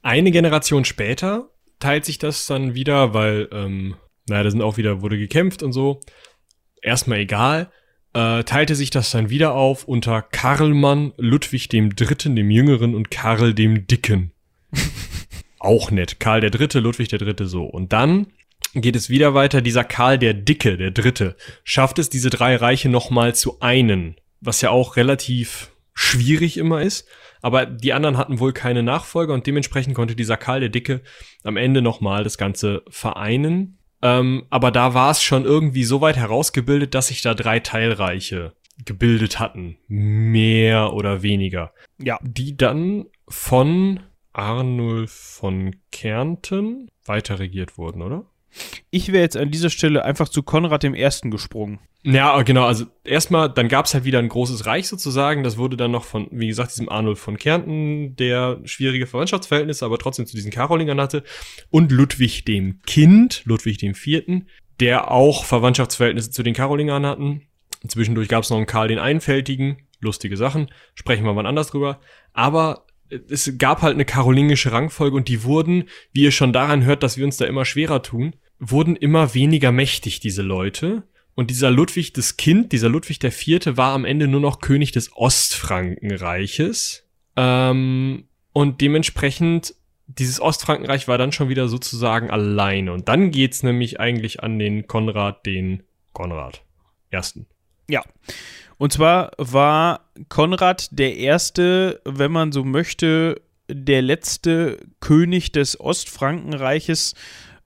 Eine 0.00 0.30
Generation 0.30 0.84
später 0.84 1.48
teilt 1.80 2.04
sich 2.04 2.18
das 2.18 2.46
dann 2.46 2.74
wieder, 2.74 3.14
weil, 3.14 3.48
ähm, 3.50 3.96
naja, 4.28 4.44
da 4.44 4.50
sind 4.52 4.62
auch 4.62 4.76
wieder, 4.76 5.02
wurde 5.02 5.18
gekämpft 5.18 5.64
und 5.64 5.72
so. 5.72 5.98
Erstmal 6.80 7.18
egal. 7.18 7.72
Äh, 8.14 8.44
teilte 8.44 8.74
sich 8.74 8.90
das 8.90 9.10
dann 9.10 9.30
wieder 9.30 9.54
auf 9.54 9.84
unter 9.84 10.20
Karlmann, 10.20 11.12
Ludwig 11.16 11.68
dem 11.68 11.96
Dritten, 11.96 12.36
dem 12.36 12.50
Jüngeren 12.50 12.94
und 12.94 13.10
Karl 13.10 13.54
dem 13.54 13.86
Dicken. 13.86 14.32
auch 15.58 15.90
nett. 15.90 16.20
Karl 16.20 16.40
der 16.40 16.50
Dritte, 16.50 16.80
Ludwig 16.80 17.08
der 17.08 17.18
Dritte, 17.18 17.46
so. 17.46 17.64
Und 17.64 17.92
dann 17.92 18.26
geht 18.74 18.96
es 18.96 19.08
wieder 19.08 19.34
weiter. 19.34 19.62
Dieser 19.62 19.84
Karl 19.84 20.18
der 20.18 20.34
Dicke, 20.34 20.76
der 20.76 20.90
Dritte, 20.90 21.36
schafft 21.64 21.98
es, 21.98 22.10
diese 22.10 22.30
drei 22.30 22.56
Reiche 22.56 22.88
nochmal 22.88 23.34
zu 23.34 23.60
einen. 23.60 24.16
Was 24.40 24.60
ja 24.60 24.70
auch 24.70 24.96
relativ 24.96 25.70
schwierig 25.94 26.58
immer 26.58 26.82
ist. 26.82 27.06
Aber 27.40 27.66
die 27.66 27.92
anderen 27.92 28.18
hatten 28.18 28.40
wohl 28.40 28.52
keine 28.52 28.82
Nachfolger 28.82 29.34
und 29.34 29.46
dementsprechend 29.46 29.94
konnte 29.94 30.14
dieser 30.14 30.36
Karl 30.36 30.60
der 30.60 30.68
Dicke 30.68 31.00
am 31.44 31.56
Ende 31.56 31.82
nochmal 31.82 32.24
das 32.24 32.38
Ganze 32.38 32.82
vereinen. 32.88 33.78
Ähm, 34.02 34.44
aber 34.50 34.70
da 34.70 34.94
war 34.94 35.10
es 35.10 35.22
schon 35.22 35.44
irgendwie 35.44 35.84
so 35.84 36.00
weit 36.00 36.16
herausgebildet, 36.16 36.94
dass 36.94 37.08
sich 37.08 37.22
da 37.22 37.34
drei 37.34 37.60
Teilreiche 37.60 38.52
gebildet 38.84 39.38
hatten. 39.38 39.78
Mehr 39.86 40.92
oder 40.92 41.22
weniger. 41.22 41.72
Ja. 41.98 42.18
Die 42.22 42.56
dann 42.56 43.06
von 43.28 44.00
Arnulf 44.32 45.12
von 45.12 45.76
Kärnten 45.90 46.90
weiter 47.04 47.38
regiert 47.38 47.78
wurden, 47.78 48.02
oder? 48.02 48.26
Ich 48.90 49.12
wäre 49.12 49.22
jetzt 49.22 49.36
an 49.36 49.50
dieser 49.50 49.70
Stelle 49.70 50.04
einfach 50.04 50.28
zu 50.28 50.42
Konrad 50.42 50.82
dem 50.82 50.94
Ersten 50.94 51.30
gesprungen. 51.30 51.80
Ja, 52.04 52.42
genau. 52.42 52.66
Also 52.66 52.86
erstmal, 53.04 53.48
dann 53.48 53.68
gab 53.68 53.86
es 53.86 53.94
halt 53.94 54.04
wieder 54.04 54.18
ein 54.18 54.28
großes 54.28 54.66
Reich 54.66 54.88
sozusagen. 54.88 55.44
Das 55.44 55.56
wurde 55.56 55.76
dann 55.76 55.92
noch 55.92 56.04
von, 56.04 56.26
wie 56.32 56.48
gesagt, 56.48 56.72
diesem 56.72 56.88
Arnulf 56.88 57.20
von 57.20 57.38
Kärnten, 57.38 58.16
der 58.16 58.60
schwierige 58.64 59.06
Verwandtschaftsverhältnisse, 59.06 59.84
aber 59.84 59.98
trotzdem 59.98 60.26
zu 60.26 60.34
diesen 60.34 60.50
Karolingern 60.50 61.00
hatte. 61.00 61.22
Und 61.70 61.92
Ludwig 61.92 62.44
dem 62.44 62.80
Kind, 62.86 63.42
Ludwig 63.44 63.78
dem 63.78 63.94
Vierten, 63.94 64.48
der 64.80 65.12
auch 65.12 65.44
Verwandtschaftsverhältnisse 65.44 66.30
zu 66.30 66.42
den 66.42 66.54
Karolingern 66.54 67.06
hatten. 67.06 67.42
Zwischendurch 67.86 68.28
gab 68.28 68.42
es 68.42 68.50
noch 68.50 68.56
einen 68.56 68.66
Karl 68.66 68.88
den 68.88 68.98
Einfältigen. 68.98 69.86
Lustige 70.00 70.36
Sachen. 70.36 70.68
Sprechen 70.94 71.24
wir 71.24 71.32
mal 71.32 71.46
anders 71.46 71.68
drüber. 71.68 72.00
Aber 72.32 72.86
es 73.28 73.52
gab 73.58 73.82
halt 73.82 73.94
eine 73.94 74.04
karolingische 74.04 74.72
Rangfolge 74.72 75.16
und 75.16 75.28
die 75.28 75.44
wurden, 75.44 75.84
wie 76.12 76.22
ihr 76.22 76.32
schon 76.32 76.52
daran 76.52 76.84
hört, 76.84 77.02
dass 77.02 77.16
wir 77.16 77.24
uns 77.24 77.36
da 77.36 77.44
immer 77.44 77.64
schwerer 77.64 78.02
tun, 78.02 78.34
wurden 78.62 78.94
immer 78.94 79.34
weniger 79.34 79.72
mächtig, 79.72 80.20
diese 80.20 80.42
Leute. 80.42 81.02
Und 81.34 81.50
dieser 81.50 81.70
Ludwig 81.70 82.12
das 82.12 82.36
Kind, 82.36 82.72
dieser 82.72 82.88
Ludwig 82.88 83.18
Vierte, 83.32 83.76
war 83.76 83.92
am 83.92 84.04
Ende 84.04 84.28
nur 84.28 84.40
noch 84.40 84.60
König 84.60 84.92
des 84.92 85.14
Ostfrankenreiches. 85.16 87.08
Ähm, 87.36 88.24
und 88.52 88.80
dementsprechend 88.80 89.74
dieses 90.06 90.40
Ostfrankenreich 90.40 91.08
war 91.08 91.18
dann 91.18 91.32
schon 91.32 91.48
wieder 91.48 91.68
sozusagen 91.68 92.30
alleine. 92.30 92.92
Und 92.92 93.08
dann 93.08 93.30
geht's 93.30 93.62
nämlich 93.62 93.98
eigentlich 93.98 94.42
an 94.42 94.58
den 94.58 94.86
Konrad, 94.86 95.44
den 95.46 95.82
Konrad 96.12 96.62
ersten. 97.10 97.46
Ja. 97.88 98.02
Und 98.78 98.92
zwar 98.92 99.32
war 99.38 100.10
Konrad 100.28 100.88
der 100.98 101.16
erste, 101.16 102.00
wenn 102.04 102.30
man 102.30 102.52
so 102.52 102.62
möchte, 102.64 103.40
der 103.68 104.02
letzte 104.02 104.78
König 105.00 105.52
des 105.52 105.80
Ostfrankenreiches, 105.80 107.14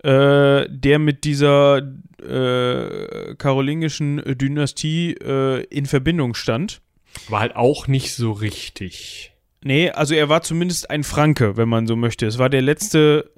äh, 0.06 0.68
der 0.70 1.00
mit 1.00 1.24
dieser 1.24 1.78
äh, 2.22 3.34
karolingischen 3.34 4.22
Dynastie 4.24 5.14
äh, 5.14 5.64
in 5.64 5.86
Verbindung 5.86 6.34
stand. 6.34 6.80
War 7.28 7.40
halt 7.40 7.56
auch 7.56 7.88
nicht 7.88 8.14
so 8.14 8.30
richtig. 8.30 9.32
Nee, 9.64 9.90
also 9.90 10.14
er 10.14 10.28
war 10.28 10.42
zumindest 10.42 10.90
ein 10.90 11.02
Franke, 11.02 11.56
wenn 11.56 11.68
man 11.68 11.88
so 11.88 11.96
möchte. 11.96 12.24
Es 12.26 12.38
war 12.38 12.48
der 12.48 12.62
letzte 12.62 13.30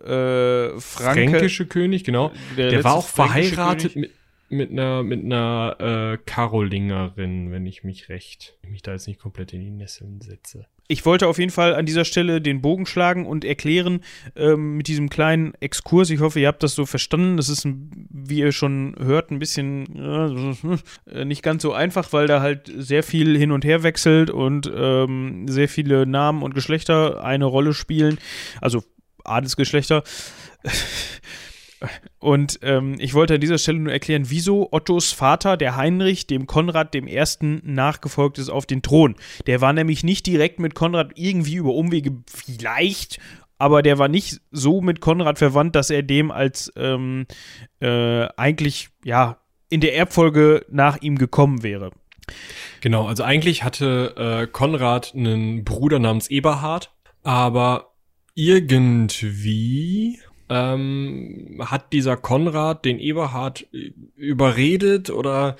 äh, 0.76 0.78
Franke. 0.78 1.30
Fränkische 1.30 1.64
König, 1.64 2.04
genau. 2.04 2.32
Der, 2.58 2.68
der 2.68 2.84
war 2.84 2.96
auch 2.96 3.08
verheiratet 3.08 3.96
mit, 3.96 4.10
mit 4.50 4.70
einer, 4.70 5.02
mit 5.02 5.24
einer 5.24 5.76
äh, 5.80 6.18
Karolingerin, 6.26 7.50
wenn 7.50 7.64
ich 7.64 7.82
mich 7.82 8.10
recht, 8.10 8.58
mich 8.68 8.82
da 8.82 8.92
jetzt 8.92 9.06
nicht 9.06 9.20
komplett 9.20 9.54
in 9.54 9.60
die 9.60 9.70
Nesseln 9.70 10.20
setze. 10.20 10.66
Ich 10.90 11.04
wollte 11.04 11.28
auf 11.28 11.38
jeden 11.38 11.50
Fall 11.50 11.74
an 11.74 11.84
dieser 11.84 12.06
Stelle 12.06 12.40
den 12.40 12.62
Bogen 12.62 12.86
schlagen 12.86 13.26
und 13.26 13.44
erklären 13.44 14.00
ähm, 14.34 14.78
mit 14.78 14.88
diesem 14.88 15.10
kleinen 15.10 15.52
Exkurs. 15.60 16.08
Ich 16.08 16.20
hoffe, 16.20 16.40
ihr 16.40 16.48
habt 16.48 16.62
das 16.62 16.74
so 16.74 16.86
verstanden. 16.86 17.36
Das 17.36 17.50
ist, 17.50 17.68
wie 18.08 18.38
ihr 18.38 18.52
schon 18.52 18.96
hört, 18.98 19.30
ein 19.30 19.38
bisschen 19.38 20.56
äh, 21.12 21.24
nicht 21.26 21.42
ganz 21.42 21.62
so 21.62 21.74
einfach, 21.74 22.14
weil 22.14 22.26
da 22.26 22.40
halt 22.40 22.72
sehr 22.74 23.02
viel 23.02 23.36
hin 23.36 23.52
und 23.52 23.66
her 23.66 23.82
wechselt 23.82 24.30
und 24.30 24.70
ähm, 24.74 25.46
sehr 25.46 25.68
viele 25.68 26.06
Namen 26.06 26.42
und 26.42 26.54
Geschlechter 26.54 27.22
eine 27.22 27.44
Rolle 27.44 27.74
spielen. 27.74 28.16
Also 28.62 28.82
Adelsgeschlechter. 29.24 30.02
Und 32.18 32.58
ähm, 32.62 32.96
ich 32.98 33.14
wollte 33.14 33.34
an 33.34 33.40
dieser 33.40 33.58
Stelle 33.58 33.78
nur 33.78 33.92
erklären, 33.92 34.24
wieso 34.28 34.68
Ottos 34.72 35.12
Vater, 35.12 35.56
der 35.56 35.76
Heinrich, 35.76 36.26
dem 36.26 36.46
Konrad 36.46 36.94
dem 36.94 37.06
Ersten 37.06 37.62
nachgefolgt 37.64 38.38
ist 38.38 38.48
auf 38.48 38.66
den 38.66 38.82
Thron. 38.82 39.14
Der 39.46 39.60
war 39.60 39.72
nämlich 39.72 40.02
nicht 40.02 40.26
direkt 40.26 40.58
mit 40.58 40.74
Konrad 40.74 41.12
irgendwie 41.14 41.56
über 41.56 41.74
Umwege 41.74 42.16
vielleicht, 42.26 43.18
aber 43.58 43.82
der 43.82 43.98
war 43.98 44.08
nicht 44.08 44.40
so 44.50 44.80
mit 44.80 45.00
Konrad 45.00 45.38
verwandt, 45.38 45.76
dass 45.76 45.90
er 45.90 46.02
dem 46.02 46.30
als 46.30 46.72
ähm, 46.76 47.26
äh, 47.80 48.26
eigentlich 48.36 48.88
ja 49.04 49.38
in 49.68 49.80
der 49.80 49.96
Erbfolge 49.96 50.64
nach 50.70 51.00
ihm 51.02 51.18
gekommen 51.18 51.62
wäre. 51.62 51.90
Genau, 52.80 53.06
also 53.06 53.22
eigentlich 53.22 53.64
hatte 53.64 54.14
äh, 54.16 54.46
Konrad 54.46 55.14
einen 55.14 55.64
Bruder 55.64 55.98
namens 55.98 56.28
Eberhard, 56.28 56.92
aber 57.22 57.94
irgendwie 58.34 60.20
ähm, 60.48 61.60
hat 61.60 61.92
dieser 61.92 62.16
Konrad 62.16 62.84
den 62.84 62.98
Eberhard 62.98 63.66
überredet 64.16 65.10
oder 65.10 65.56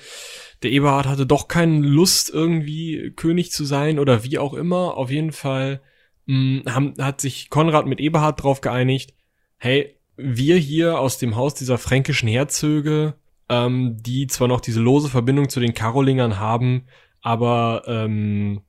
der 0.63 0.71
Eberhard 0.71 1.07
hatte 1.07 1.25
doch 1.25 1.47
keine 1.47 1.79
Lust 1.79 2.29
irgendwie 2.29 3.13
König 3.15 3.51
zu 3.51 3.65
sein 3.65 3.99
oder 3.99 4.23
wie 4.23 4.37
auch 4.37 4.53
immer. 4.53 4.97
Auf 4.97 5.11
jeden 5.11 5.31
Fall 5.31 5.81
mh, 6.25 6.63
hm, 6.65 6.73
haben, 6.73 6.93
hat 6.99 7.21
sich 7.21 7.49
Konrad 7.49 7.85
mit 7.85 7.99
Eberhard 7.99 8.41
drauf 8.43 8.61
geeinigt, 8.61 9.13
hey, 9.57 9.95
wir 10.17 10.57
hier 10.57 10.99
aus 10.99 11.17
dem 11.17 11.35
Haus 11.35 11.53
dieser 11.53 11.77
fränkischen 11.77 12.27
Herzöge, 12.27 13.15
ähm, 13.47 13.97
die 14.01 14.27
zwar 14.27 14.47
noch 14.47 14.59
diese 14.59 14.81
lose 14.81 15.09
Verbindung 15.09 15.49
zu 15.49 15.59
den 15.59 15.73
Karolingern 15.73 16.39
haben, 16.39 16.87
aber 17.21 17.83
ähm, 17.87 18.61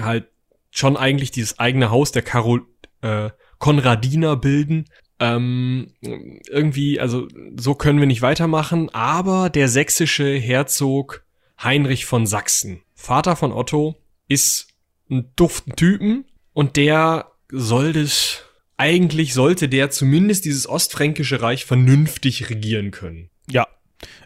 halt 0.00 0.28
schon 0.70 0.96
eigentlich 0.96 1.30
dieses 1.30 1.58
eigene 1.58 1.90
Haus 1.90 2.12
der 2.12 2.22
Karol 2.22 2.66
äh, 3.02 3.30
Konradiner 3.58 4.36
bilden, 4.36 4.86
ähm, 5.20 5.92
irgendwie, 6.00 6.98
also 6.98 7.28
so 7.56 7.74
können 7.74 8.00
wir 8.00 8.06
nicht 8.06 8.22
weitermachen, 8.22 8.88
aber 8.90 9.50
der 9.50 9.68
sächsische 9.68 10.34
Herzog 10.34 11.24
Heinrich 11.62 12.06
von 12.06 12.26
Sachsen, 12.26 12.80
Vater 12.94 13.36
von 13.36 13.52
Otto, 13.52 13.96
ist 14.28 14.68
ein 15.10 15.30
duften 15.36 15.76
Typen 15.76 16.24
und 16.54 16.76
der 16.76 17.32
soll 17.52 17.92
das, 17.92 18.44
eigentlich 18.78 19.34
sollte 19.34 19.68
der 19.68 19.90
zumindest 19.90 20.46
dieses 20.46 20.66
ostfränkische 20.66 21.42
Reich 21.42 21.66
vernünftig 21.66 22.48
regieren 22.48 22.90
können. 22.90 23.28
Ja, 23.50 23.66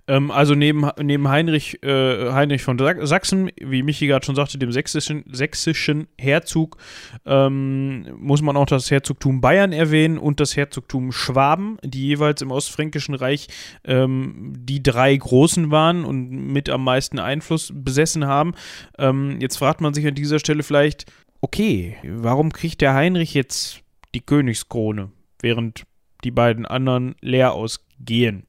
ähm, 0.07 0.31
also 0.31 0.55
neben, 0.55 0.89
neben 1.03 1.29
Heinrich, 1.29 1.83
äh, 1.83 2.33
Heinrich 2.33 2.63
von 2.63 2.79
Sachsen, 2.79 3.51
wie 3.61 3.83
Michi 3.83 4.07
gerade 4.07 4.25
schon 4.25 4.35
sagte, 4.35 4.59
dem 4.59 4.73
sächsischen, 4.73 5.25
sächsischen 5.31 6.09
Herzog, 6.19 6.77
ähm, 7.25 8.07
muss 8.19 8.43
man 8.43 8.57
auch 8.57 8.67
das 8.67 8.91
Herzogtum 8.91 9.41
Bayern 9.41 9.73
erwähnen 9.73 10.19
und 10.19 10.41
das 10.41 10.57
Herzogtum 10.57 11.13
Schwaben, 11.13 11.79
die 11.83 12.07
jeweils 12.07 12.43
im 12.43 12.51
Ostfränkischen 12.51 13.15
Reich 13.15 13.49
ähm, 13.85 14.53
die 14.57 14.83
drei 14.83 15.17
großen 15.17 15.71
waren 15.71 16.05
und 16.05 16.31
mit 16.31 16.69
am 16.69 16.85
meisten 16.85 17.19
Einfluss 17.19 17.73
besessen 17.75 18.27
haben. 18.27 18.55
Ähm, 18.99 19.39
jetzt 19.41 19.57
fragt 19.57 19.81
man 19.81 19.95
sich 19.95 20.07
an 20.07 20.15
dieser 20.15 20.39
Stelle 20.39 20.63
vielleicht, 20.63 21.07
okay, 21.41 21.97
warum 22.05 22.53
kriegt 22.53 22.81
der 22.81 22.95
Heinrich 22.95 23.35
jetzt 23.35 23.81
die 24.15 24.21
Königskrone, 24.21 25.11
während 25.41 25.85
die 26.25 26.31
beiden 26.31 26.67
anderen 26.67 27.17
leer 27.21 27.53
ausgehen? 27.53 28.47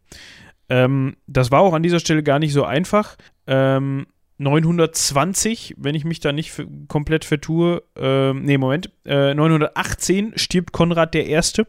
Ähm, 0.69 1.15
das 1.27 1.51
war 1.51 1.61
auch 1.61 1.73
an 1.73 1.83
dieser 1.83 1.99
Stelle 1.99 2.23
gar 2.23 2.39
nicht 2.39 2.53
so 2.53 2.63
einfach. 2.63 3.17
Ähm, 3.47 4.07
920, 4.37 5.75
wenn 5.77 5.95
ich 5.95 6.03
mich 6.03 6.19
da 6.19 6.31
nicht 6.31 6.53
komplett 6.87 7.23
vertue, 7.23 7.83
äh, 7.95 8.33
nee, 8.33 8.57
Moment, 8.57 8.91
äh, 9.05 9.33
918 9.33 10.33
stirbt 10.35 10.73
Konrad 10.73 11.13
der 11.13 11.27
Erste. 11.27 11.67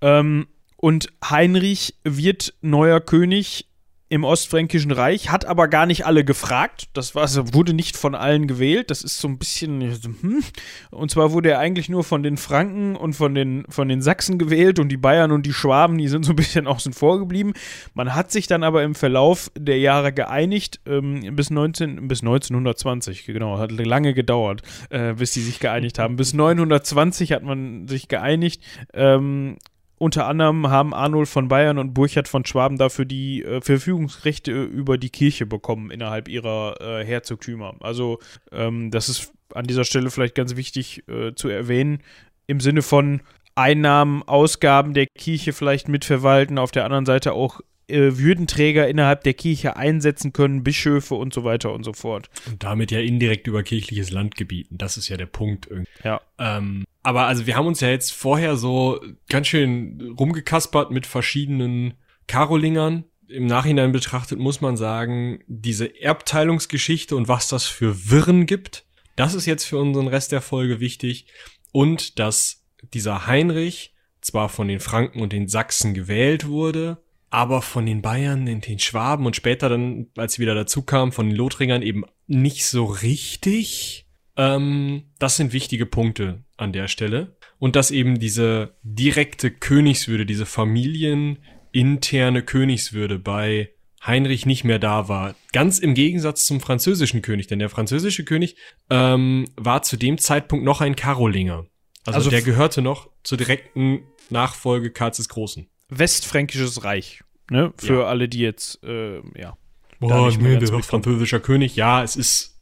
Ähm, 0.00 0.46
und 0.76 1.12
Heinrich 1.28 1.94
wird 2.04 2.54
neuer 2.60 3.00
König 3.00 3.66
im 4.08 4.22
Ostfränkischen 4.22 4.92
Reich, 4.92 5.30
hat 5.30 5.46
aber 5.46 5.66
gar 5.66 5.84
nicht 5.84 6.06
alle 6.06 6.24
gefragt. 6.24 6.88
Das 6.92 7.14
war, 7.16 7.22
also 7.22 7.54
wurde 7.54 7.74
nicht 7.74 7.96
von 7.96 8.14
allen 8.14 8.46
gewählt. 8.46 8.90
Das 8.90 9.02
ist 9.02 9.18
so 9.18 9.26
ein 9.26 9.38
bisschen. 9.38 9.80
Hm. 9.80 10.44
Und 10.90 11.10
zwar 11.10 11.32
wurde 11.32 11.50
er 11.50 11.58
eigentlich 11.58 11.88
nur 11.88 12.04
von 12.04 12.22
den 12.22 12.36
Franken 12.36 12.94
und 12.94 13.14
von 13.14 13.34
den, 13.34 13.64
von 13.68 13.88
den 13.88 14.02
Sachsen 14.02 14.38
gewählt 14.38 14.78
und 14.78 14.90
die 14.90 14.96
Bayern 14.96 15.32
und 15.32 15.44
die 15.44 15.52
Schwaben, 15.52 15.98
die 15.98 16.06
sind 16.06 16.24
so 16.24 16.32
ein 16.32 16.36
bisschen 16.36 16.66
außen 16.68 16.92
vor 16.92 17.18
geblieben. 17.18 17.52
Man 17.94 18.14
hat 18.14 18.30
sich 18.30 18.46
dann 18.46 18.62
aber 18.62 18.84
im 18.84 18.94
Verlauf 18.94 19.50
der 19.58 19.78
Jahre 19.78 20.12
geeinigt, 20.12 20.80
ähm, 20.86 21.34
bis, 21.34 21.50
19, 21.50 22.06
bis 22.06 22.20
1920, 22.20 23.26
genau, 23.26 23.58
hat 23.58 23.72
lange 23.72 24.14
gedauert, 24.14 24.62
äh, 24.90 25.14
bis 25.14 25.32
die 25.32 25.40
sich 25.40 25.58
geeinigt 25.58 25.98
haben. 25.98 26.14
Bis 26.16 26.32
920 26.32 27.32
hat 27.32 27.42
man 27.42 27.88
sich 27.88 28.06
geeinigt. 28.06 28.62
Ähm, 28.94 29.56
unter 29.98 30.26
anderem 30.26 30.68
haben 30.68 30.92
Arnold 30.92 31.28
von 31.28 31.48
Bayern 31.48 31.78
und 31.78 31.94
Burchard 31.94 32.28
von 32.28 32.44
Schwaben 32.44 32.76
dafür 32.76 33.04
die 33.04 33.42
äh, 33.42 33.60
Verfügungsrechte 33.60 34.52
über 34.64 34.98
die 34.98 35.10
Kirche 35.10 35.46
bekommen 35.46 35.90
innerhalb 35.90 36.28
ihrer 36.28 36.80
äh, 36.80 37.04
Herzogtümer. 37.04 37.76
Also 37.80 38.18
ähm, 38.52 38.90
das 38.90 39.08
ist 39.08 39.32
an 39.54 39.66
dieser 39.66 39.84
Stelle 39.84 40.10
vielleicht 40.10 40.34
ganz 40.34 40.56
wichtig 40.56 41.08
äh, 41.08 41.34
zu 41.34 41.48
erwähnen, 41.48 42.02
im 42.46 42.60
Sinne 42.60 42.82
von 42.82 43.22
Einnahmen, 43.54 44.22
Ausgaben 44.22 44.92
der 44.92 45.06
Kirche 45.06 45.52
vielleicht 45.52 45.88
mitverwalten, 45.88 46.58
auf 46.58 46.72
der 46.72 46.84
anderen 46.84 47.06
Seite 47.06 47.32
auch 47.32 47.60
äh, 47.88 48.18
Würdenträger 48.18 48.88
innerhalb 48.88 49.22
der 49.24 49.34
Kirche 49.34 49.76
einsetzen 49.76 50.32
können, 50.32 50.62
Bischöfe 50.62 51.14
und 51.14 51.32
so 51.32 51.44
weiter 51.44 51.72
und 51.72 51.84
so 51.84 51.92
fort. 51.92 52.28
Und 52.46 52.62
damit 52.62 52.90
ja 52.90 53.00
indirekt 53.00 53.46
über 53.46 53.62
kirchliches 53.62 54.10
Land 54.10 54.36
gebieten. 54.36 54.76
Das 54.76 54.96
ist 54.96 55.08
ja 55.08 55.16
der 55.16 55.26
Punkt 55.26 55.68
irgendwie. 55.70 55.88
Ja. 56.04 56.20
Ähm, 56.38 56.84
aber 57.06 57.28
also 57.28 57.46
wir 57.46 57.54
haben 57.54 57.68
uns 57.68 57.78
ja 57.78 57.88
jetzt 57.88 58.12
vorher 58.12 58.56
so 58.56 59.00
ganz 59.28 59.46
schön 59.46 60.16
rumgekaspert 60.18 60.90
mit 60.90 61.06
verschiedenen 61.06 61.94
Karolingern. 62.26 63.04
Im 63.28 63.46
Nachhinein 63.46 63.92
betrachtet 63.92 64.40
muss 64.40 64.60
man 64.60 64.76
sagen, 64.76 65.38
diese 65.46 66.02
Erbteilungsgeschichte 66.02 67.14
und 67.14 67.28
was 67.28 67.46
das 67.46 67.64
für 67.64 68.10
Wirren 68.10 68.46
gibt, 68.46 68.86
das 69.14 69.34
ist 69.34 69.46
jetzt 69.46 69.62
für 69.62 69.78
unseren 69.78 70.08
Rest 70.08 70.32
der 70.32 70.40
Folge 70.40 70.80
wichtig. 70.80 71.28
Und 71.70 72.18
dass 72.18 72.64
dieser 72.92 73.28
Heinrich 73.28 73.94
zwar 74.20 74.48
von 74.48 74.66
den 74.66 74.80
Franken 74.80 75.20
und 75.20 75.32
den 75.32 75.46
Sachsen 75.46 75.94
gewählt 75.94 76.48
wurde, 76.48 77.04
aber 77.30 77.62
von 77.62 77.86
den 77.86 78.02
Bayern, 78.02 78.46
den 78.46 78.78
Schwaben 78.80 79.26
und 79.26 79.36
später 79.36 79.68
dann, 79.68 80.08
als 80.16 80.34
sie 80.34 80.42
wieder 80.42 80.56
dazu 80.56 80.82
kamen, 80.82 81.12
von 81.12 81.28
den 81.28 81.36
Lothringern 81.36 81.82
eben 81.82 82.02
nicht 82.26 82.66
so 82.66 82.84
richtig. 82.84 84.05
Ähm, 84.36 85.04
das 85.18 85.36
sind 85.36 85.52
wichtige 85.52 85.86
Punkte 85.86 86.44
an 86.56 86.72
der 86.72 86.88
Stelle. 86.88 87.36
Und 87.58 87.76
dass 87.76 87.90
eben 87.90 88.18
diese 88.18 88.76
direkte 88.82 89.50
Königswürde, 89.50 90.26
diese 90.26 90.46
familieninterne 90.46 92.42
Königswürde 92.42 93.18
bei 93.18 93.70
Heinrich 94.04 94.46
nicht 94.46 94.64
mehr 94.64 94.78
da 94.78 95.08
war. 95.08 95.34
Ganz 95.52 95.78
im 95.78 95.94
Gegensatz 95.94 96.46
zum 96.46 96.60
französischen 96.60 97.22
König, 97.22 97.46
denn 97.48 97.58
der 97.58 97.70
französische 97.70 98.24
König 98.24 98.56
ähm, 98.90 99.46
war 99.56 99.82
zu 99.82 99.96
dem 99.96 100.18
Zeitpunkt 100.18 100.64
noch 100.64 100.80
ein 100.80 100.96
Karolinger. 100.96 101.66
Also, 102.04 102.18
also 102.18 102.30
der 102.30 102.42
gehörte 102.42 102.82
noch 102.82 103.10
zur 103.24 103.36
direkten 103.38 104.04
Nachfolge 104.30 104.92
Karls 104.92 105.16
des 105.16 105.28
Großen. 105.28 105.68
Westfränkisches 105.88 106.84
Reich, 106.84 107.22
ne? 107.50 107.72
Für 107.78 108.02
ja. 108.02 108.06
alle, 108.06 108.28
die 108.28 108.40
jetzt, 108.40 108.82
äh, 108.84 109.20
ja. 109.36 109.56
Boah, 109.98 110.30
nee, 110.30 110.56
der 110.58 110.82
französischer 110.82 111.40
König. 111.40 111.74
Ja, 111.74 112.02
es 112.02 112.16
ist 112.16 112.55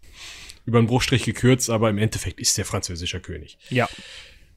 über 0.65 0.79
einen 0.79 0.87
Bruchstrich 0.87 1.25
gekürzt, 1.25 1.71
aber 1.71 1.91
im 1.91 1.99
Endeffekt 1.99 2.41
ist 2.41 2.57
der 2.59 2.65
französischer 2.65 3.21
König. 3.21 3.59
Ja. 3.71 3.89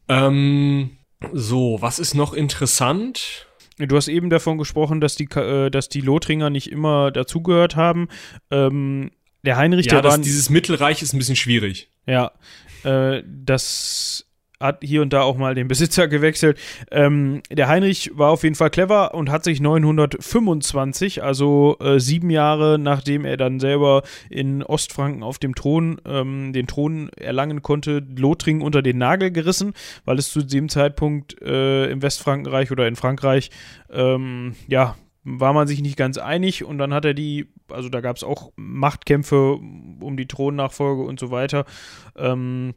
Ähm, 0.07 0.97
So, 1.33 1.77
was 1.81 1.99
ist 1.99 2.13
noch 2.13 2.33
interessant? 2.33 3.47
Du 3.79 3.95
hast 3.95 4.07
eben 4.07 4.29
davon 4.29 4.57
gesprochen, 4.57 5.01
dass 5.01 5.15
die, 5.15 5.25
äh, 5.35 5.69
dass 5.69 5.89
die 5.89 6.01
Lothringer 6.01 6.49
nicht 6.49 6.71
immer 6.71 7.11
dazugehört 7.11 7.75
haben. 7.75 8.07
Ähm, 8.51 9.11
der 9.43 9.57
Heinrich, 9.57 9.87
ja, 9.87 10.01
der 10.01 10.11
war. 10.11 10.17
Dieses 10.17 10.49
Mittelreich 10.49 11.01
ist 11.01 11.13
ein 11.13 11.17
bisschen 11.19 11.35
schwierig. 11.35 11.89
Ja, 12.05 12.31
äh, 12.83 13.23
das 13.25 14.26
hat 14.59 14.79
hier 14.83 15.01
und 15.01 15.13
da 15.13 15.21
auch 15.21 15.37
mal 15.37 15.55
den 15.55 15.67
Besitzer 15.67 16.07
gewechselt. 16.07 16.57
Ähm, 16.91 17.41
der 17.51 17.67
Heinrich 17.67 18.11
war 18.15 18.31
auf 18.31 18.43
jeden 18.43 18.55
Fall 18.55 18.69
clever 18.69 19.13
und 19.13 19.29
hat 19.29 19.43
sich 19.43 19.61
925, 19.61 21.23
also 21.23 21.77
äh, 21.79 21.99
sieben 21.99 22.29
Jahre 22.29 22.79
nachdem 22.79 23.25
er 23.25 23.37
dann 23.37 23.59
selber 23.59 24.03
in 24.29 24.63
Ostfranken 24.63 25.23
auf 25.23 25.37
dem 25.37 25.55
Thron 25.55 26.01
ähm, 26.05 26.53
den 26.53 26.67
Thron 26.67 27.09
erlangen 27.09 27.61
konnte, 27.61 28.03
Lothringen 28.15 28.61
unter 28.61 28.81
den 28.81 28.97
Nagel 28.97 29.31
gerissen, 29.31 29.73
weil 30.05 30.17
es 30.17 30.31
zu 30.31 30.41
dem 30.41 30.69
Zeitpunkt 30.69 31.41
äh, 31.41 31.89
im 31.91 32.01
Westfrankenreich 32.01 32.71
oder 32.71 32.87
in 32.87 32.95
Frankreich 32.95 33.51
ähm, 33.91 34.55
ja 34.67 34.95
war 35.29 35.51
man 35.51 35.67
sich 35.67 35.81
nicht 35.81 35.97
ganz 35.97 36.17
einig 36.17 36.63
und 36.63 36.77
dann 36.77 36.93
hat 36.93 37.03
er 37.03 37.13
die, 37.13 37.47
also 37.69 37.89
da 37.89 37.99
gab 37.99 38.15
es 38.15 38.23
auch 38.23 38.53
Machtkämpfe 38.55 39.55
um 39.55 40.15
die 40.15 40.25
Thronnachfolge 40.25 41.01
und 41.03 41.19
so 41.19 41.31
weiter. 41.31 41.65
Ähm, 42.15 42.75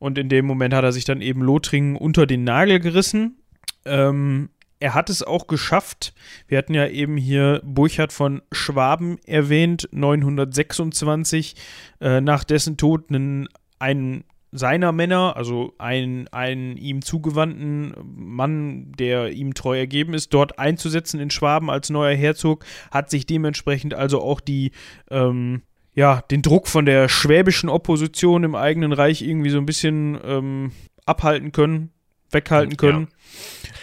und 0.00 0.18
in 0.18 0.28
dem 0.28 0.46
Moment 0.46 0.74
hat 0.74 0.82
er 0.82 0.92
sich 0.92 1.04
dann 1.04 1.20
eben 1.20 1.42
Lothringen 1.42 1.94
unter 1.94 2.26
den 2.26 2.42
Nagel 2.42 2.80
gerissen. 2.80 3.36
Ähm, 3.84 4.48
er 4.80 4.94
hat 4.94 5.10
es 5.10 5.22
auch 5.22 5.46
geschafft. 5.46 6.14
Wir 6.48 6.58
hatten 6.58 6.74
ja 6.74 6.88
eben 6.88 7.18
hier 7.18 7.60
Burchard 7.62 8.12
von 8.12 8.40
Schwaben 8.50 9.18
erwähnt, 9.26 9.88
926, 9.92 11.54
äh, 12.00 12.22
nach 12.22 12.44
dessen 12.44 12.78
Tod 12.78 13.10
einen, 13.10 13.48
einen 13.78 14.24
seiner 14.52 14.90
Männer, 14.90 15.36
also 15.36 15.74
einen, 15.78 16.28
einen 16.28 16.78
ihm 16.78 17.02
zugewandten 17.02 17.94
Mann, 18.02 18.92
der 18.92 19.32
ihm 19.32 19.52
treu 19.52 19.78
ergeben 19.78 20.14
ist, 20.14 20.32
dort 20.32 20.58
einzusetzen 20.58 21.20
in 21.20 21.30
Schwaben 21.30 21.70
als 21.70 21.90
neuer 21.90 22.16
Herzog, 22.16 22.64
hat 22.90 23.10
sich 23.10 23.26
dementsprechend 23.26 23.92
also 23.92 24.22
auch 24.22 24.40
die 24.40 24.72
ähm, 25.10 25.60
ja, 25.94 26.22
den 26.30 26.42
Druck 26.42 26.68
von 26.68 26.86
der 26.86 27.08
schwäbischen 27.08 27.68
Opposition 27.68 28.44
im 28.44 28.54
eigenen 28.54 28.92
Reich 28.92 29.22
irgendwie 29.22 29.50
so 29.50 29.58
ein 29.58 29.66
bisschen 29.66 30.18
ähm, 30.24 30.72
abhalten 31.04 31.52
können, 31.52 31.90
weghalten 32.30 32.76
können. 32.76 33.08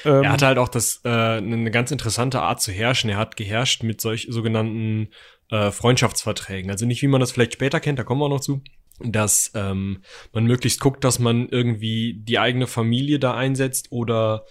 Ja. 0.03 0.17
Ähm, 0.17 0.23
er 0.23 0.31
hatte 0.31 0.47
halt 0.47 0.57
auch 0.57 0.69
das, 0.69 1.01
äh, 1.03 1.09
eine 1.09 1.71
ganz 1.71 1.91
interessante 1.91 2.41
Art 2.41 2.61
zu 2.61 2.71
herrschen. 2.71 3.09
Er 3.09 3.17
hat 3.17 3.35
geherrscht 3.35 3.83
mit 3.83 3.99
solch 3.99 4.27
sogenannten 4.29 5.09
äh, 5.49 5.71
Freundschaftsverträgen. 5.71 6.71
Also 6.71 6.85
nicht, 6.85 7.01
wie 7.01 7.07
man 7.07 7.19
das 7.19 7.31
vielleicht 7.31 7.53
später 7.53 7.79
kennt, 7.79 7.99
da 7.99 8.03
kommen 8.03 8.21
wir 8.21 8.25
auch 8.25 8.29
noch 8.29 8.39
zu, 8.39 8.61
dass 8.99 9.51
ähm, 9.53 10.01
man 10.33 10.45
möglichst 10.45 10.79
guckt, 10.79 11.03
dass 11.03 11.19
man 11.19 11.49
irgendwie 11.49 12.15
die 12.19 12.39
eigene 12.39 12.67
Familie 12.67 13.19
da 13.19 13.35
einsetzt 13.35 13.87
oder 13.91 14.45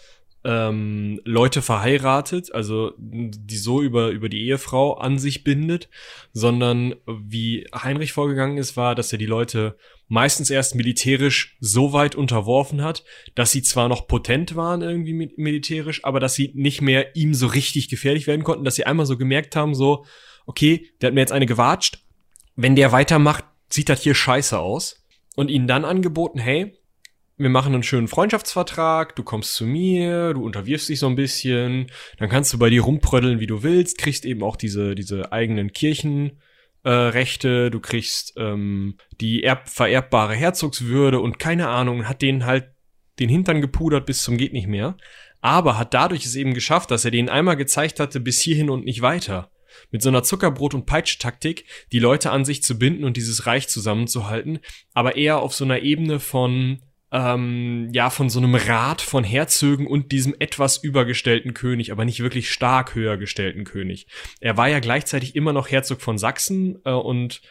ähm, 0.47 1.21
Leute 1.25 1.61
verheiratet, 1.61 2.55
also 2.55 2.93
die 2.97 3.57
so 3.57 3.83
über, 3.83 4.11
über 4.11 4.29
die 4.29 4.47
Ehefrau 4.47 4.95
an 4.95 5.19
sich 5.19 5.43
bindet, 5.43 5.89
sondern 6.33 6.95
wie 7.07 7.67
Heinrich 7.75 8.13
vorgegangen 8.13 8.57
ist, 8.57 8.77
war, 8.77 8.95
dass 8.95 9.11
er 9.11 9.19
die 9.19 9.27
Leute 9.27 9.77
meistens 10.07 10.49
erst 10.49 10.77
militärisch 10.77 11.57
so 11.59 11.93
weit 11.93 12.15
unterworfen 12.15 12.83
hat, 12.83 13.03
dass 13.35 13.51
sie 13.51 13.63
zwar 13.63 13.89
noch 13.89 14.07
potent 14.07 14.55
waren 14.55 14.83
irgendwie 14.83 15.33
militärisch, 15.37 16.05
aber 16.05 16.21
dass 16.21 16.35
sie 16.35 16.53
nicht 16.55 16.81
mehr 16.81 17.17
ihm 17.17 17.35
so 17.35 17.49
richtig 17.49 17.89
gefährlich 17.89 18.29
werden 18.29 18.45
konnten, 18.45 18.65
dass 18.65 18.77
sie 18.77 18.87
einmal 18.87 19.07
so 19.07 19.19
gemerkt 19.19 19.57
haben, 19.57 19.75
so, 19.75 20.07
okay, 20.47 20.89
der 21.01 21.09
hat 21.09 21.15
mir 21.15 21.23
jetzt 21.23 21.33
eine 21.33 21.47
gewatscht, 21.47 21.99
wenn 22.55 22.77
der 22.77 22.93
weitermacht, 22.93 23.45
sieht 23.69 23.89
das 23.89 24.03
hier 24.03 24.15
scheiße 24.15 24.57
aus. 24.57 25.03
Und 25.35 25.51
ihnen 25.51 25.67
dann 25.67 25.85
angeboten, 25.85 26.39
hey, 26.39 26.79
wir 27.39 27.51
machen 27.51 27.75
einen 27.75 27.83
schönen 27.83 28.09
Freundschaftsvertrag, 28.09 29.15
du 29.15 29.23
kommst 29.23 29.55
zu 29.55 29.67
mir, 29.67 30.33
du 30.33 30.43
unterwirfst 30.43 30.89
dich 30.89 30.99
so 30.99 31.07
ein 31.07 31.17
bisschen, 31.17 31.91
dann 32.19 32.31
kannst 32.31 32.53
du 32.53 32.59
bei 32.59 32.71
dir 32.71 32.83
rumpröddeln, 32.83 33.41
wie 33.41 33.47
du 33.47 33.63
willst, 33.63 33.99
kriegst 33.99 34.25
eben 34.25 34.43
auch 34.43 34.57
diese, 34.57 34.95
diese 34.95 35.33
eigenen 35.33 35.73
Kirchenrechte, 35.73 37.67
äh, 37.67 37.71
du 37.71 37.81
kriegst 37.81 38.33
ähm, 38.39 38.97
die 39.21 39.43
erb 39.43 39.69
vererbbare 39.69 40.35
Herzogswürde 40.35 41.21
und 41.21 41.39
keine 41.39 41.69
Ahnung, 41.69 42.09
hat 42.09 42.23
denen 42.23 42.47
halt 42.47 42.71
den 43.19 43.29
Hintern 43.29 43.61
gepudert 43.61 44.07
bis 44.07 44.23
zum 44.23 44.39
geht 44.39 44.55
nicht 44.55 44.69
mehr, 44.69 44.97
aber 45.43 45.79
hat 45.79 45.93
dadurch 45.93 46.25
es 46.25 46.37
eben 46.37 46.55
geschafft, 46.55 46.91
dass 46.91 47.05
er 47.05 47.11
denen 47.11 47.29
einmal 47.29 47.57
gezeigt 47.57 48.01
hatte, 48.01 48.19
bis 48.19 48.41
hierhin 48.41 48.71
und 48.71 48.87
nicht 48.87 49.03
weiter. 49.03 49.51
Mit 49.91 50.01
so 50.01 50.09
einer 50.09 50.23
Zuckerbrot- 50.23 50.75
und 50.75 50.87
Peitsch-Taktik 50.87 51.67
die 51.93 51.99
Leute 51.99 52.31
an 52.31 52.47
sich 52.47 52.63
zu 52.63 52.79
binden 52.79 53.05
und 53.05 53.19
dieses 53.19 53.45
Reich 53.47 53.69
zusammenzuhalten, 53.69 54.61
aber 54.95 55.17
eher 55.17 55.41
auf 55.41 55.55
so 55.55 55.65
einer 55.65 55.81
Ebene 55.81 56.19
von 56.19 56.81
ähm, 57.13 57.91
ja, 57.93 58.11
von 58.11 58.29
so 58.29 58.41
einem 58.41 58.55
Rat 58.55 59.01
von 59.01 59.23
Herzögen 59.23 59.87
und 59.87 60.13
diesem 60.13 60.35
etwas 60.39 60.79
übergestellten 60.79 61.55
König, 61.55 61.93
aber 61.93 62.05
nicht 62.05 62.21
wirklich 62.21 62.51
stark 62.51 62.95
höher 62.95 63.17
gestellten 63.17 63.65
König. 63.65 64.07
Er 64.41 64.57
war 64.57 64.69
ja 64.69 64.81
gleichzeitig 64.81 65.37
immer 65.37 65.53
noch 65.53 65.71
Herzog 65.71 66.01
von 66.01 66.19
Sachsen 66.19 66.79
äh, 66.85 66.91
und 66.91 67.43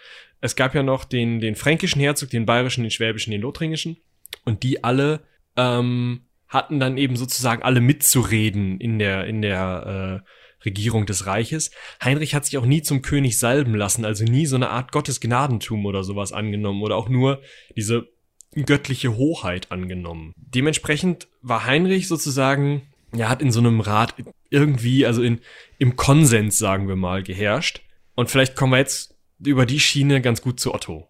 es 0.41 0.55
gab 0.55 0.75
ja 0.75 0.83
noch 0.83 1.05
den, 1.05 1.39
den 1.39 1.55
fränkischen 1.55 2.01
Herzog, 2.01 2.29
den 2.29 2.45
bayerischen, 2.45 2.83
den 2.83 2.91
schwäbischen, 2.91 3.31
den 3.31 3.41
lothringischen 3.41 3.97
und 4.43 4.63
die 4.63 4.83
alle 4.83 5.23
ähm, 5.55 6.27
hatten 6.47 6.79
dann 6.79 6.97
eben 6.97 7.15
sozusagen 7.15 7.63
alle 7.63 7.81
mitzureden 7.81 8.79
in 8.79 8.99
der, 8.99 9.25
in 9.25 9.41
der 9.41 10.21
äh, 10.23 10.65
Regierung 10.65 11.05
des 11.05 11.25
Reiches. 11.25 11.71
Heinrich 12.03 12.35
hat 12.35 12.45
sich 12.45 12.57
auch 12.57 12.65
nie 12.65 12.81
zum 12.81 13.01
König 13.01 13.39
salben 13.39 13.75
lassen, 13.75 14.03
also 14.03 14.25
nie 14.25 14.45
so 14.45 14.55
eine 14.55 14.69
Art 14.69 14.91
Gottesgnadentum 14.91 15.85
oder 15.85 16.03
sowas 16.03 16.31
angenommen 16.31 16.81
oder 16.81 16.97
auch 16.97 17.09
nur 17.09 17.41
diese 17.75 18.14
göttliche 18.55 19.17
Hoheit 19.17 19.71
angenommen. 19.71 20.33
Dementsprechend 20.37 21.27
war 21.41 21.65
Heinrich 21.65 22.07
sozusagen, 22.07 22.83
ja, 23.13 23.29
hat 23.29 23.41
in 23.41 23.51
so 23.51 23.59
einem 23.59 23.81
Rat 23.81 24.15
irgendwie, 24.49 25.05
also 25.05 25.21
in, 25.21 25.41
im 25.77 25.95
Konsens, 25.95 26.57
sagen 26.57 26.87
wir 26.87 26.95
mal, 26.95 27.23
geherrscht. 27.23 27.81
Und 28.15 28.29
vielleicht 28.29 28.55
kommen 28.55 28.71
wir 28.71 28.79
jetzt 28.79 29.15
über 29.43 29.65
die 29.65 29.79
Schiene 29.79 30.21
ganz 30.21 30.41
gut 30.41 30.59
zu 30.59 30.73
Otto. 30.73 31.09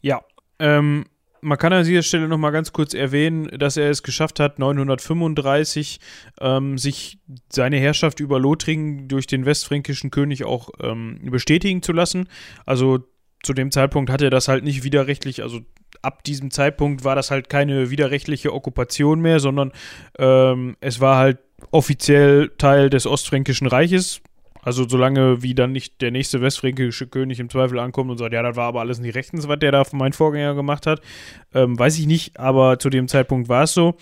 Ja, 0.00 0.22
ähm, 0.58 1.04
man 1.40 1.58
kann 1.58 1.72
an 1.72 1.84
dieser 1.84 2.02
Stelle 2.02 2.28
noch 2.28 2.38
mal 2.38 2.50
ganz 2.50 2.72
kurz 2.72 2.94
erwähnen, 2.94 3.46
dass 3.58 3.76
er 3.76 3.90
es 3.90 4.02
geschafft 4.02 4.40
hat, 4.40 4.58
935 4.58 6.00
ähm, 6.40 6.78
sich 6.78 7.20
seine 7.48 7.78
Herrschaft 7.78 8.20
über 8.20 8.40
Lothringen 8.40 9.08
durch 9.08 9.26
den 9.26 9.44
westfränkischen 9.44 10.10
König 10.10 10.44
auch 10.44 10.70
ähm, 10.80 11.20
bestätigen 11.30 11.82
zu 11.82 11.92
lassen. 11.92 12.28
Also 12.66 13.00
zu 13.42 13.52
dem 13.52 13.70
Zeitpunkt 13.70 14.10
hat 14.10 14.22
er 14.22 14.30
das 14.30 14.48
halt 14.48 14.64
nicht 14.64 14.82
widerrechtlich, 14.82 15.42
also 15.42 15.60
ab 16.02 16.24
diesem 16.24 16.50
Zeitpunkt 16.50 17.04
war 17.04 17.14
das 17.14 17.30
halt 17.30 17.48
keine 17.48 17.90
widerrechtliche 17.90 18.52
Okkupation 18.52 19.20
mehr, 19.20 19.40
sondern 19.40 19.72
ähm, 20.18 20.76
es 20.80 21.00
war 21.00 21.16
halt 21.16 21.38
offiziell 21.70 22.50
Teil 22.58 22.90
des 22.90 23.06
Ostfränkischen 23.06 23.66
Reiches. 23.66 24.20
Also 24.62 24.86
solange 24.88 25.42
wie 25.42 25.54
dann 25.54 25.72
nicht 25.72 26.00
der 26.02 26.10
nächste 26.10 26.42
westfränkische 26.42 27.06
König 27.06 27.40
im 27.40 27.48
Zweifel 27.48 27.78
ankommt 27.78 28.10
und 28.10 28.18
sagt, 28.18 28.34
ja, 28.34 28.42
das 28.42 28.56
war 28.56 28.66
aber 28.66 28.80
alles 28.80 28.98
nicht 28.98 29.14
rechtens, 29.14 29.48
was 29.48 29.58
der 29.60 29.72
da 29.72 29.82
mein 29.92 30.12
Vorgänger 30.12 30.54
gemacht 30.54 30.86
hat, 30.86 31.00
ähm, 31.54 31.78
weiß 31.78 31.98
ich 31.98 32.06
nicht, 32.06 32.38
aber 32.38 32.78
zu 32.78 32.90
dem 32.90 33.08
Zeitpunkt 33.08 33.48
war 33.48 33.62
es 33.62 33.72
so. 33.72 33.94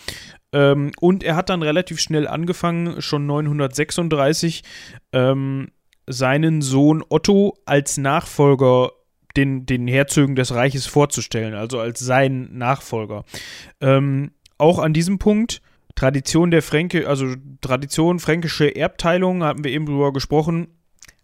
Ähm, 0.52 0.92
und 1.00 1.22
er 1.22 1.36
hat 1.36 1.50
dann 1.50 1.62
relativ 1.62 2.00
schnell 2.00 2.26
angefangen, 2.26 3.00
schon 3.02 3.26
936, 3.26 4.62
ähm, 5.12 5.68
seinen 6.08 6.62
Sohn 6.62 7.04
Otto 7.08 7.54
als 7.66 7.96
Nachfolger 7.98 8.92
den, 9.36 9.66
den 9.66 9.86
Herzögen 9.86 10.36
des 10.36 10.54
Reiches 10.54 10.86
vorzustellen, 10.86 11.54
also 11.54 11.78
als 11.78 12.00
sein 12.00 12.48
Nachfolger. 12.52 13.24
Ähm, 13.80 14.32
auch 14.58 14.78
an 14.78 14.92
diesem 14.92 15.18
Punkt, 15.18 15.60
Tradition 15.94 16.50
der 16.50 16.62
Fränke, 16.62 17.08
also 17.08 17.34
Tradition 17.60 18.18
fränkische 18.18 18.74
Erbteilung, 18.74 19.42
hatten 19.42 19.64
wir 19.64 19.70
eben 19.70 19.86
drüber 19.86 20.12
gesprochen, 20.12 20.68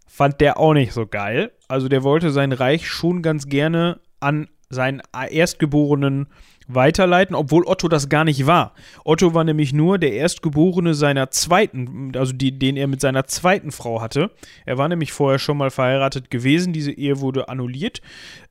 fand 0.06 0.40
der 0.40 0.58
auch 0.58 0.74
nicht 0.74 0.92
so 0.92 1.06
geil. 1.06 1.52
Also 1.68 1.88
der 1.88 2.02
wollte 2.02 2.30
sein 2.30 2.52
Reich 2.52 2.86
schon 2.88 3.22
ganz 3.22 3.46
gerne 3.46 4.00
an 4.20 4.48
seinen 4.70 5.02
Erstgeborenen 5.30 6.26
weiterleiten, 6.68 7.34
obwohl 7.34 7.64
Otto 7.66 7.88
das 7.88 8.08
gar 8.08 8.24
nicht 8.24 8.46
war. 8.46 8.74
Otto 9.04 9.34
war 9.34 9.44
nämlich 9.44 9.72
nur 9.72 9.98
der 9.98 10.12
Erstgeborene 10.12 10.94
seiner 10.94 11.30
zweiten, 11.30 12.12
also 12.16 12.32
die, 12.32 12.58
den 12.58 12.76
er 12.76 12.86
mit 12.86 13.00
seiner 13.00 13.26
zweiten 13.26 13.72
Frau 13.72 14.00
hatte. 14.00 14.30
Er 14.66 14.78
war 14.78 14.88
nämlich 14.88 15.12
vorher 15.12 15.38
schon 15.38 15.56
mal 15.56 15.70
verheiratet 15.70 16.30
gewesen. 16.30 16.72
Diese 16.72 16.92
Ehe 16.92 17.20
wurde 17.20 17.48
annulliert. 17.48 18.00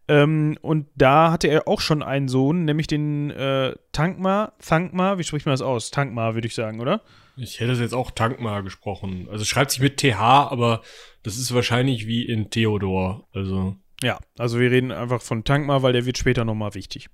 Ähm, 0.07 0.57
und 0.61 0.87
da 0.95 1.31
hatte 1.31 1.47
er 1.47 1.67
auch 1.67 1.79
schon 1.79 2.03
einen 2.03 2.27
Sohn, 2.27 2.65
nämlich 2.65 2.87
den 2.87 3.31
äh, 3.31 3.75
Tankma, 3.91 4.53
Thankma, 4.59 5.17
wie 5.17 5.23
spricht 5.23 5.45
man 5.45 5.53
das 5.53 5.61
aus? 5.61 5.91
Tankma, 5.91 6.33
würde 6.33 6.47
ich 6.47 6.55
sagen, 6.55 6.81
oder? 6.81 7.01
Ich 7.37 7.59
hätte 7.59 7.71
es 7.71 7.79
jetzt 7.79 7.93
auch 7.93 8.11
Tankma 8.11 8.61
gesprochen. 8.61 9.27
Also 9.31 9.43
es 9.43 9.47
schreibt 9.47 9.71
sich 9.71 9.79
mit 9.79 9.97
TH, 9.97 10.19
aber 10.19 10.81
das 11.23 11.37
ist 11.37 11.53
wahrscheinlich 11.53 12.07
wie 12.07 12.23
in 12.25 12.49
Theodor. 12.49 13.27
Also. 13.33 13.75
Ja, 14.03 14.19
also 14.37 14.59
wir 14.59 14.71
reden 14.71 14.91
einfach 14.91 15.21
von 15.21 15.43
Tankma, 15.43 15.81
weil 15.81 15.93
der 15.93 16.05
wird 16.05 16.17
später 16.17 16.43
nochmal 16.43 16.73
wichtig. 16.73 17.07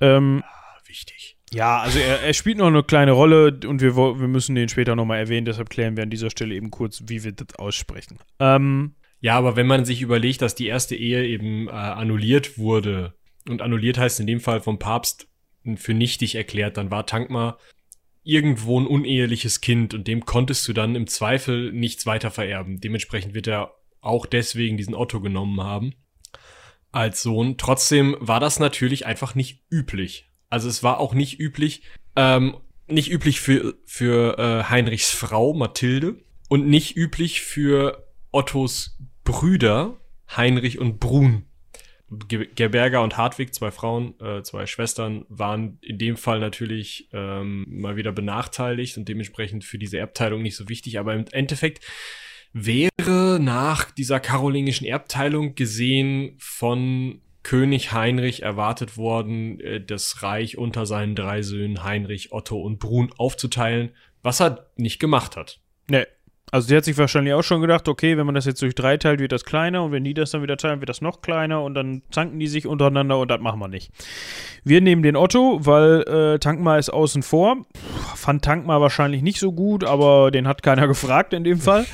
Ähm, 0.00 0.42
ah, 0.46 0.78
wichtig. 0.86 1.36
Ja, 1.52 1.78
also 1.78 1.98
er, 1.98 2.22
er, 2.22 2.34
spielt 2.34 2.58
noch 2.58 2.66
eine 2.66 2.82
kleine 2.82 3.12
Rolle 3.12 3.58
und 3.66 3.80
wir, 3.80 3.96
wir 3.96 4.28
müssen 4.28 4.54
den 4.54 4.68
später 4.68 4.96
nochmal 4.96 5.20
erwähnen, 5.20 5.44
deshalb 5.44 5.70
klären 5.70 5.96
wir 5.96 6.02
an 6.02 6.10
dieser 6.10 6.30
Stelle 6.30 6.54
eben 6.54 6.70
kurz, 6.70 7.04
wie 7.06 7.22
wir 7.22 7.32
das 7.32 7.56
aussprechen. 7.58 8.18
Ähm, 8.40 8.94
ja, 9.20 9.36
aber 9.36 9.54
wenn 9.54 9.66
man 9.66 9.84
sich 9.84 10.02
überlegt, 10.02 10.42
dass 10.42 10.54
die 10.54 10.66
erste 10.66 10.96
Ehe 10.96 11.24
eben 11.26 11.68
äh, 11.68 11.70
annulliert 11.70 12.58
wurde, 12.58 13.14
und 13.48 13.62
annulliert 13.62 13.98
heißt 13.98 14.20
in 14.20 14.26
dem 14.26 14.40
Fall 14.40 14.60
vom 14.60 14.78
Papst 14.78 15.28
für 15.76 15.94
nichtig 15.94 16.34
erklärt, 16.34 16.76
dann 16.76 16.90
war 16.90 17.06
Tankma 17.06 17.58
irgendwo 18.22 18.80
ein 18.80 18.86
uneheliches 18.86 19.60
Kind 19.60 19.94
und 19.94 20.08
dem 20.08 20.24
konntest 20.24 20.66
du 20.66 20.72
dann 20.72 20.94
im 20.94 21.06
Zweifel 21.06 21.72
nichts 21.72 22.06
weiter 22.06 22.30
vererben. 22.30 22.80
Dementsprechend 22.80 23.34
wird 23.34 23.46
er 23.46 23.74
auch 24.00 24.26
deswegen 24.26 24.76
diesen 24.76 24.94
Otto 24.94 25.20
genommen 25.20 25.60
haben 25.62 25.94
als 26.94 27.22
Sohn. 27.22 27.56
Trotzdem 27.58 28.16
war 28.20 28.40
das 28.40 28.60
natürlich 28.60 29.06
einfach 29.06 29.34
nicht 29.34 29.64
üblich. 29.70 30.30
Also 30.48 30.68
es 30.68 30.82
war 30.82 30.98
auch 31.00 31.14
nicht 31.14 31.40
üblich, 31.40 31.82
ähm, 32.16 32.56
nicht 32.86 33.10
üblich 33.10 33.40
für, 33.40 33.74
für 33.86 34.38
äh, 34.38 34.70
Heinrichs 34.70 35.10
Frau 35.10 35.54
Mathilde 35.54 36.16
und 36.48 36.68
nicht 36.68 36.96
üblich 36.96 37.40
für 37.40 38.06
Ottos 38.30 38.98
Brüder 39.24 39.98
Heinrich 40.36 40.78
und 40.78 41.00
Brun. 41.00 41.46
Gerberger 42.28 43.02
und 43.02 43.16
Hartwig, 43.16 43.54
zwei 43.54 43.70
Frauen, 43.70 44.14
äh, 44.20 44.42
zwei 44.42 44.66
Schwestern, 44.66 45.24
waren 45.28 45.78
in 45.80 45.98
dem 45.98 46.16
Fall 46.16 46.38
natürlich 46.38 47.08
ähm, 47.12 47.64
mal 47.68 47.96
wieder 47.96 48.12
benachteiligt 48.12 48.96
und 48.98 49.08
dementsprechend 49.08 49.64
für 49.64 49.78
diese 49.78 49.98
Erbteilung 49.98 50.42
nicht 50.42 50.56
so 50.56 50.68
wichtig. 50.68 50.98
Aber 50.98 51.14
im 51.14 51.24
Endeffekt 51.32 51.84
wäre 52.54 53.38
nach 53.40 53.90
dieser 53.90 54.20
karolingischen 54.20 54.86
Erbteilung 54.86 55.54
gesehen 55.54 56.36
von 56.38 57.20
König 57.42 57.92
Heinrich 57.92 58.42
erwartet 58.42 58.96
worden, 58.96 59.60
äh, 59.60 59.84
das 59.84 60.22
Reich 60.22 60.56
unter 60.56 60.86
seinen 60.86 61.14
drei 61.14 61.42
Söhnen 61.42 61.84
Heinrich, 61.84 62.32
Otto 62.32 62.58
und 62.60 62.78
Brun 62.78 63.12
aufzuteilen, 63.18 63.90
was 64.22 64.40
er 64.40 64.70
nicht 64.76 64.98
gemacht 64.98 65.36
hat. 65.36 65.60
Nee. 65.88 66.06
Also 66.54 66.68
sie 66.68 66.76
hat 66.76 66.84
sich 66.84 66.96
wahrscheinlich 66.96 67.34
auch 67.34 67.42
schon 67.42 67.60
gedacht, 67.60 67.88
okay, 67.88 68.16
wenn 68.16 68.26
man 68.26 68.36
das 68.36 68.44
jetzt 68.44 68.62
durch 68.62 68.76
drei 68.76 68.96
teilt, 68.96 69.18
wird 69.18 69.32
das 69.32 69.44
kleiner 69.44 69.82
und 69.82 69.90
wenn 69.90 70.04
die 70.04 70.14
das 70.14 70.30
dann 70.30 70.40
wieder 70.40 70.56
teilen, 70.56 70.78
wird 70.78 70.88
das 70.88 71.00
noch 71.00 71.20
kleiner 71.20 71.64
und 71.64 71.74
dann 71.74 72.02
zanken 72.12 72.38
die 72.38 72.46
sich 72.46 72.68
untereinander 72.68 73.18
und 73.18 73.28
das 73.28 73.40
machen 73.40 73.58
wir 73.58 73.66
nicht. 73.66 73.90
Wir 74.62 74.80
nehmen 74.80 75.02
den 75.02 75.16
Otto, 75.16 75.58
weil 75.62 76.02
äh, 76.02 76.38
Tankmar 76.38 76.78
ist 76.78 76.90
außen 76.90 77.24
vor. 77.24 77.66
Fand 78.14 78.44
Tankmar 78.44 78.80
wahrscheinlich 78.80 79.20
nicht 79.20 79.40
so 79.40 79.50
gut, 79.50 79.82
aber 79.82 80.30
den 80.30 80.46
hat 80.46 80.62
keiner 80.62 80.86
gefragt 80.86 81.32
in 81.32 81.42
dem 81.42 81.58
Fall. 81.58 81.86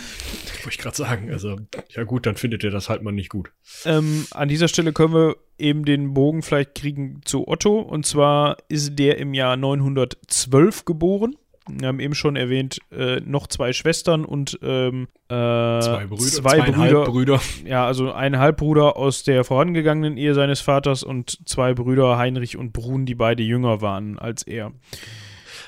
Wollte 0.58 0.68
ich 0.68 0.78
gerade 0.78 0.96
sagen. 0.96 1.30
Also, 1.32 1.56
ja 1.88 2.04
gut, 2.04 2.26
dann 2.26 2.36
findet 2.36 2.62
ihr 2.62 2.70
das 2.70 2.90
halt 2.90 3.02
mal 3.02 3.12
nicht 3.12 3.30
gut. 3.30 3.50
Ähm, 3.86 4.26
an 4.30 4.50
dieser 4.50 4.68
Stelle 4.68 4.92
können 4.92 5.14
wir 5.14 5.36
eben 5.56 5.86
den 5.86 6.12
Bogen 6.12 6.42
vielleicht 6.42 6.74
kriegen 6.74 7.22
zu 7.24 7.48
Otto. 7.48 7.80
Und 7.80 8.04
zwar 8.04 8.58
ist 8.68 8.98
der 8.98 9.16
im 9.16 9.32
Jahr 9.32 9.56
912 9.56 10.84
geboren. 10.84 11.34
Wir 11.78 11.88
haben 11.88 12.00
eben 12.00 12.14
schon 12.14 12.37
erwähnt, 12.37 12.78
äh, 12.90 13.20
noch 13.20 13.46
zwei 13.46 13.72
Schwestern 13.72 14.24
und 14.24 14.59
ähm, 14.62 15.09
äh, 15.28 15.28
zwei 15.28 16.06
Brüder. 16.09 16.22
Zwei 16.22 16.61
Brüder, 16.70 17.04
Brüder. 17.04 17.40
Ja, 17.64 17.87
also 17.87 18.12
ein 18.12 18.38
Halbbruder 18.38 18.96
aus 18.96 19.22
der 19.22 19.44
vorangegangenen 19.44 20.16
Ehe 20.16 20.35
seines 20.35 20.61
Vaters 20.61 21.02
und 21.02 21.38
zwei 21.48 21.74
Brüder, 21.74 22.18
Heinrich 22.18 22.56
und 22.56 22.72
Brun, 22.72 23.06
die 23.06 23.14
beide 23.14 23.42
jünger 23.42 23.80
waren 23.80 24.18
als 24.18 24.42
er. 24.42 24.72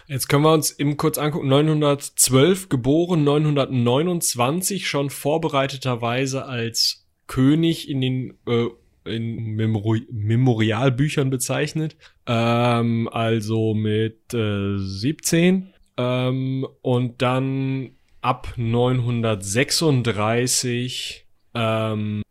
Jetzt 0.09 0.29
können 0.29 0.43
wir 0.43 0.53
uns 0.53 0.79
eben 0.79 0.97
kurz 0.97 1.19
angucken. 1.19 1.49
912 1.49 2.69
geboren, 2.69 3.25
929 3.25 4.89
schon 4.89 5.11
vorbereiteterweise 5.11 6.47
als 6.47 7.07
König 7.27 7.89
in 7.89 8.01
den 8.01 8.39
äh, 8.47 8.67
in 9.05 9.57
Memori 9.57 10.07
Memorialbüchern 10.11 11.31
bezeichnet. 11.31 11.97
Ähm, 12.27 13.09
also 13.11 13.75
mit 13.75 14.35
äh, 14.35 14.77
17 14.77 15.73
ähm, 16.03 16.67
und 16.83 17.23
dann 17.23 17.93
ab 18.21 18.53
936 18.57 21.27
ähm, 21.55 22.23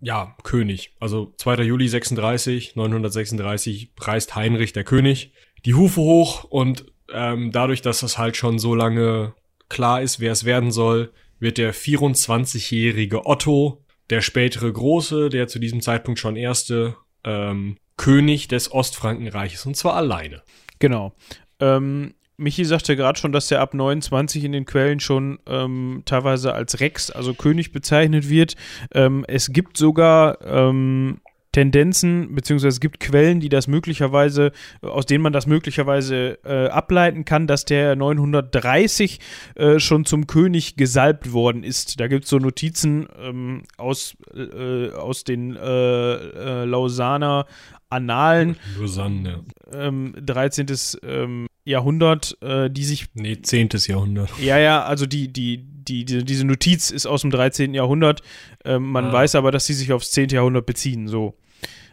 ja, 0.00 0.34
König. 0.42 0.94
Also 0.98 1.34
2. 1.36 1.62
Juli 1.62 1.86
36, 1.88 2.74
936 2.76 3.92
reist 4.00 4.34
Heinrich 4.34 4.72
der 4.72 4.84
König 4.84 5.32
die 5.64 5.74
Hufe 5.74 6.00
hoch 6.00 6.44
und 6.44 6.86
ähm, 7.12 7.52
dadurch, 7.52 7.82
dass 7.82 8.00
das 8.00 8.18
halt 8.18 8.36
schon 8.36 8.58
so 8.58 8.74
lange 8.74 9.34
klar 9.68 10.00
ist, 10.00 10.20
wer 10.20 10.32
es 10.32 10.44
werden 10.44 10.70
soll, 10.70 11.12
wird 11.38 11.58
der 11.58 11.74
24-jährige 11.74 13.26
Otto, 13.26 13.84
der 14.10 14.20
spätere 14.20 14.72
Große, 14.72 15.28
der 15.28 15.48
zu 15.48 15.58
diesem 15.58 15.80
Zeitpunkt 15.80 16.18
schon 16.18 16.36
erste 16.36 16.96
ähm, 17.24 17.76
König 17.96 18.48
des 18.48 18.72
Ostfrankenreiches 18.72 19.66
und 19.66 19.76
zwar 19.76 19.94
alleine. 19.94 20.42
Genau. 20.78 21.14
Ähm, 21.58 22.14
Michi 22.40 22.64
sagte 22.64 22.96
gerade 22.96 23.18
schon, 23.18 23.32
dass 23.32 23.50
er 23.50 23.60
ab 23.60 23.74
29 23.74 24.44
in 24.44 24.52
den 24.52 24.64
Quellen 24.64 24.98
schon 24.98 25.38
ähm, 25.46 26.02
teilweise 26.06 26.54
als 26.54 26.80
Rex, 26.80 27.10
also 27.10 27.34
König 27.34 27.72
bezeichnet 27.72 28.28
wird. 28.28 28.56
Ähm, 28.94 29.24
es 29.28 29.52
gibt 29.52 29.76
sogar 29.76 30.38
ähm, 30.44 31.20
Tendenzen, 31.52 32.34
beziehungsweise 32.34 32.68
es 32.68 32.80
gibt 32.80 33.00
Quellen, 33.00 33.40
die 33.40 33.48
das 33.48 33.66
möglicherweise, 33.66 34.52
aus 34.82 35.04
denen 35.04 35.22
man 35.22 35.32
das 35.32 35.46
möglicherweise 35.46 36.38
äh, 36.44 36.68
ableiten 36.68 37.24
kann, 37.24 37.46
dass 37.46 37.64
der 37.64 37.96
930 37.96 39.18
äh, 39.56 39.78
schon 39.78 40.04
zum 40.04 40.26
König 40.26 40.76
gesalbt 40.76 41.32
worden 41.32 41.64
ist. 41.64 41.98
Da 41.98 42.06
gibt 42.06 42.24
es 42.24 42.30
so 42.30 42.38
Notizen 42.38 43.08
ähm, 43.20 43.64
aus, 43.76 44.16
äh, 44.34 44.90
aus 44.90 45.24
den 45.24 45.56
äh, 45.56 46.14
äh, 46.14 46.64
Lausanner 46.64 47.46
Annalen. 47.90 48.56
Lausanne, 48.78 49.42
ja. 49.72 49.88
Ähm, 49.88 50.14
13. 50.24 50.66
Ähm, 51.02 51.46
Jahrhundert, 51.64 52.36
äh, 52.42 52.70
die 52.70 52.84
sich. 52.84 53.06
Nee, 53.14 53.40
10. 53.42 53.70
Jahrhundert. 53.86 54.30
Ja, 54.40 54.58
ja, 54.58 54.82
also 54.82 55.06
die, 55.06 55.32
die, 55.32 55.58
die, 55.58 56.04
die 56.04 56.24
diese 56.24 56.46
Notiz 56.46 56.90
ist 56.90 57.06
aus 57.06 57.22
dem 57.22 57.30
13. 57.30 57.74
Jahrhundert. 57.74 58.22
Ähm, 58.64 58.90
man 58.90 59.06
ah. 59.06 59.12
weiß 59.12 59.34
aber, 59.34 59.50
dass 59.52 59.66
sie 59.66 59.74
sich 59.74 59.92
aufs 59.92 60.10
10. 60.12 60.30
Jahrhundert 60.30 60.66
beziehen, 60.66 61.08
so. 61.08 61.34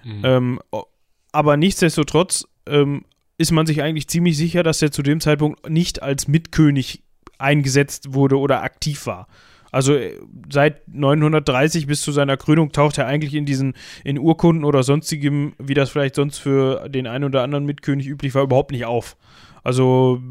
Mhm. 0.03 0.21
Ähm, 0.23 0.59
aber 1.31 1.57
nichtsdestotrotz 1.57 2.47
ähm, 2.65 3.05
ist 3.37 3.51
man 3.51 3.65
sich 3.65 3.81
eigentlich 3.81 4.07
ziemlich 4.07 4.37
sicher, 4.37 4.63
dass 4.63 4.81
er 4.81 4.91
zu 4.91 5.03
dem 5.03 5.19
Zeitpunkt 5.19 5.69
nicht 5.69 6.01
als 6.01 6.27
Mitkönig 6.27 7.03
eingesetzt 7.37 8.13
wurde 8.13 8.39
oder 8.39 8.63
aktiv 8.63 9.05
war. 9.05 9.27
Also 9.71 9.95
äh, 9.95 10.19
seit 10.51 10.87
930 10.87 11.87
bis 11.87 12.01
zu 12.01 12.11
seiner 12.11 12.37
Krönung 12.37 12.71
taucht 12.71 12.97
er 12.97 13.07
eigentlich 13.07 13.33
in 13.33 13.45
diesen, 13.45 13.73
in 14.03 14.17
Urkunden 14.17 14.63
oder 14.63 14.83
sonstigem, 14.83 15.53
wie 15.59 15.73
das 15.73 15.89
vielleicht 15.89 16.15
sonst 16.15 16.39
für 16.39 16.89
den 16.89 17.07
einen 17.07 17.25
oder 17.25 17.43
anderen 17.43 17.65
Mitkönig 17.65 18.07
üblich 18.07 18.33
war, 18.33 18.43
überhaupt 18.43 18.71
nicht 18.71 18.85
auf. 18.85 19.17
Also 19.67 20.21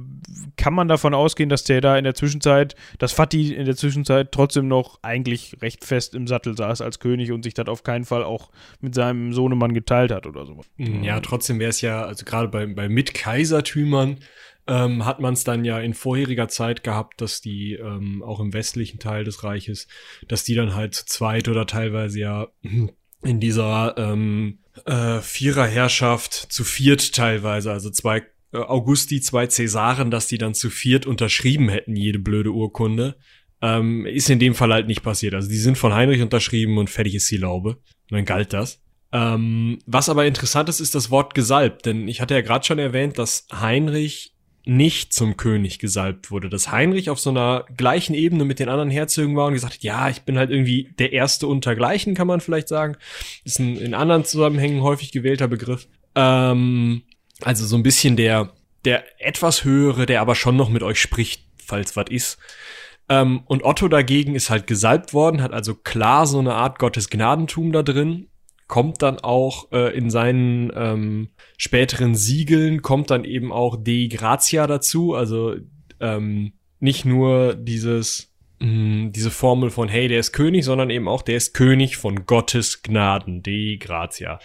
kann 0.56 0.72
man 0.72 0.88
davon 0.88 1.12
ausgehen, 1.12 1.50
dass 1.50 1.62
der 1.62 1.82
da 1.82 1.98
in 1.98 2.04
der 2.04 2.14
Zwischenzeit, 2.14 2.74
dass 2.98 3.12
Fatih 3.12 3.54
in 3.54 3.66
der 3.66 3.76
Zwischenzeit 3.76 4.32
trotzdem 4.32 4.66
noch 4.66 4.98
eigentlich 5.02 5.58
recht 5.60 5.84
fest 5.84 6.14
im 6.14 6.26
Sattel 6.26 6.56
saß 6.56 6.80
als 6.80 7.00
König 7.00 7.32
und 7.32 7.42
sich 7.42 7.52
das 7.52 7.68
auf 7.68 7.82
keinen 7.82 8.06
Fall 8.06 8.24
auch 8.24 8.50
mit 8.80 8.94
seinem 8.94 9.34
Sohnemann 9.34 9.74
geteilt 9.74 10.10
hat 10.10 10.26
oder 10.26 10.46
sowas. 10.46 10.64
Ja, 10.78 11.20
trotzdem 11.20 11.58
wäre 11.58 11.68
es 11.68 11.82
ja, 11.82 12.02
also 12.02 12.24
gerade 12.24 12.48
bei, 12.48 12.64
bei 12.64 12.88
Mitkaisertümern, 12.88 14.20
ähm, 14.66 15.04
hat 15.04 15.20
man 15.20 15.34
es 15.34 15.44
dann 15.44 15.66
ja 15.66 15.80
in 15.80 15.92
vorheriger 15.92 16.48
Zeit 16.48 16.82
gehabt, 16.82 17.20
dass 17.20 17.42
die 17.42 17.74
ähm, 17.74 18.22
auch 18.22 18.40
im 18.40 18.54
westlichen 18.54 18.98
Teil 18.98 19.22
des 19.22 19.44
Reiches, 19.44 19.86
dass 20.28 20.44
die 20.44 20.54
dann 20.54 20.74
halt 20.74 20.94
zu 20.94 21.04
zweit 21.04 21.48
oder 21.48 21.66
teilweise 21.66 22.20
ja 22.20 22.48
in 23.22 23.38
dieser 23.38 23.98
ähm, 23.98 24.60
äh, 24.86 25.20
Viererherrschaft 25.20 26.32
zu 26.32 26.64
viert 26.64 27.14
teilweise, 27.14 27.70
also 27.70 27.90
zwei 27.90 28.22
äh, 28.52 28.58
Augusti, 28.58 29.20
zwei 29.20 29.46
Cäsaren, 29.46 30.10
dass 30.10 30.28
die 30.28 30.38
dann 30.38 30.54
zu 30.54 30.70
viert 30.70 31.06
unterschrieben 31.06 31.68
hätten, 31.68 31.96
jede 31.96 32.18
blöde 32.18 32.50
Urkunde. 32.50 33.16
Ähm, 33.62 34.04
ist 34.06 34.28
in 34.28 34.38
dem 34.38 34.54
Fall 34.54 34.72
halt 34.72 34.86
nicht 34.86 35.02
passiert. 35.02 35.34
Also 35.34 35.48
die 35.48 35.56
sind 35.56 35.78
von 35.78 35.94
Heinrich 35.94 36.20
unterschrieben 36.20 36.78
und 36.78 36.90
fertig 36.90 37.14
ist 37.14 37.30
die 37.30 37.38
Laube. 37.38 37.70
Und 38.10 38.12
dann 38.12 38.24
galt 38.24 38.52
das. 38.52 38.82
Ähm, 39.12 39.78
was 39.86 40.08
aber 40.08 40.26
interessant 40.26 40.68
ist, 40.68 40.80
ist 40.80 40.94
das 40.94 41.10
Wort 41.10 41.34
gesalbt, 41.34 41.86
denn 41.86 42.06
ich 42.08 42.20
hatte 42.20 42.34
ja 42.34 42.42
gerade 42.42 42.66
schon 42.66 42.78
erwähnt, 42.78 43.18
dass 43.18 43.46
Heinrich 43.52 44.34
nicht 44.66 45.12
zum 45.12 45.36
König 45.36 45.78
gesalbt 45.78 46.32
wurde, 46.32 46.50
dass 46.50 46.72
Heinrich 46.72 47.08
auf 47.08 47.20
so 47.20 47.30
einer 47.30 47.64
gleichen 47.76 48.14
Ebene 48.14 48.44
mit 48.44 48.58
den 48.58 48.68
anderen 48.68 48.90
Herzögen 48.90 49.36
war 49.36 49.46
und 49.46 49.52
gesagt 49.52 49.74
hat, 49.74 49.82
ja, 49.82 50.10
ich 50.10 50.22
bin 50.22 50.36
halt 50.36 50.50
irgendwie 50.50 50.90
der 50.98 51.12
Erste 51.12 51.46
untergleichen, 51.46 52.14
kann 52.14 52.26
man 52.26 52.40
vielleicht 52.40 52.66
sagen. 52.66 52.96
Ist 53.44 53.60
ein 53.60 53.76
in 53.76 53.94
anderen 53.94 54.24
Zusammenhängen 54.24 54.82
häufig 54.82 55.12
gewählter 55.12 55.46
Begriff. 55.46 55.86
Ähm, 56.16 57.02
also 57.42 57.66
so 57.66 57.76
ein 57.76 57.82
bisschen 57.82 58.16
der, 58.16 58.52
der 58.84 59.04
etwas 59.24 59.64
höhere, 59.64 60.06
der 60.06 60.20
aber 60.20 60.34
schon 60.34 60.56
noch 60.56 60.68
mit 60.68 60.82
euch 60.82 61.00
spricht, 61.00 61.44
falls 61.62 61.96
was 61.96 62.06
ist. 62.10 62.38
Ähm, 63.08 63.42
und 63.46 63.64
Otto 63.64 63.88
dagegen 63.88 64.34
ist 64.34 64.50
halt 64.50 64.66
gesalbt 64.66 65.14
worden, 65.14 65.42
hat 65.42 65.52
also 65.52 65.74
klar 65.74 66.26
so 66.26 66.38
eine 66.38 66.54
Art 66.54 66.78
Gottesgnadentum 66.78 67.72
da 67.72 67.82
drin, 67.82 68.28
kommt 68.66 69.02
dann 69.02 69.18
auch 69.18 69.70
äh, 69.70 69.96
in 69.96 70.10
seinen 70.10 70.72
ähm, 70.74 71.28
späteren 71.56 72.14
Siegeln, 72.14 72.82
kommt 72.82 73.10
dann 73.10 73.24
eben 73.24 73.52
auch 73.52 73.76
Dei 73.76 74.08
Gratia 74.10 74.66
dazu, 74.66 75.14
also 75.14 75.54
ähm, 76.00 76.52
nicht 76.80 77.04
nur 77.04 77.54
dieses 77.54 78.35
mh, 78.60 79.10
diese 79.10 79.30
Formel 79.30 79.70
von 79.70 79.88
hey, 79.88 80.08
der 80.08 80.20
ist 80.20 80.32
König, 80.32 80.64
sondern 80.64 80.90
eben 80.90 81.08
auch 81.08 81.22
der 81.22 81.36
ist 81.36 81.54
König 81.54 81.96
von 81.96 82.26
Gottes 82.26 82.82
Gnaden, 82.82 83.42
Dei 83.42 83.78
Gratia. 83.80 84.38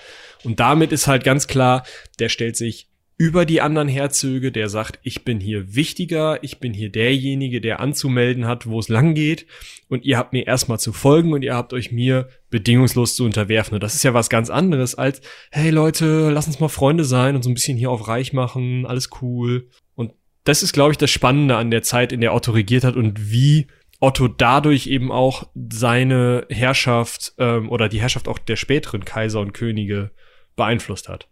Und 0.44 0.60
damit 0.60 0.92
ist 0.92 1.08
halt 1.08 1.24
ganz 1.24 1.48
klar, 1.48 1.84
der 2.20 2.30
stellt 2.30 2.58
sich 2.58 2.88
über 3.22 3.46
die 3.46 3.62
anderen 3.62 3.88
Herzöge, 3.88 4.52
der 4.52 4.68
sagt, 4.68 4.98
ich 5.04 5.24
bin 5.24 5.40
hier 5.40 5.76
wichtiger, 5.76 6.44
ich 6.44 6.60
bin 6.60 6.74
hier 6.74 6.92
derjenige, 6.92 7.62
der 7.62 7.80
anzumelden 7.80 8.48
hat, 8.48 8.66
wo 8.66 8.80
es 8.80 8.90
lang 8.90 9.14
geht 9.14 9.46
und 9.90 10.06
ihr 10.06 10.18
habt 10.18 10.34
mir 10.34 10.48
erstmal 10.48 10.80
zu 10.80 10.92
folgen 10.92 11.32
und 11.32 11.44
ihr 11.44 11.54
habt 11.54 11.72
euch 11.72 11.92
mir 11.92 12.30
bedingungslos 12.50 13.16
zu 13.16 13.24
unterwerfen. 13.24 13.76
Und 13.76 13.84
das 13.84 13.94
ist 13.94 14.02
ja 14.02 14.16
was 14.16 14.32
ganz 14.32 14.50
anderes 14.50 14.96
als, 14.96 15.22
hey 15.52 15.70
Leute, 15.70 16.32
lass 16.32 16.48
uns 16.48 16.60
mal 16.60 16.68
Freunde 16.68 17.04
sein 17.04 17.36
und 17.36 17.44
so 17.44 17.52
ein 17.52 17.54
bisschen 17.54 17.78
hier 17.78 17.92
auf 17.92 18.08
reich 18.08 18.34
machen, 18.34 18.88
alles 18.88 19.10
cool. 19.22 19.70
Und 19.94 20.14
das 20.44 20.64
ist, 20.64 20.74
glaube 20.74 20.94
ich, 20.94 20.98
das 20.98 21.12
Spannende 21.12 21.58
an 21.58 21.70
der 21.70 21.84
Zeit, 21.84 22.12
in 22.12 22.22
der 22.22 22.34
Otto 22.34 22.50
regiert 22.54 22.84
hat 22.84 22.96
und 22.96 23.32
wie 23.32 23.68
Otto 24.02 24.28
dadurch 24.28 24.88
eben 24.88 25.12
auch 25.12 25.48
seine 25.56 26.46
Herrschaft 26.50 27.34
ähm, 27.38 27.70
oder 27.70 27.88
die 27.88 28.02
Herrschaft 28.02 28.28
auch 28.28 28.40
der 28.40 28.56
späteren 28.56 29.06
Kaiser 29.06 29.40
und 29.40 29.54
Könige 29.54 30.12
beeinflusst 30.56 31.08
hat. 31.08 31.30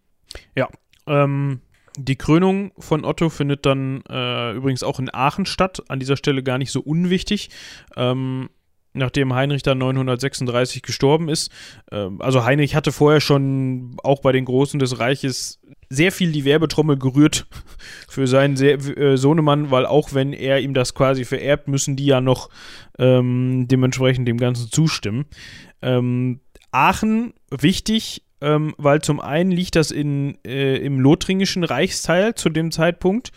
Ja, 0.55 0.69
ähm, 1.07 1.61
die 1.97 2.15
Krönung 2.15 2.71
von 2.77 3.03
Otto 3.03 3.29
findet 3.29 3.65
dann 3.65 4.03
äh, 4.07 4.53
übrigens 4.53 4.83
auch 4.83 4.99
in 4.99 5.13
Aachen 5.13 5.45
statt. 5.47 5.83
An 5.89 5.99
dieser 5.99 6.15
Stelle 6.15 6.43
gar 6.43 6.59
nicht 6.59 6.71
so 6.71 6.79
unwichtig. 6.79 7.49
Ähm, 7.97 8.49
nachdem 8.93 9.33
Heinrich 9.33 9.63
dann 9.63 9.77
936 9.77 10.81
gestorben 10.81 11.29
ist. 11.29 11.51
Ähm, 11.91 12.21
also 12.21 12.43
Heinrich 12.43 12.75
hatte 12.75 12.91
vorher 12.91 13.21
schon 13.21 13.95
auch 14.03 14.21
bei 14.21 14.31
den 14.31 14.45
Großen 14.45 14.79
des 14.79 14.99
Reiches 14.99 15.59
sehr 15.89 16.11
viel 16.11 16.31
die 16.31 16.45
Werbetrommel 16.45 16.97
gerührt 16.97 17.47
für 18.07 18.27
seinen 18.27 18.57
äh, 18.57 19.17
Sohnemann, 19.17 19.71
weil 19.71 19.85
auch 19.85 20.13
wenn 20.13 20.33
er 20.33 20.59
ihm 20.59 20.73
das 20.73 20.93
quasi 20.93 21.25
vererbt, 21.25 21.67
müssen 21.67 21.95
die 21.95 22.05
ja 22.05 22.21
noch 22.21 22.49
ähm, 22.97 23.67
dementsprechend 23.67 24.27
dem 24.27 24.37
Ganzen 24.37 24.69
zustimmen. 24.71 25.25
Ähm, 25.81 26.41
Aachen, 26.71 27.33
wichtig, 27.49 28.23
ähm, 28.41 28.75
weil 28.77 29.01
zum 29.01 29.19
einen 29.19 29.51
liegt 29.51 29.75
das 29.75 29.91
in, 29.91 30.37
äh, 30.45 30.77
im 30.77 30.99
lothringischen 30.99 31.63
Reichsteil 31.63 32.35
zu 32.35 32.49
dem 32.49 32.71
Zeitpunkt, 32.71 33.31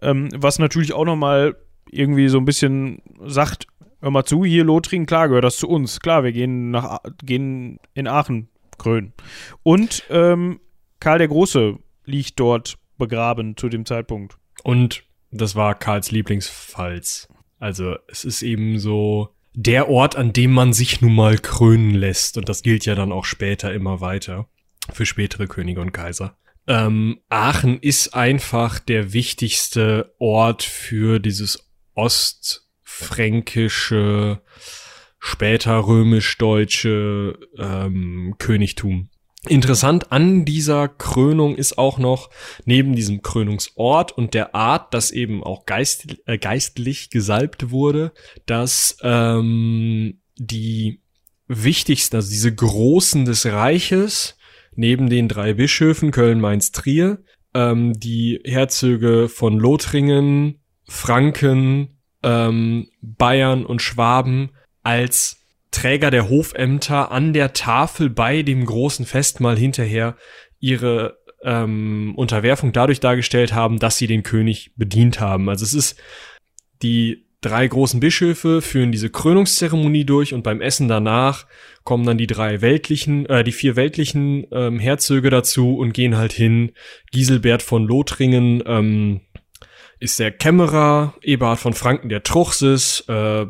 ähm, 0.00 0.28
was 0.34 0.58
natürlich 0.58 0.92
auch 0.92 1.04
nochmal 1.04 1.56
irgendwie 1.90 2.28
so 2.28 2.38
ein 2.38 2.44
bisschen 2.44 3.02
sagt, 3.24 3.66
hör 4.00 4.10
mal 4.10 4.24
zu, 4.24 4.44
hier 4.44 4.64
Lothringen, 4.64 5.06
klar 5.06 5.28
gehört 5.28 5.44
das 5.44 5.56
zu 5.56 5.68
uns. 5.68 6.00
Klar, 6.00 6.24
wir 6.24 6.32
gehen, 6.32 6.70
nach, 6.70 7.00
gehen 7.22 7.78
in 7.94 8.06
Aachen 8.08 8.48
krönen. 8.78 9.12
Und 9.62 10.04
ähm, 10.10 10.60
Karl 11.00 11.18
der 11.18 11.28
Große 11.28 11.78
liegt 12.04 12.38
dort 12.40 12.78
begraben 12.98 13.56
zu 13.56 13.68
dem 13.68 13.84
Zeitpunkt. 13.84 14.38
Und 14.62 15.04
das 15.30 15.54
war 15.54 15.74
Karls 15.74 16.10
Lieblingsfalls. 16.10 17.28
Also 17.58 17.96
es 18.08 18.24
ist 18.24 18.42
eben 18.42 18.78
so 18.78 19.30
der 19.54 19.88
Ort, 19.88 20.16
an 20.16 20.32
dem 20.32 20.52
man 20.52 20.72
sich 20.72 21.00
nun 21.00 21.14
mal 21.14 21.38
krönen 21.38 21.94
lässt. 21.94 22.36
Und 22.36 22.48
das 22.48 22.62
gilt 22.62 22.86
ja 22.86 22.94
dann 22.94 23.12
auch 23.12 23.24
später 23.24 23.72
immer 23.72 24.00
weiter 24.00 24.48
für 24.92 25.06
spätere 25.06 25.46
Könige 25.46 25.80
und 25.80 25.92
Kaiser. 25.92 26.36
Ähm, 26.68 27.20
Aachen 27.28 27.80
ist 27.80 28.14
einfach 28.14 28.78
der 28.78 29.12
wichtigste 29.12 30.14
Ort 30.18 30.62
für 30.62 31.20
dieses 31.20 31.70
ostfränkische, 32.96 34.40
später 35.18 35.86
römisch-deutsche 35.86 37.38
ähm, 37.58 38.34
Königtum. 38.38 39.08
Interessant 39.48 40.10
an 40.10 40.44
dieser 40.44 40.88
Krönung 40.88 41.54
ist 41.54 41.78
auch 41.78 41.98
noch, 41.98 42.30
neben 42.64 42.96
diesem 42.96 43.22
Krönungsort 43.22 44.12
und 44.12 44.34
der 44.34 44.54
Art, 44.54 44.92
dass 44.92 45.12
eben 45.12 45.44
auch 45.44 45.66
geist, 45.66 46.16
äh, 46.26 46.36
geistlich 46.36 47.10
gesalbt 47.10 47.70
wurde, 47.70 48.12
dass 48.46 48.96
ähm, 49.02 50.20
die 50.36 51.00
wichtigsten, 51.46 52.16
also 52.16 52.28
diese 52.28 52.52
Großen 52.52 53.24
des 53.24 53.46
Reiches, 53.46 54.36
neben 54.74 55.08
den 55.08 55.28
drei 55.28 55.54
Bischöfen 55.54 56.10
Köln, 56.10 56.40
Mainz, 56.40 56.72
Trier, 56.72 57.22
ähm, 57.54 57.92
die 57.98 58.40
Herzöge 58.44 59.28
von 59.28 59.58
Lothringen, 59.58 60.60
Franken, 60.88 61.95
ähm, 62.22 62.88
Bayern 63.00 63.64
und 63.64 63.82
Schwaben 63.82 64.50
als 64.82 65.42
Träger 65.70 66.10
der 66.10 66.28
Hofämter 66.28 67.10
an 67.10 67.32
der 67.32 67.52
Tafel 67.52 68.08
bei 68.08 68.42
dem 68.42 68.64
großen 68.64 69.04
Festmahl 69.04 69.56
hinterher 69.58 70.16
ihre 70.58 71.18
ähm, 71.42 72.14
Unterwerfung 72.16 72.72
dadurch 72.72 73.00
dargestellt 73.00 73.52
haben, 73.52 73.78
dass 73.78 73.98
sie 73.98 74.06
den 74.06 74.22
König 74.22 74.72
bedient 74.76 75.20
haben. 75.20 75.48
Also 75.48 75.64
es 75.64 75.74
ist 75.74 76.00
die 76.82 77.26
drei 77.40 77.68
großen 77.68 78.00
Bischöfe 78.00 78.60
führen 78.62 78.92
diese 78.92 79.10
Krönungszeremonie 79.10 80.04
durch 80.04 80.34
und 80.34 80.42
beim 80.42 80.60
Essen 80.60 80.88
danach 80.88 81.46
kommen 81.84 82.04
dann 82.04 82.18
die 82.18 82.26
drei 82.26 82.60
weltlichen, 82.60 83.26
äh, 83.26 83.44
die 83.44 83.52
vier 83.52 83.76
weltlichen 83.76 84.46
ähm, 84.50 84.80
Herzöge 84.80 85.30
dazu 85.30 85.76
und 85.76 85.92
gehen 85.92 86.16
halt 86.16 86.32
hin. 86.32 86.72
Giselbert 87.12 87.62
von 87.62 87.86
Lothringen, 87.86 88.62
ähm, 88.66 89.20
ist 89.98 90.18
der 90.18 90.30
Kämmerer, 90.30 91.14
Eberhard 91.22 91.58
von 91.58 91.72
Franken 91.72 92.08
der 92.08 92.22
Truchsess, 92.22 93.04
äh, 93.08 93.46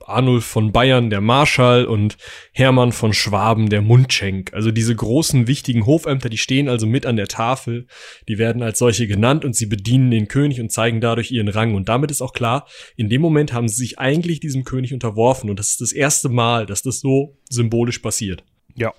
Arnulf 0.00 0.44
von 0.44 0.72
Bayern 0.72 1.08
der 1.08 1.22
Marschall 1.22 1.86
und 1.86 2.18
Hermann 2.52 2.92
von 2.92 3.14
Schwaben 3.14 3.70
der 3.70 3.80
Mundschenk. 3.80 4.52
Also 4.52 4.70
diese 4.70 4.94
großen, 4.94 5.46
wichtigen 5.46 5.86
Hofämter, 5.86 6.28
die 6.28 6.38
stehen 6.38 6.68
also 6.68 6.86
mit 6.86 7.06
an 7.06 7.16
der 7.16 7.28
Tafel, 7.28 7.86
die 8.28 8.36
werden 8.36 8.62
als 8.62 8.78
solche 8.78 9.06
genannt 9.06 9.44
und 9.44 9.56
sie 9.56 9.66
bedienen 9.66 10.10
den 10.10 10.28
König 10.28 10.60
und 10.60 10.70
zeigen 10.70 11.00
dadurch 11.00 11.30
ihren 11.30 11.48
Rang. 11.48 11.74
Und 11.74 11.88
damit 11.88 12.10
ist 12.10 12.20
auch 12.20 12.34
klar, 12.34 12.66
in 12.96 13.08
dem 13.08 13.22
Moment 13.22 13.52
haben 13.54 13.68
sie 13.68 13.76
sich 13.76 13.98
eigentlich 13.98 14.40
diesem 14.40 14.64
König 14.64 14.92
unterworfen 14.92 15.48
und 15.48 15.58
das 15.58 15.70
ist 15.70 15.80
das 15.80 15.92
erste 15.92 16.28
Mal, 16.28 16.66
dass 16.66 16.82
das 16.82 17.00
so 17.00 17.38
symbolisch 17.48 18.00
passiert. 18.00 18.44
Ja, 18.74 18.92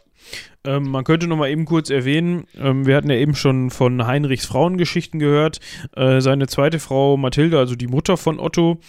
ähm, 0.65 0.89
man 0.89 1.03
könnte 1.03 1.27
noch 1.27 1.37
mal 1.37 1.49
eben 1.49 1.65
kurz 1.65 1.89
erwähnen, 1.89 2.45
ähm, 2.57 2.85
wir 2.85 2.95
hatten 2.95 3.09
ja 3.09 3.17
eben 3.17 3.35
schon 3.35 3.69
von 3.69 4.05
Heinrichs 4.05 4.45
Frauengeschichten 4.45 5.19
gehört. 5.19 5.59
Äh, 5.95 6.21
seine 6.21 6.47
zweite 6.47 6.79
Frau 6.79 7.17
Mathilde, 7.17 7.57
also 7.57 7.75
die 7.75 7.87
Mutter 7.87 8.17
von 8.17 8.39
Otto, 8.39 8.79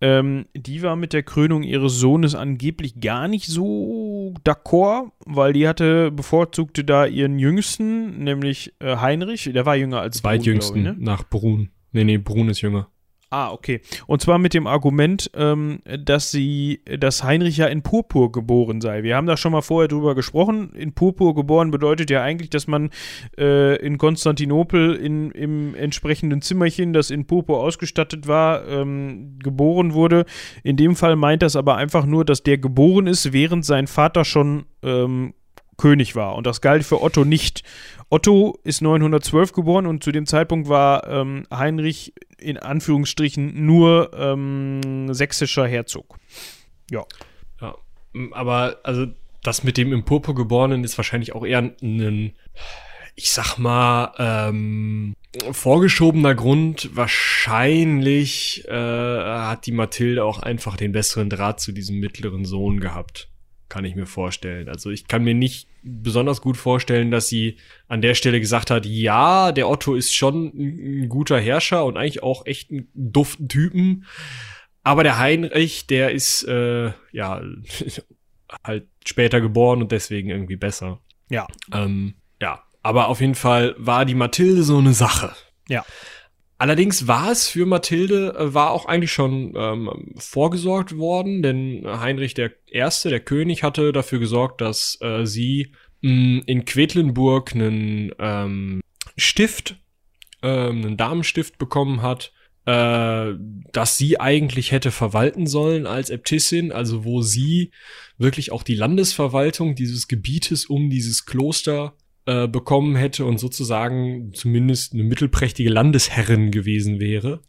ähm, 0.00 0.46
die 0.54 0.82
war 0.82 0.96
mit 0.96 1.12
der 1.12 1.22
Krönung 1.22 1.62
ihres 1.62 1.94
Sohnes 1.94 2.34
angeblich 2.34 3.00
gar 3.00 3.28
nicht 3.28 3.46
so 3.46 4.34
d'accord, 4.44 5.12
weil 5.24 5.52
die 5.52 5.68
hatte, 5.68 6.10
bevorzugte 6.10 6.82
da 6.82 7.06
ihren 7.06 7.38
Jüngsten, 7.38 8.24
nämlich 8.24 8.74
äh, 8.80 8.96
Heinrich, 8.96 9.50
der 9.52 9.64
war 9.64 9.76
jünger 9.76 10.00
als 10.00 10.18
Zweitjüngsten 10.18 10.82
Brun, 10.82 10.92
ich, 10.92 10.98
ne? 10.98 11.04
nach 11.04 11.22
Brun. 11.22 11.70
Nee, 11.92 12.04
nee, 12.04 12.18
Brun 12.18 12.48
ist 12.48 12.62
jünger. 12.62 12.88
Ah, 13.32 13.50
okay. 13.50 13.80
Und 14.06 14.20
zwar 14.20 14.38
mit 14.38 14.52
dem 14.52 14.66
Argument, 14.66 15.30
ähm, 15.34 15.78
dass 16.04 16.30
sie, 16.30 16.82
dass 16.98 17.24
Heinrich 17.24 17.56
ja 17.56 17.64
in 17.64 17.80
Purpur 17.80 18.30
geboren 18.30 18.82
sei. 18.82 19.02
Wir 19.04 19.16
haben 19.16 19.26
da 19.26 19.38
schon 19.38 19.52
mal 19.52 19.62
vorher 19.62 19.88
drüber 19.88 20.14
gesprochen. 20.14 20.74
In 20.74 20.92
Purpur 20.92 21.34
geboren 21.34 21.70
bedeutet 21.70 22.10
ja 22.10 22.22
eigentlich, 22.22 22.50
dass 22.50 22.66
man 22.66 22.90
äh, 23.38 23.76
in 23.76 23.96
Konstantinopel 23.96 24.96
in, 24.96 25.30
im 25.30 25.74
entsprechenden 25.74 26.42
Zimmerchen, 26.42 26.92
das 26.92 27.10
in 27.10 27.26
Purpur 27.26 27.60
ausgestattet 27.60 28.28
war, 28.28 28.68
ähm, 28.68 29.38
geboren 29.42 29.94
wurde. 29.94 30.26
In 30.62 30.76
dem 30.76 30.94
Fall 30.94 31.16
meint 31.16 31.40
das 31.40 31.56
aber 31.56 31.76
einfach 31.76 32.04
nur, 32.04 32.26
dass 32.26 32.42
der 32.42 32.58
geboren 32.58 33.06
ist, 33.06 33.32
während 33.32 33.64
sein 33.64 33.86
Vater 33.86 34.26
schon 34.26 34.66
ähm, 34.82 35.32
König 35.76 36.14
war. 36.14 36.36
Und 36.36 36.46
das 36.46 36.60
galt 36.60 36.84
für 36.84 37.02
Otto 37.02 37.24
nicht. 37.24 37.62
Otto 38.10 38.58
ist 38.62 38.82
912 38.82 39.52
geboren 39.52 39.86
und 39.86 40.04
zu 40.04 40.12
dem 40.12 40.26
Zeitpunkt 40.26 40.68
war 40.68 41.08
ähm, 41.08 41.46
Heinrich 41.50 42.12
in 42.38 42.58
Anführungsstrichen 42.58 43.64
nur 43.64 44.10
ähm, 44.14 45.12
sächsischer 45.14 45.66
Herzog. 45.66 46.18
Ja. 46.90 47.04
Ja, 47.60 47.74
aber 48.32 48.80
also 48.82 49.06
das 49.42 49.64
mit 49.64 49.76
dem 49.76 49.92
im 49.92 50.04
Purpur 50.04 50.34
geborenen 50.34 50.84
ist 50.84 50.98
wahrscheinlich 50.98 51.34
auch 51.34 51.44
eher 51.44 51.58
ein, 51.58 52.34
ich 53.14 53.32
sag 53.32 53.56
mal, 53.56 54.12
ähm, 54.18 55.14
vorgeschobener 55.50 56.34
Grund. 56.34 56.90
Wahrscheinlich 56.94 58.68
äh, 58.68 58.72
hat 58.72 59.66
die 59.66 59.72
Mathilde 59.72 60.24
auch 60.24 60.40
einfach 60.40 60.76
den 60.76 60.92
besseren 60.92 61.30
Draht 61.30 61.60
zu 61.60 61.72
diesem 61.72 61.98
mittleren 61.98 62.44
Sohn 62.44 62.78
gehabt 62.78 63.31
kann 63.72 63.86
ich 63.86 63.96
mir 63.96 64.04
vorstellen. 64.04 64.68
Also 64.68 64.90
ich 64.90 65.08
kann 65.08 65.24
mir 65.24 65.32
nicht 65.32 65.66
besonders 65.82 66.42
gut 66.42 66.58
vorstellen, 66.58 67.10
dass 67.10 67.28
sie 67.28 67.56
an 67.88 68.02
der 68.02 68.14
Stelle 68.14 68.38
gesagt 68.38 68.70
hat, 68.70 68.84
ja, 68.84 69.50
der 69.50 69.66
Otto 69.66 69.94
ist 69.94 70.14
schon 70.14 70.52
ein 70.54 71.08
guter 71.08 71.40
Herrscher 71.40 71.86
und 71.86 71.96
eigentlich 71.96 72.22
auch 72.22 72.44
echt 72.44 72.70
ein 72.70 72.90
duften 72.92 73.48
Typen. 73.48 74.04
Aber 74.82 75.04
der 75.04 75.18
Heinrich, 75.18 75.86
der 75.86 76.10
ist 76.10 76.46
äh, 76.46 76.92
ja 77.12 77.40
halt 78.62 78.88
später 79.06 79.40
geboren 79.40 79.80
und 79.80 79.90
deswegen 79.90 80.28
irgendwie 80.28 80.56
besser. 80.56 81.00
Ja. 81.30 81.46
Ähm, 81.72 82.16
ja. 82.42 82.62
Aber 82.82 83.08
auf 83.08 83.22
jeden 83.22 83.36
Fall 83.36 83.74
war 83.78 84.04
die 84.04 84.14
Mathilde 84.14 84.64
so 84.64 84.76
eine 84.76 84.92
Sache. 84.92 85.32
Ja. 85.66 85.82
Allerdings 86.62 87.08
war 87.08 87.32
es 87.32 87.48
für 87.48 87.66
Mathilde, 87.66 88.36
äh, 88.38 88.54
war 88.54 88.70
auch 88.70 88.86
eigentlich 88.86 89.10
schon 89.10 89.52
ähm, 89.56 90.12
vorgesorgt 90.16 90.96
worden, 90.96 91.42
denn 91.42 91.82
Heinrich 91.84 92.34
der 92.34 92.52
Erste, 92.68 93.10
der 93.10 93.18
König, 93.18 93.64
hatte 93.64 93.92
dafür 93.92 94.20
gesorgt, 94.20 94.60
dass 94.60 94.96
äh, 95.00 95.26
sie 95.26 95.72
mh, 96.02 96.12
mm, 96.12 96.42
in 96.46 96.64
Quedlinburg 96.64 97.52
einen 97.56 98.12
ähm, 98.20 98.80
Stift, 99.16 99.74
ähm, 100.44 100.84
einen 100.84 100.96
Damenstift 100.96 101.58
bekommen 101.58 102.00
hat, 102.00 102.32
äh, 102.66 103.32
dass 103.72 103.98
sie 103.98 104.20
eigentlich 104.20 104.70
hätte 104.70 104.92
verwalten 104.92 105.48
sollen 105.48 105.88
als 105.88 106.10
Äbtissin, 106.10 106.70
also 106.70 107.04
wo 107.04 107.22
sie 107.22 107.72
wirklich 108.18 108.52
auch 108.52 108.62
die 108.62 108.76
Landesverwaltung 108.76 109.74
dieses 109.74 110.06
Gebietes 110.06 110.66
um 110.66 110.90
dieses 110.90 111.26
Kloster 111.26 111.96
äh, 112.26 112.46
bekommen 112.48 112.94
hätte 112.96 113.24
und 113.24 113.38
sozusagen 113.38 114.32
zumindest 114.34 114.94
eine 114.94 115.02
mittelprächtige 115.02 115.70
Landesherrin 115.70 116.50
gewesen 116.50 117.00
wäre. 117.00 117.40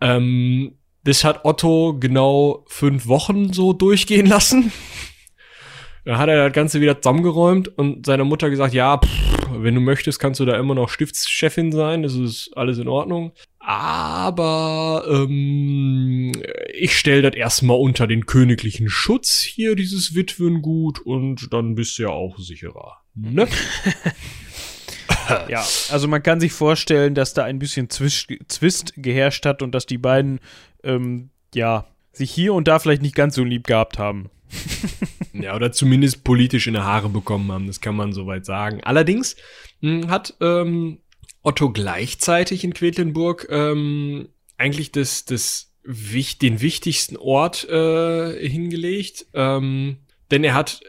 Ähm, 0.00 0.76
das 1.04 1.24
hat 1.24 1.44
Otto 1.44 1.96
genau 1.98 2.64
fünf 2.68 3.06
Wochen 3.06 3.52
so 3.52 3.72
durchgehen 3.72 4.26
lassen. 4.26 4.72
Dann 6.04 6.18
hat 6.18 6.28
er 6.28 6.48
das 6.48 6.52
Ganze 6.52 6.80
wieder 6.80 7.00
zusammengeräumt 7.00 7.68
und 7.78 8.06
seiner 8.06 8.24
Mutter 8.24 8.50
gesagt, 8.50 8.74
ja, 8.74 8.98
pff, 8.98 9.41
wenn 9.58 9.74
du 9.74 9.80
möchtest, 9.80 10.18
kannst 10.18 10.40
du 10.40 10.44
da 10.44 10.58
immer 10.58 10.74
noch 10.74 10.88
Stiftschefin 10.88 11.72
sein, 11.72 12.02
das 12.02 12.14
ist 12.14 12.50
alles 12.56 12.78
in 12.78 12.88
Ordnung. 12.88 13.32
Aber 13.58 15.04
ähm, 15.08 16.32
ich 16.72 16.98
stelle 16.98 17.22
das 17.22 17.34
erstmal 17.34 17.76
unter 17.76 18.06
den 18.06 18.26
königlichen 18.26 18.88
Schutz 18.88 19.40
hier, 19.40 19.76
dieses 19.76 20.14
Witwengut, 20.14 21.00
und 21.00 21.52
dann 21.52 21.74
bist 21.74 21.98
du 21.98 22.04
ja 22.04 22.08
auch 22.08 22.38
sicherer. 22.38 22.98
Ne? 23.14 23.46
ja, 25.48 25.64
also 25.90 26.08
man 26.08 26.22
kann 26.22 26.40
sich 26.40 26.52
vorstellen, 26.52 27.14
dass 27.14 27.34
da 27.34 27.44
ein 27.44 27.58
bisschen 27.58 27.88
Zwist, 27.90 28.94
geherrscht 28.96 29.46
hat 29.46 29.62
und 29.62 29.72
dass 29.72 29.86
die 29.86 29.98
beiden, 29.98 30.40
ähm, 30.82 31.30
ja, 31.54 31.86
sich 32.12 32.30
hier 32.30 32.54
und 32.54 32.68
da 32.68 32.78
vielleicht 32.78 33.02
nicht 33.02 33.14
ganz 33.14 33.34
so 33.34 33.44
lieb 33.44 33.66
gehabt 33.66 33.98
haben. 33.98 34.30
ja, 35.32 35.56
oder 35.56 35.72
zumindest 35.72 36.24
politisch 36.24 36.66
in 36.66 36.74
die 36.74 36.80
Haare 36.80 37.08
bekommen 37.08 37.50
haben, 37.50 37.66
das 37.66 37.80
kann 37.80 37.96
man 37.96 38.12
soweit 38.12 38.44
sagen. 38.44 38.82
Allerdings 38.84 39.36
mh, 39.80 40.02
hm, 40.02 40.10
hat 40.10 40.34
ähm, 40.40 40.98
Otto 41.42 41.70
gleichzeitig 41.70 42.64
in 42.64 42.74
Quedlinburg 42.74 43.48
ähm, 43.50 44.28
eigentlich 44.58 44.92
das, 44.92 45.24
das, 45.24 45.72
den 45.84 46.60
wichtigsten 46.60 47.16
Ort 47.16 47.68
äh, 47.68 48.48
hingelegt, 48.48 49.26
ähm, 49.34 49.98
denn 50.30 50.44
er 50.44 50.54
hat 50.54 50.80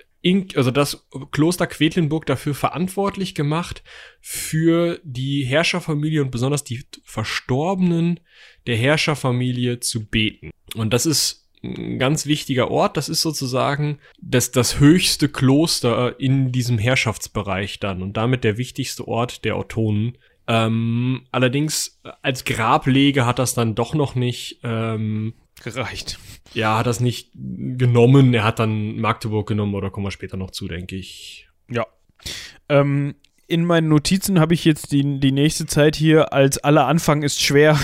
also 0.55 0.71
das 0.71 1.05
Kloster 1.31 1.67
Quedlinburg 1.67 2.25
dafür 2.25 2.55
verantwortlich 2.55 3.35
gemacht, 3.35 3.83
für 4.21 4.99
die 5.03 5.43
Herrscherfamilie 5.43 6.21
und 6.21 6.31
besonders 6.31 6.63
die 6.63 6.83
Verstorbenen 7.03 8.19
der 8.65 8.77
Herrscherfamilie 8.77 9.79
zu 9.79 10.05
beten. 10.05 10.51
Und 10.75 10.93
das 10.93 11.05
ist 11.05 11.49
ein 11.63 11.99
ganz 11.99 12.25
wichtiger 12.25 12.71
Ort. 12.71 12.97
Das 12.97 13.09
ist 13.09 13.21
sozusagen 13.21 13.99
das, 14.21 14.51
das 14.51 14.79
höchste 14.79 15.29
Kloster 15.29 16.19
in 16.19 16.51
diesem 16.51 16.77
Herrschaftsbereich 16.77 17.79
dann 17.79 18.01
und 18.01 18.17
damit 18.17 18.43
der 18.43 18.57
wichtigste 18.57 19.07
Ort 19.07 19.45
der 19.45 19.57
Ottonen. 19.57 20.17
Ähm, 20.47 21.25
allerdings 21.31 22.01
als 22.21 22.43
Grablege 22.43 23.25
hat 23.25 23.39
das 23.39 23.53
dann 23.53 23.75
doch 23.75 23.93
noch 23.93 24.15
nicht 24.15 24.59
ähm, 24.63 25.33
gereicht. 25.63 26.19
Ja, 26.53 26.77
hat 26.77 26.87
das 26.87 26.99
nicht 26.99 27.31
genommen. 27.33 28.33
Er 28.33 28.43
hat 28.43 28.59
dann 28.59 28.99
Magdeburg 28.99 29.47
genommen 29.47 29.75
oder 29.75 29.89
kommen 29.89 30.05
wir 30.05 30.11
später 30.11 30.37
noch 30.37 30.51
zu, 30.51 30.67
denke 30.67 30.95
ich. 30.95 31.47
Ja. 31.69 31.87
Ähm, 32.69 33.15
in 33.47 33.65
meinen 33.65 33.89
Notizen 33.89 34.39
habe 34.39 34.53
ich 34.53 34.65
jetzt 34.65 34.91
die, 34.91 35.19
die 35.19 35.31
nächste 35.31 35.65
Zeit 35.65 35.95
hier 35.95 36.33
als 36.33 36.57
aller 36.57 36.87
Anfang 36.87 37.23
ist 37.23 37.41
schwer. 37.41 37.79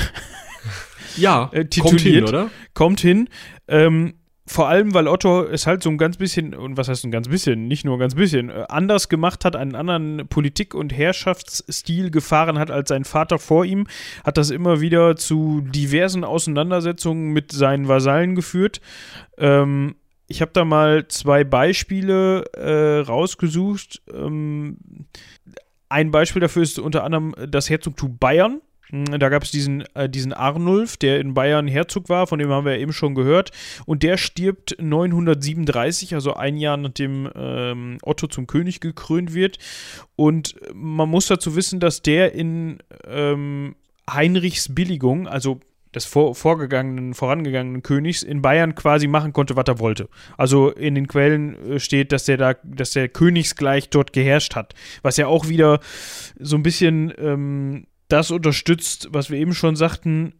Ja, 1.18 1.50
äh, 1.54 1.66
kommt 1.80 2.02
hin, 2.02 2.24
oder? 2.24 2.50
Kommt 2.74 3.00
hin. 3.00 3.30
Ähm, 3.68 4.19
vor 4.50 4.68
allem, 4.68 4.96
weil 4.96 5.08
Otto 5.08 5.44
es 5.44 5.68
halt 5.68 5.84
so 5.84 5.92
ein 5.92 6.00
ganz 6.00 6.18
bisschen, 6.18 6.56
und 6.56 6.76
was 6.76 6.88
heißt 6.88 7.06
ein 7.06 7.12
ganz 7.12 7.30
bisschen, 7.30 7.68
nicht 7.68 7.86
nur 7.86 7.98
ein 7.98 8.00
ganz 8.00 8.16
bisschen, 8.16 8.50
äh, 8.50 8.66
anders 8.68 9.08
gemacht 9.08 9.46
hat, 9.46 9.56
einen 9.56 9.76
anderen 9.76 10.28
Politik- 10.28 10.74
und 10.74 10.92
Herrschaftsstil 10.92 12.10
gefahren 12.10 12.58
hat 12.58 12.72
als 12.72 12.90
sein 12.90 13.06
Vater 13.06 13.38
vor 13.38 13.64
ihm, 13.64 13.86
hat 14.24 14.38
das 14.38 14.50
immer 14.50 14.82
wieder 14.82 15.16
zu 15.16 15.62
diversen 15.62 16.24
Auseinandersetzungen 16.24 17.32
mit 17.32 17.52
seinen 17.52 17.88
Vasallen 17.88 18.34
geführt. 18.34 18.82
Ähm, 19.38 19.96
ich 20.28 20.42
habe 20.42 20.52
da 20.52 20.66
mal 20.66 21.08
zwei 21.08 21.44
Beispiele 21.44 22.46
äh, 22.54 23.02
rausgesucht. 23.02 24.02
Ähm, 24.12 24.78
ein 25.90 26.10
Beispiel 26.10 26.40
dafür 26.40 26.64
ist 26.64 26.80
unter 26.80 27.04
anderem 27.04 27.36
das 27.48 27.70
Herzogtum 27.70 28.18
Bayern. 28.18 28.62
Hm, 28.92 29.06
da 29.20 29.30
gab 29.30 29.44
es 29.44 29.52
diesen, 29.52 29.84
äh, 29.96 30.10
diesen 30.10 30.34
Arnulf, 30.34 30.98
der 30.98 31.20
in 31.20 31.34
Bayern 31.34 31.68
Herzog 31.68 32.10
war, 32.10 32.28
von 32.28 32.40
dem 32.40 32.50
haben 32.50 32.66
wir 32.66 32.76
ja 32.76 32.80
eben 32.80 32.94
schon 32.94 33.16
gehört. 33.16 33.52
Und 33.86 34.04
der 34.04 34.18
stirbt 34.18 34.76
937, 34.80 36.16
also 36.16 36.34
ein 36.34 36.58
Jahr 36.58 36.78
nachdem 36.78 37.30
ähm, 37.36 37.98
Otto 38.02 38.28
zum 38.28 38.48
König 38.48 38.80
gekrönt 38.80 39.34
wird. 39.34 39.58
Und 40.16 40.56
man 40.74 41.10
muss 41.10 41.28
dazu 41.28 41.56
wissen, 41.56 41.80
dass 41.80 42.02
der 42.02 42.34
in 42.34 42.80
ähm, 43.08 43.76
Heinrichs 44.10 44.74
Billigung, 44.74 45.28
also 45.28 45.60
des 45.94 46.06
vor, 46.06 46.36
vorgegangenen, 46.36 47.14
vorangegangenen 47.14 47.82
Königs 47.82 48.22
in 48.22 48.42
Bayern 48.42 48.76
quasi 48.76 49.08
machen 49.08 49.34
konnte, 49.34 49.56
was 49.56 49.66
er 49.68 49.80
wollte. 49.80 50.08
Also 50.38 50.70
in 50.70 50.96
den 50.96 51.08
Quellen 51.08 51.56
äh, 51.72 51.80
steht, 51.80 52.12
dass 52.12 52.26
der 52.26 52.38
da, 52.38 52.54
dass 52.64 52.92
der 52.92 53.10
Königsgleich 53.10 53.90
dort 53.90 54.14
geherrscht 54.14 54.56
hat. 54.56 54.76
Was 55.02 55.18
ja 55.18 55.28
auch 55.28 55.48
wieder 55.48 55.80
so 56.38 56.56
ein 56.58 56.64
bisschen 56.64 57.12
ähm, 57.18 57.88
das 58.10 58.32
unterstützt, 58.32 59.08
was 59.12 59.30
wir 59.30 59.40
eben 59.40 59.54
schon 59.54 59.76
sagten, 59.76 60.34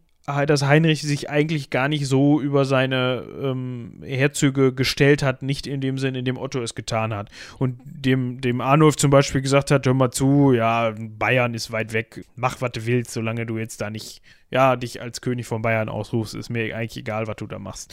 dass 0.46 0.62
Heinrich 0.62 1.02
sich 1.02 1.30
eigentlich 1.30 1.70
gar 1.70 1.88
nicht 1.88 2.06
so 2.06 2.40
über 2.40 2.64
seine 2.64 3.24
ähm, 3.42 4.02
Herzöge 4.04 4.72
gestellt 4.72 5.22
hat, 5.22 5.42
nicht 5.42 5.66
in 5.66 5.80
dem 5.80 5.98
Sinn, 5.98 6.14
in 6.14 6.24
dem 6.24 6.36
Otto 6.36 6.62
es 6.62 6.74
getan 6.74 7.14
hat. 7.14 7.30
Und 7.58 7.80
dem, 7.84 8.40
dem 8.40 8.60
Arnulf 8.60 8.96
zum 8.96 9.10
Beispiel 9.10 9.40
gesagt 9.40 9.70
hat, 9.70 9.86
hör 9.86 9.94
mal 9.94 10.10
zu, 10.10 10.52
ja, 10.52 10.94
Bayern 10.96 11.54
ist 11.54 11.72
weit 11.72 11.92
weg, 11.92 12.24
mach, 12.36 12.60
was 12.60 12.72
du 12.72 12.86
willst, 12.86 13.12
solange 13.12 13.46
du 13.46 13.58
jetzt 13.58 13.80
da 13.80 13.90
nicht, 13.90 14.22
ja, 14.50 14.76
dich 14.76 15.00
als 15.00 15.20
König 15.20 15.46
von 15.46 15.62
Bayern 15.62 15.88
ausrufst, 15.88 16.34
ist 16.34 16.50
mir 16.50 16.76
eigentlich 16.76 16.98
egal, 16.98 17.26
was 17.26 17.36
du 17.36 17.46
da 17.46 17.58
machst. 17.58 17.92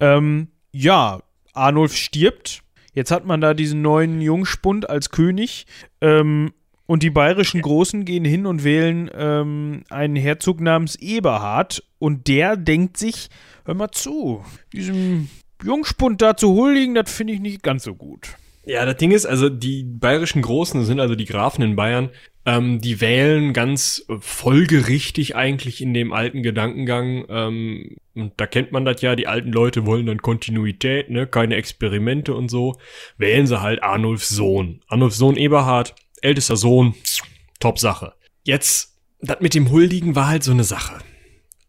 Ähm, 0.00 0.48
ja, 0.72 1.22
Arnulf 1.52 1.94
stirbt. 1.94 2.62
Jetzt 2.94 3.10
hat 3.10 3.24
man 3.24 3.40
da 3.40 3.54
diesen 3.54 3.82
neuen 3.82 4.20
Jungspund 4.20 4.88
als 4.90 5.10
König. 5.10 5.66
Ähm, 6.00 6.52
und 6.88 7.02
die 7.02 7.10
bayerischen 7.10 7.60
Großen 7.60 8.06
gehen 8.06 8.24
hin 8.24 8.46
und 8.46 8.64
wählen 8.64 9.10
ähm, 9.14 9.82
einen 9.90 10.16
Herzog 10.16 10.58
namens 10.62 10.96
Eberhard. 10.96 11.84
Und 11.98 12.28
der 12.28 12.56
denkt 12.56 12.96
sich, 12.96 13.28
hör 13.66 13.74
mal 13.74 13.90
zu, 13.90 14.42
diesem 14.72 15.28
Jungspund 15.62 16.22
da 16.22 16.34
zu 16.34 16.54
huldigen, 16.54 16.94
das 16.94 17.12
finde 17.12 17.34
ich 17.34 17.40
nicht 17.40 17.62
ganz 17.62 17.84
so 17.84 17.94
gut. 17.94 18.28
Ja, 18.64 18.86
das 18.86 18.96
Ding 18.96 19.10
ist, 19.10 19.26
also 19.26 19.50
die 19.50 19.82
bayerischen 19.82 20.40
Großen 20.40 20.82
sind 20.86 20.98
also 20.98 21.14
die 21.14 21.26
Grafen 21.26 21.62
in 21.62 21.76
Bayern, 21.76 22.08
ähm, 22.46 22.80
die 22.80 23.02
wählen 23.02 23.52
ganz 23.52 24.06
folgerichtig 24.20 25.36
eigentlich 25.36 25.82
in 25.82 25.92
dem 25.92 26.14
alten 26.14 26.42
Gedankengang. 26.42 27.26
Ähm, 27.28 27.96
und 28.14 28.32
da 28.38 28.46
kennt 28.46 28.72
man 28.72 28.86
das 28.86 29.02
ja, 29.02 29.14
die 29.14 29.26
alten 29.26 29.52
Leute 29.52 29.84
wollen 29.84 30.06
dann 30.06 30.22
Kontinuität, 30.22 31.10
ne, 31.10 31.26
keine 31.26 31.56
Experimente 31.56 32.34
und 32.34 32.48
so. 32.50 32.78
Wählen 33.18 33.46
sie 33.46 33.60
halt 33.60 33.82
Arnulfs 33.82 34.30
Sohn. 34.30 34.80
Arnulfs 34.88 35.18
Sohn 35.18 35.36
Eberhard 35.36 35.94
ältester 36.22 36.56
Sohn, 36.56 36.94
top 37.60 37.78
Sache. 37.78 38.14
Jetzt, 38.44 38.96
das 39.20 39.40
mit 39.40 39.54
dem 39.54 39.70
Huldigen 39.70 40.14
war 40.14 40.28
halt 40.28 40.42
so 40.42 40.52
eine 40.52 40.64
Sache. 40.64 40.98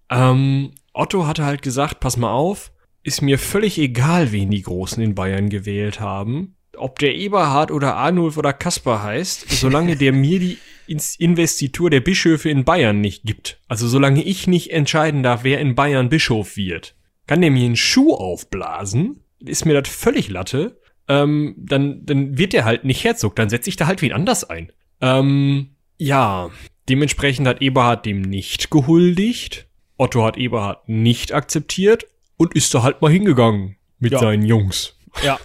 Ähm, 0.10 0.72
Otto 0.94 1.28
hatte 1.28 1.46
halt 1.46 1.62
gesagt, 1.62 2.00
pass 2.00 2.18
mal 2.18 2.32
auf, 2.32 2.72
ist 3.04 3.22
mir 3.22 3.40
völlig 3.40 3.78
egal, 3.78 4.32
wen 4.32 4.52
die 4.52 4.62
Großen 4.62 5.02
in 5.02 5.16
Bayern 5.16 5.50
gewählt 5.50 6.00
haben. 6.00 6.56
Ob 6.78 7.00
der 7.00 7.16
Eberhard 7.16 7.72
oder 7.72 7.96
Arnulf 7.96 8.38
oder 8.38 8.54
Kaspar 8.54 9.04
heißt, 9.04 9.50
solange 9.50 9.96
der 9.96 10.14
mir 10.14 10.40
die 10.40 10.58
Investitur 10.88 11.90
der 11.90 12.00
Bischöfe 12.00 12.50
in 12.50 12.64
Bayern 12.64 13.02
nicht 13.02 13.24
gibt. 13.24 13.60
Also 13.68 13.88
solange 13.88 14.24
ich 14.24 14.48
nicht 14.48 14.72
entscheiden 14.72 15.24
darf, 15.24 15.44
wer 15.44 15.60
in 15.60 15.76
Bayern 15.76 16.10
Bischof 16.10 16.58
wird. 16.58 16.96
Kann 17.28 17.42
der 17.42 17.52
mir 17.52 17.66
einen 17.66 17.76
Schuh 17.76 18.14
aufblasen? 18.16 19.24
Ist 19.40 19.66
mir 19.66 19.80
das 19.80 19.94
völlig 19.94 20.30
Latte 20.30 20.79
ähm, 21.10 21.56
dann, 21.58 22.06
dann 22.06 22.38
wird 22.38 22.54
der 22.54 22.64
halt 22.66 22.86
nicht 22.86 23.04
Herzog, 23.04 23.36
dann 23.36 23.50
setze 23.50 23.70
ich 23.70 23.76
da 23.76 23.88
halt 23.88 24.02
wen 24.02 24.14
anders 24.14 24.50
ein. 24.50 24.72
Ähm, 25.02 25.72
ja, 25.98 26.50
dementsprechend 26.88 27.48
hat 27.48 27.62
Eberhard 27.62 28.06
dem 28.06 28.22
nicht 28.22 28.70
gehuldigt. 28.70 29.68
Otto 29.98 30.24
hat 30.24 30.38
Eberhard 30.38 30.88
nicht 30.88 31.34
akzeptiert 31.34 32.06
und 32.38 32.56
ist 32.56 32.74
da 32.74 32.84
halt 32.84 33.02
mal 33.02 33.12
hingegangen 33.12 33.76
mit 34.00 34.14
ja. 34.14 34.20
seinen 34.20 34.46
Jungs. 34.46 34.96
Ja. 35.24 35.40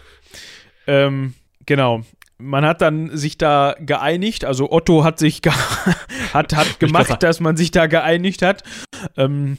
ähm, 0.87 1.35
genau 1.67 2.05
man 2.39 2.65
hat 2.65 2.81
dann 2.81 3.17
sich 3.17 3.39
da 3.39 3.75
geeinigt, 3.81 4.45
also 4.45 4.71
Otto 4.71 5.05
hat 5.05 5.19
sich 5.19 5.41
hat, 6.33 6.55
hat 6.55 6.81
gemacht, 6.81 7.23
dass 7.23 7.41
man 7.41 7.57
sich 7.57 7.71
da 7.71 7.87
geeinigt 7.87 8.43
hat. 8.43 8.62
Ähm, 9.17 9.57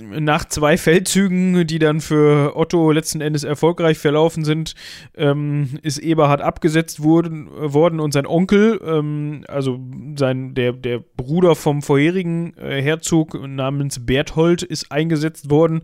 nach 0.00 0.44
zwei 0.44 0.76
Feldzügen, 0.76 1.66
die 1.66 1.78
dann 1.78 2.00
für 2.00 2.56
Otto 2.56 2.92
letzten 2.92 3.20
Endes 3.20 3.44
erfolgreich 3.44 3.98
verlaufen 3.98 4.44
sind, 4.44 4.74
ähm, 5.16 5.78
ist 5.82 5.98
Eberhard 5.98 6.40
abgesetzt 6.40 7.02
worden, 7.02 7.48
worden 7.50 8.00
und 8.00 8.12
sein 8.12 8.26
Onkel, 8.26 8.80
ähm, 8.84 9.44
also 9.48 9.80
sein, 10.16 10.54
der, 10.54 10.72
der 10.72 11.00
Bruder 11.16 11.56
vom 11.56 11.82
vorherigen 11.82 12.56
äh, 12.56 12.80
Herzog 12.82 13.34
namens 13.46 14.06
Berthold, 14.06 14.62
ist 14.62 14.92
eingesetzt 14.92 15.50
worden. 15.50 15.82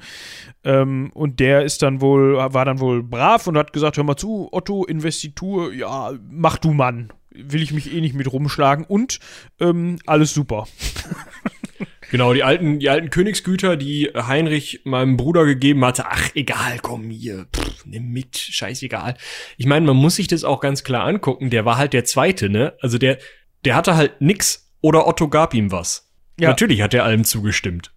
Ähm, 0.65 1.11
und 1.15 1.41
der 1.41 1.65
ist 1.65 1.83
dann 1.83 2.01
wohl, 2.01 2.37
war 2.37 2.65
dann 2.65 2.81
wohl 2.81 3.03
brav 3.03 3.47
und 3.47 3.57
hat 3.57 3.73
gesagt: 3.73 3.97
Hör 3.97 4.05
mal 4.05 4.17
zu, 4.17 4.49
Otto, 4.53 4.85
Investitur, 4.85 5.73
ja, 5.73 6.13
mach 6.31 6.59
du 6.59 6.73
Mann. 6.73 7.13
Will 7.31 7.63
ich 7.63 7.73
mich 7.73 7.93
eh 7.93 8.01
nicht 8.01 8.15
mit 8.15 8.33
rumschlagen 8.33 8.85
und 8.87 9.19
ähm, 9.61 9.99
alles 10.07 10.33
super. 10.33 10.67
Genau, 12.11 12.33
die 12.33 12.45
alten, 12.45 12.79
die 12.79 12.89
alten 12.89 13.11
Königsgüter, 13.11 13.77
die 13.77 14.11
Heinrich 14.15 14.83
meinem 14.85 15.17
Bruder 15.17 15.45
gegeben 15.45 15.85
hatte, 15.85 16.07
ach, 16.07 16.31
egal, 16.35 16.79
komm 16.81 17.11
hier, 17.11 17.47
pff, 17.55 17.85
nimm 17.85 18.11
mit, 18.11 18.37
scheißegal. 18.37 19.17
Ich 19.57 19.67
meine, 19.67 19.87
man 19.87 19.97
muss 19.97 20.17
sich 20.17 20.29
das 20.29 20.45
auch 20.45 20.61
ganz 20.61 20.85
klar 20.85 21.05
angucken, 21.05 21.51
der 21.51 21.65
war 21.65 21.79
halt 21.79 21.93
der 21.93 22.05
Zweite, 22.05 22.49
ne? 22.49 22.75
Also 22.81 22.99
der, 22.99 23.19
der 23.65 23.75
hatte 23.75 23.97
halt 23.97 24.21
nix 24.21 24.73
oder 24.81 25.07
Otto 25.07 25.29
gab 25.29 25.55
ihm 25.55 25.73
was. 25.73 26.13
Ja. 26.39 26.51
Natürlich 26.51 26.83
hat 26.83 26.95
er 26.95 27.05
allem 27.05 27.25
zugestimmt. 27.25 27.93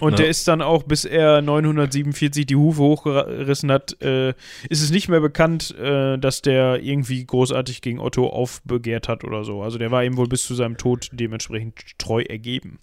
Und 0.00 0.12
ja. 0.12 0.16
der 0.18 0.28
ist 0.28 0.48
dann 0.48 0.62
auch, 0.62 0.84
bis 0.84 1.04
er 1.04 1.42
947 1.42 2.46
die 2.46 2.56
Hufe 2.56 2.80
hochgerissen 2.80 3.70
hat, 3.70 4.00
äh, 4.02 4.30
ist 4.68 4.82
es 4.82 4.90
nicht 4.90 5.08
mehr 5.08 5.20
bekannt, 5.20 5.76
äh, 5.78 6.16
dass 6.18 6.40
der 6.40 6.82
irgendwie 6.82 7.24
großartig 7.24 7.82
gegen 7.82 8.00
Otto 8.00 8.26
aufbegehrt 8.28 9.08
hat 9.08 9.22
oder 9.22 9.44
so. 9.44 9.62
Also 9.62 9.78
der 9.78 9.90
war 9.90 10.02
ihm 10.02 10.16
wohl 10.16 10.28
bis 10.28 10.44
zu 10.46 10.54
seinem 10.54 10.78
Tod 10.78 11.10
dementsprechend 11.12 11.74
treu 11.98 12.22
ergeben. 12.22 12.78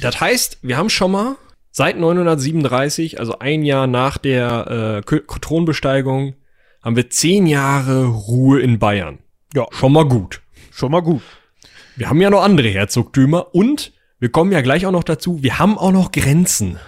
Das 0.00 0.20
heißt, 0.20 0.58
wir 0.62 0.76
haben 0.76 0.90
schon 0.90 1.12
mal 1.12 1.36
seit 1.70 1.96
937, 1.96 3.20
also 3.20 3.38
ein 3.38 3.62
Jahr 3.62 3.86
nach 3.86 4.18
der 4.18 5.02
äh, 5.08 5.20
Thronbesteigung, 5.40 6.34
haben 6.82 6.96
wir 6.96 7.08
zehn 7.08 7.46
Jahre 7.46 8.06
Ruhe 8.06 8.60
in 8.60 8.78
Bayern. 8.80 9.18
Ja. 9.54 9.66
Schon 9.70 9.92
mal 9.92 10.06
gut. 10.06 10.40
Schon 10.72 10.90
mal 10.90 11.02
gut. 11.02 11.22
Wir 11.96 12.08
haben 12.08 12.20
ja 12.20 12.30
noch 12.30 12.42
andere 12.42 12.68
Herzogtümer 12.68 13.54
und 13.54 13.92
wir 14.20 14.30
kommen 14.30 14.52
ja 14.52 14.60
gleich 14.60 14.86
auch 14.86 14.92
noch 14.92 15.04
dazu, 15.04 15.42
wir 15.42 15.58
haben 15.58 15.78
auch 15.78 15.92
noch 15.92 16.12
Grenzen. 16.12 16.78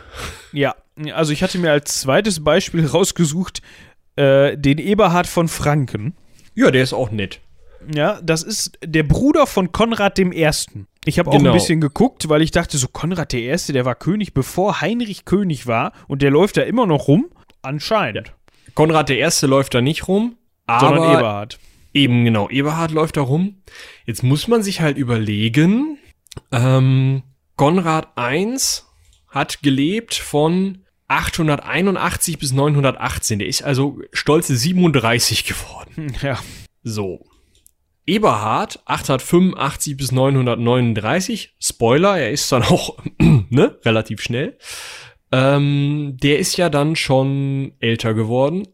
Ja, 0.53 0.75
also 1.13 1.33
ich 1.33 1.43
hatte 1.43 1.59
mir 1.59 1.71
als 1.71 2.01
zweites 2.01 2.43
Beispiel 2.43 2.87
rausgesucht, 2.87 3.63
äh, 4.17 4.57
den 4.57 4.79
Eberhard 4.79 5.27
von 5.27 5.49
Franken. 5.49 6.15
Ja, 6.55 6.71
der 6.71 6.83
ist 6.83 6.93
auch 6.93 7.11
nett. 7.11 7.41
Ja, 7.95 8.21
das 8.23 8.43
ist 8.43 8.79
der 8.85 9.05
Bruder 9.05 9.47
von 9.47 9.73
Konrad 9.73 10.19
dem 10.19 10.33
Ersten. 10.33 10.87
Ich 11.07 11.19
habe 11.19 11.31
auch 11.31 11.37
genau. 11.37 11.51
ein 11.51 11.55
bisschen 11.55 11.81
geguckt, 11.81 12.29
weil 12.29 12.43
ich 12.43 12.51
dachte, 12.51 12.77
so 12.77 12.89
Konrad 12.89 13.33
der 13.33 13.41
Erste, 13.43 13.73
der 13.73 13.87
war 13.87 13.95
König, 13.95 14.35
bevor 14.35 14.83
Heinrich 14.83 15.25
König 15.25 15.67
war 15.67 15.93
und 16.07 16.21
der 16.21 16.31
läuft 16.31 16.59
da 16.59 16.63
immer 16.63 16.87
noch 16.87 17.09
rum. 17.09 17.31
Anscheinend. 17.63 18.35
Konrad 18.75 19.09
der 19.09 19.19
Erste 19.19 19.47
läuft 19.47 19.75
da 19.75 19.81
nicht 19.81 20.09
rum, 20.09 20.37
aber 20.67 20.89
sondern 20.89 21.13
Eberhard. 21.13 21.59
Eben 21.95 22.25
genau, 22.25 22.49
Eberhard 22.51 22.91
läuft 22.93 23.17
da 23.17 23.23
rum. 23.23 23.63
Jetzt 24.05 24.23
muss 24.23 24.47
man 24.47 24.63
sich 24.63 24.81
halt 24.81 24.97
überlegen, 24.99 25.99
ähm, 26.53 27.23
Konrad 27.57 28.09
I 28.19 28.57
hat 29.29 29.63
gelebt 29.63 30.15
von 30.15 30.85
881 31.09 32.39
bis 32.39 32.53
918. 32.53 33.41
Der 33.41 33.49
ist 33.49 33.63
also 33.63 33.99
stolze 34.13 34.57
37 34.57 35.45
geworden. 35.45 36.13
Ja. 36.23 36.39
So. 36.83 37.27
Eberhard 38.07 38.81
885 38.87 39.97
bis 39.97 40.13
939. 40.13 41.55
Spoiler, 41.61 42.19
er 42.19 42.31
ist 42.31 42.51
dann 42.51 42.63
auch 42.63 42.99
ne, 43.19 43.79
relativ 43.85 44.23
schnell. 44.23 44.57
Ähm, 45.33 46.17
der 46.21 46.39
ist 46.39 46.57
ja 46.57 46.71
dann 46.71 46.97
schon 46.97 47.73
älter 47.79 48.15
geworden. 48.15 48.67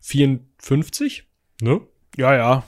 54, 0.00 1.24
ne? 1.62 1.80
Ja, 2.16 2.34
ja. 2.34 2.64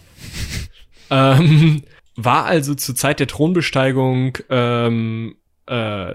ähm, 1.11 1.83
war 2.25 2.45
also 2.45 2.75
zur 2.75 2.95
Zeit 2.95 3.21
der 3.21 3.27
Thronbesteigung 3.27 4.39
ähm, 4.51 5.37
äh, 5.67 6.15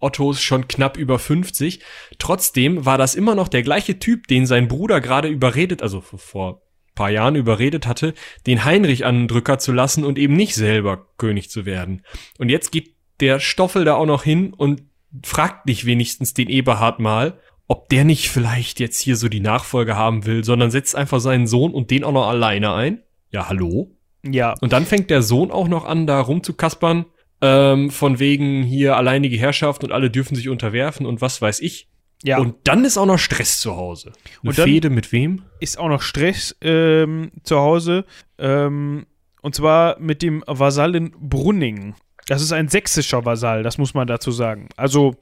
Ottos 0.00 0.40
schon 0.40 0.68
knapp 0.68 0.96
über 0.96 1.18
50. 1.18 1.80
Trotzdem 2.18 2.84
war 2.84 2.98
das 2.98 3.14
immer 3.14 3.34
noch 3.34 3.48
der 3.48 3.62
gleiche 3.62 3.98
Typ, 3.98 4.28
den 4.28 4.46
sein 4.46 4.68
Bruder 4.68 5.00
gerade 5.00 5.28
überredet, 5.28 5.82
also 5.82 6.00
vor 6.00 6.62
paar 6.98 7.10
Jahren 7.10 7.36
überredet 7.36 7.86
hatte, 7.86 8.12
den 8.48 8.64
Heinrich 8.64 9.04
an 9.04 9.20
den 9.20 9.28
Drücker 9.28 9.60
zu 9.60 9.70
lassen 9.70 10.04
und 10.04 10.18
eben 10.18 10.34
nicht 10.34 10.56
selber 10.56 11.06
König 11.16 11.48
zu 11.48 11.64
werden. 11.64 12.02
Und 12.38 12.48
jetzt 12.48 12.72
geht 12.72 12.96
der 13.20 13.38
Stoffel 13.38 13.84
da 13.84 13.94
auch 13.94 14.06
noch 14.06 14.24
hin 14.24 14.52
und 14.52 14.82
fragt 15.24 15.66
nicht 15.66 15.86
wenigstens 15.86 16.34
den 16.34 16.48
Eberhard 16.48 16.98
mal, 16.98 17.38
ob 17.68 17.88
der 17.88 18.04
nicht 18.04 18.30
vielleicht 18.30 18.80
jetzt 18.80 19.00
hier 19.00 19.14
so 19.14 19.28
die 19.28 19.38
Nachfolge 19.38 19.94
haben 19.94 20.26
will, 20.26 20.42
sondern 20.42 20.72
setzt 20.72 20.96
einfach 20.96 21.20
seinen 21.20 21.46
Sohn 21.46 21.72
und 21.72 21.92
den 21.92 22.02
auch 22.02 22.12
noch 22.12 22.26
alleine 22.26 22.74
ein. 22.74 23.02
Ja, 23.30 23.48
hallo? 23.48 23.96
Ja. 24.32 24.54
Und 24.60 24.72
dann 24.72 24.86
fängt 24.86 25.10
der 25.10 25.22
Sohn 25.22 25.50
auch 25.50 25.68
noch 25.68 25.84
an, 25.84 26.06
da 26.06 26.20
rumzukaspern, 26.20 27.06
ähm, 27.40 27.90
von 27.90 28.18
wegen 28.18 28.62
hier 28.62 28.96
alleinige 28.96 29.36
Herrschaft 29.36 29.84
und 29.84 29.92
alle 29.92 30.10
dürfen 30.10 30.34
sich 30.34 30.48
unterwerfen 30.48 31.06
und 31.06 31.20
was 31.20 31.40
weiß 31.40 31.60
ich. 31.60 31.88
Ja. 32.22 32.38
Und 32.38 32.56
dann 32.64 32.84
ist 32.84 32.98
auch 32.98 33.06
noch 33.06 33.18
Stress 33.18 33.60
zu 33.60 33.76
Hause. 33.76 34.12
Eine 34.42 34.50
und 34.50 34.54
Fehde 34.54 34.90
mit 34.90 35.12
wem? 35.12 35.42
Ist 35.60 35.78
auch 35.78 35.88
noch 35.88 36.02
Stress 36.02 36.56
ähm, 36.60 37.30
zu 37.44 37.58
Hause. 37.58 38.04
Ähm, 38.38 39.06
und 39.40 39.54
zwar 39.54 40.00
mit 40.00 40.22
dem 40.22 40.42
Vasallen 40.46 41.14
Brunning. 41.18 41.94
Das 42.26 42.42
ist 42.42 42.52
ein 42.52 42.68
sächsischer 42.68 43.24
Vasall, 43.24 43.62
das 43.62 43.78
muss 43.78 43.94
man 43.94 44.06
dazu 44.06 44.32
sagen. 44.32 44.68
Also, 44.76 45.14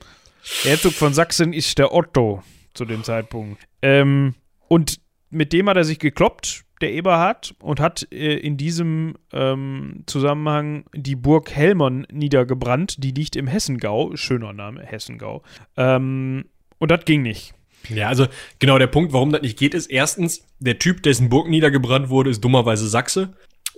der 0.65 0.73
Herzog 0.73 0.93
von 0.93 1.15
Sachsen 1.15 1.53
ist 1.53 1.79
der 1.79 1.93
Otto 1.95 2.43
zu 2.75 2.85
dem 2.85 3.05
Zeitpunkt. 3.05 3.63
Ähm, 3.83 4.35
und 4.69 5.01
mit 5.31 5.53
dem 5.53 5.69
hat 5.69 5.77
er 5.77 5.85
sich 5.85 5.99
gekloppt, 5.99 6.65
der 6.81 6.93
Eberhard, 6.93 7.55
und 7.61 7.81
hat 7.81 8.07
äh, 8.12 8.37
in 8.37 8.57
diesem 8.57 9.14
ähm, 9.33 10.05
Zusammenhang 10.07 10.85
die 10.95 11.16
Burg 11.16 11.51
Helmern 11.51 12.07
niedergebrannt. 12.11 13.03
Die 13.03 13.12
liegt 13.12 13.37
im 13.37 13.47
Hessengau. 13.47 14.14
Schöner 14.16 14.53
Name, 14.53 14.83
Hessengau. 14.85 15.43
Ähm, 15.77 16.47
und 16.79 16.91
das 16.91 17.05
ging 17.05 17.22
nicht. 17.22 17.55
Ja, 17.89 18.09
also 18.09 18.27
genau 18.59 18.79
der 18.79 18.89
Punkt, 18.89 19.12
warum 19.12 19.33
das 19.33 19.43
nicht 19.43 19.59
geht, 19.59 19.74
ist 19.74 19.87
erstens, 19.87 20.45
der 20.59 20.79
Typ, 20.79 21.03
dessen 21.03 21.29
Burg 21.29 21.49
niedergebrannt 21.49 22.09
wurde, 22.09 22.31
ist 22.31 22.43
dummerweise 22.43 22.89
Sachse. 22.89 23.35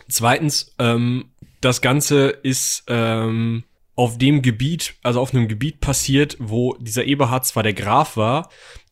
Zweitens, 0.08 0.74
ähm, 0.78 1.26
das 1.60 1.80
Ganze 1.80 2.28
ist 2.28 2.84
ähm, 2.88 3.64
auf 3.96 4.16
dem 4.16 4.42
Gebiet, 4.42 4.94
also 5.02 5.20
auf 5.20 5.34
einem 5.34 5.48
Gebiet 5.48 5.80
passiert, 5.80 6.36
wo 6.38 6.74
dieser 6.74 7.04
Eberhard 7.04 7.44
zwar 7.44 7.64
der 7.64 7.74
Graf 7.74 8.16
war, 8.16 8.48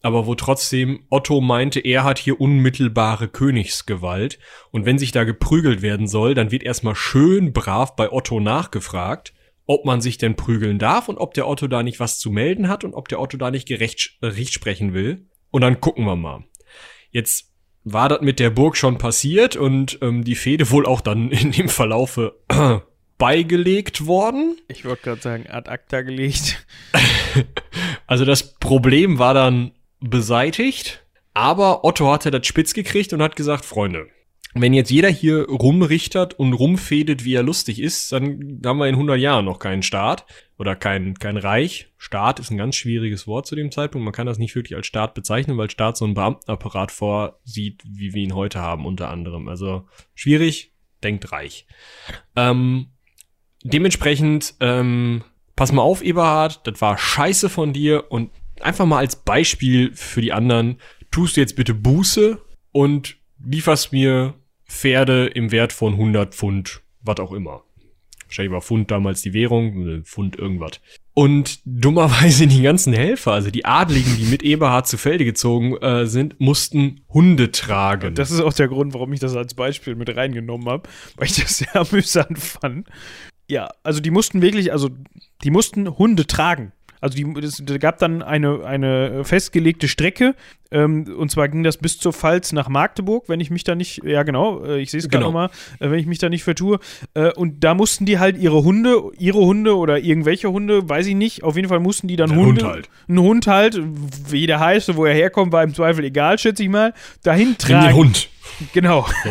aber 0.06 0.28
wo 0.28 0.36
trotzdem 0.36 1.00
Otto 1.10 1.40
meinte, 1.40 1.80
er 1.80 2.04
hat 2.04 2.20
hier 2.20 2.40
unmittelbare 2.40 3.26
Königsgewalt. 3.26 4.38
Und 4.70 4.86
wenn 4.86 5.00
sich 5.00 5.10
da 5.10 5.24
geprügelt 5.24 5.82
werden 5.82 6.06
soll, 6.06 6.34
dann 6.34 6.52
wird 6.52 6.62
erstmal 6.62 6.94
schön 6.94 7.52
brav 7.52 7.96
bei 7.96 8.12
Otto 8.12 8.38
nachgefragt, 8.38 9.34
ob 9.66 9.84
man 9.84 10.00
sich 10.00 10.16
denn 10.16 10.36
prügeln 10.36 10.78
darf 10.78 11.08
und 11.08 11.18
ob 11.18 11.34
der 11.34 11.48
Otto 11.48 11.66
da 11.66 11.82
nicht 11.82 11.98
was 11.98 12.20
zu 12.20 12.30
melden 12.30 12.68
hat 12.68 12.84
und 12.84 12.94
ob 12.94 13.08
der 13.08 13.20
Otto 13.20 13.36
da 13.36 13.50
nicht 13.50 13.66
gerecht 13.66 14.16
Recht 14.22 14.54
sprechen 14.54 14.94
will. 14.94 15.26
Und 15.50 15.62
dann 15.62 15.80
gucken 15.80 16.04
wir 16.04 16.14
mal. 16.14 16.44
Jetzt 17.10 17.52
war 17.82 18.08
das 18.08 18.20
mit 18.20 18.38
der 18.38 18.50
Burg 18.50 18.76
schon 18.76 18.98
passiert 18.98 19.56
und 19.56 19.98
ähm, 20.02 20.22
die 20.22 20.36
Fehde 20.36 20.70
wohl 20.70 20.86
auch 20.86 21.00
dann 21.00 21.30
in 21.32 21.50
dem 21.50 21.68
Verlaufe 21.68 22.38
äh, 22.46 22.78
beigelegt 23.18 24.06
worden. 24.06 24.56
Ich 24.68 24.84
wollte 24.84 25.02
gerade 25.02 25.20
sagen, 25.20 25.46
ad 25.48 25.68
acta 25.68 26.02
gelegt. 26.02 26.64
also 28.06 28.24
das 28.24 28.54
Problem 28.54 29.18
war 29.18 29.34
dann 29.34 29.72
beseitigt, 30.00 31.04
aber 31.34 31.84
Otto 31.84 32.10
hatte 32.10 32.30
das 32.30 32.46
spitz 32.46 32.74
gekriegt 32.74 33.12
und 33.12 33.22
hat 33.22 33.36
gesagt, 33.36 33.64
Freunde, 33.64 34.08
wenn 34.54 34.72
jetzt 34.72 34.90
jeder 34.90 35.10
hier 35.10 35.46
rumrichtert 35.48 36.38
und 36.38 36.54
rumfädet, 36.54 37.24
wie 37.24 37.34
er 37.34 37.42
lustig 37.42 37.78
ist, 37.78 38.10
dann 38.12 38.62
haben 38.64 38.78
wir 38.78 38.86
in 38.86 38.94
100 38.94 39.18
Jahren 39.18 39.44
noch 39.44 39.58
keinen 39.58 39.82
Staat 39.82 40.24
oder 40.56 40.74
kein, 40.74 41.14
kein 41.14 41.36
Reich. 41.36 41.88
Staat 41.98 42.40
ist 42.40 42.50
ein 42.50 42.56
ganz 42.56 42.76
schwieriges 42.76 43.26
Wort 43.26 43.46
zu 43.46 43.54
dem 43.54 43.70
Zeitpunkt. 43.70 44.04
Man 44.04 44.14
kann 44.14 44.26
das 44.26 44.38
nicht 44.38 44.54
wirklich 44.54 44.74
als 44.74 44.86
Staat 44.86 45.12
bezeichnen, 45.12 45.58
weil 45.58 45.70
Staat 45.70 45.98
so 45.98 46.06
einen 46.06 46.14
Beamtenapparat 46.14 46.90
vorsieht, 46.90 47.82
wie 47.86 48.14
wir 48.14 48.22
ihn 48.22 48.34
heute 48.34 48.60
haben, 48.60 48.86
unter 48.86 49.10
anderem. 49.10 49.48
Also 49.48 49.86
schwierig, 50.14 50.72
denkt 51.02 51.32
reich. 51.32 51.66
Ähm, 52.34 52.86
dementsprechend, 53.62 54.54
ähm, 54.60 55.22
pass 55.54 55.72
mal 55.72 55.82
auf, 55.82 56.02
Eberhard, 56.02 56.66
das 56.66 56.80
war 56.80 56.96
scheiße 56.96 57.50
von 57.50 57.74
dir 57.74 58.10
und 58.10 58.30
einfach 58.62 58.86
mal 58.86 58.98
als 58.98 59.16
Beispiel 59.16 59.94
für 59.94 60.20
die 60.20 60.32
anderen, 60.32 60.78
tust 61.10 61.36
du 61.36 61.40
jetzt 61.40 61.56
bitte 61.56 61.74
Buße 61.74 62.38
und 62.72 63.16
lieferst 63.44 63.92
mir 63.92 64.34
Pferde 64.66 65.26
im 65.26 65.52
Wert 65.52 65.72
von 65.72 65.92
100 65.94 66.34
Pfund, 66.34 66.82
was 67.02 67.18
auch 67.18 67.32
immer. 67.32 67.62
Wahrscheinlich 68.26 68.52
war 68.52 68.60
Pfund 68.60 68.90
damals 68.90 69.22
die 69.22 69.32
Währung, 69.32 69.86
äh, 69.86 70.02
Pfund 70.02 70.36
irgendwas. 70.36 70.80
Und 71.14 71.60
dummerweise 71.64 72.46
die 72.46 72.62
ganzen 72.62 72.92
Helfer, 72.92 73.32
also 73.32 73.50
die 73.50 73.64
Adligen, 73.64 74.16
die 74.16 74.24
mit 74.24 74.42
Eberhard 74.42 74.86
zu 74.86 74.98
Felde 74.98 75.24
gezogen 75.24 75.76
äh, 75.78 76.06
sind, 76.06 76.38
mussten 76.40 77.00
Hunde 77.08 77.52
tragen. 77.52 78.14
Das 78.14 78.30
ist 78.30 78.40
auch 78.40 78.52
der 78.52 78.68
Grund, 78.68 78.92
warum 78.94 79.12
ich 79.12 79.20
das 79.20 79.36
als 79.36 79.54
Beispiel 79.54 79.94
mit 79.94 80.14
reingenommen 80.14 80.68
habe, 80.68 80.88
weil 81.16 81.28
ich 81.28 81.36
das 81.36 81.58
sehr 81.58 81.76
amüsant 81.76 82.38
fand. 82.38 82.88
Ja, 83.48 83.70
also 83.84 84.00
die 84.00 84.10
mussten 84.10 84.42
wirklich, 84.42 84.72
also 84.72 84.90
die 85.44 85.50
mussten 85.50 85.96
Hunde 85.96 86.26
tragen. 86.26 86.72
Also 87.06 87.16
die, 87.16 87.40
es 87.40 87.62
gab 87.78 87.98
dann 87.98 88.20
eine, 88.20 88.64
eine 88.64 89.24
festgelegte 89.24 89.86
Strecke, 89.86 90.34
ähm, 90.72 91.04
und 91.16 91.30
zwar 91.30 91.48
ging 91.48 91.62
das 91.62 91.76
bis 91.76 91.98
zur 91.98 92.12
Pfalz 92.12 92.50
nach 92.50 92.68
Magdeburg, 92.68 93.28
wenn 93.28 93.38
ich 93.38 93.50
mich 93.50 93.62
da 93.62 93.76
nicht, 93.76 94.02
ja 94.02 94.24
genau, 94.24 94.64
äh, 94.64 94.80
ich 94.80 94.90
sehe 94.90 94.98
es 94.98 95.08
gerade 95.08 95.24
genau. 95.24 95.28
nochmal, 95.28 95.50
äh, 95.78 95.88
wenn 95.88 96.00
ich 96.00 96.06
mich 96.06 96.18
da 96.18 96.28
nicht 96.28 96.42
vertue. 96.42 96.80
Äh, 97.14 97.30
und 97.32 97.62
da 97.62 97.74
mussten 97.74 98.06
die 98.06 98.18
halt 98.18 98.36
ihre 98.36 98.64
Hunde, 98.64 99.00
ihre 99.16 99.38
Hunde 99.38 99.76
oder 99.76 100.00
irgendwelche 100.00 100.50
Hunde, 100.50 100.88
weiß 100.88 101.06
ich 101.06 101.14
nicht, 101.14 101.44
auf 101.44 101.54
jeden 101.54 101.68
Fall 101.68 101.78
mussten 101.78 102.08
die 102.08 102.16
dann 102.16 102.32
Ein 102.32 102.38
Hunde, 102.38 102.62
Hund 102.62 102.72
halt. 102.72 102.90
einen 103.08 103.20
Hund 103.20 103.46
halt, 103.46 103.80
wie 104.28 104.48
der 104.48 104.58
heißt, 104.58 104.96
wo 104.96 105.04
er 105.04 105.14
herkommt, 105.14 105.52
war 105.52 105.62
im 105.62 105.74
Zweifel 105.74 106.04
egal, 106.04 106.40
schätze 106.40 106.64
ich 106.64 106.68
mal, 106.68 106.92
dahin 107.22 107.56
tragen. 107.56 107.86
Den 107.86 107.94
Hund. 107.94 108.28
Genau. 108.72 109.06
So. 109.22 109.30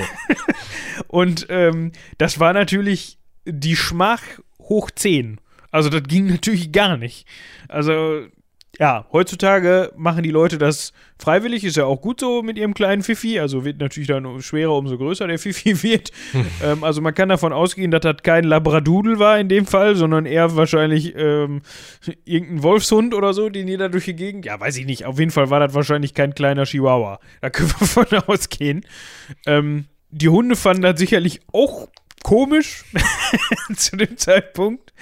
und 1.07 1.47
ähm, 1.49 1.91
das 2.17 2.39
war 2.39 2.53
natürlich 2.53 3.17
die 3.45 3.75
Schmach 3.75 4.21
hoch 4.59 4.89
10. 4.89 5.39
Also 5.75 5.89
das 5.89 6.03
ging 6.03 6.27
natürlich 6.31 6.71
gar 6.71 6.97
nicht. 6.97 7.27
Also 7.67 8.21
ja, 8.79 9.05
heutzutage 9.13 9.93
machen 9.95 10.23
die 10.23 10.31
Leute 10.31 10.57
das 10.57 10.91
freiwillig, 11.17 11.63
ist 11.63 11.77
ja 11.77 11.85
auch 11.85 12.01
gut 12.01 12.19
so 12.19 12.43
mit 12.43 12.57
ihrem 12.57 12.73
kleinen 12.73 13.03
Fifi, 13.03 13.39
also 13.39 13.63
wird 13.63 13.79
natürlich 13.79 14.09
dann 14.09 14.41
schwerer, 14.41 14.75
umso 14.75 14.97
größer 14.97 15.27
der 15.27 15.39
Fifi 15.39 15.81
wird. 15.83 16.11
Hm. 16.31 16.45
Ähm, 16.61 16.83
also 16.83 17.01
man 17.01 17.13
kann 17.13 17.29
davon 17.29 17.53
ausgehen, 17.53 17.91
dass 17.91 18.01
das 18.01 18.17
kein 18.23 18.43
Labradudel 18.43 19.17
war 19.19 19.39
in 19.39 19.47
dem 19.47 19.65
Fall, 19.65 19.95
sondern 19.95 20.25
eher 20.25 20.55
wahrscheinlich 20.55 21.13
ähm, 21.15 21.61
irgendein 22.25 22.63
Wolfshund 22.63 23.13
oder 23.13 23.33
so, 23.33 23.49
den 23.49 23.67
jeder 23.67 23.87
durch 23.87 24.05
die 24.05 24.15
Gegend, 24.15 24.45
ja, 24.45 24.59
weiß 24.59 24.75
ich 24.77 24.85
nicht, 24.85 25.05
auf 25.05 25.19
jeden 25.19 25.31
Fall 25.31 25.49
war 25.49 25.61
das 25.61 25.73
wahrscheinlich 25.73 26.13
kein 26.13 26.35
kleiner 26.35 26.65
Chihuahua. 26.65 27.19
Da 27.41 27.49
können 27.49 27.73
wir 27.79 27.87
von 28.05 28.05
ausgehen. 28.27 28.85
Ähm, 29.45 29.85
die 30.11 30.29
Hunde 30.29 30.55
fanden 30.55 30.83
das 30.83 30.99
sicherlich 30.99 31.41
auch 31.53 31.87
komisch 32.23 32.85
zu 33.75 33.97
dem 33.97 34.17
Zeitpunkt. 34.17 34.93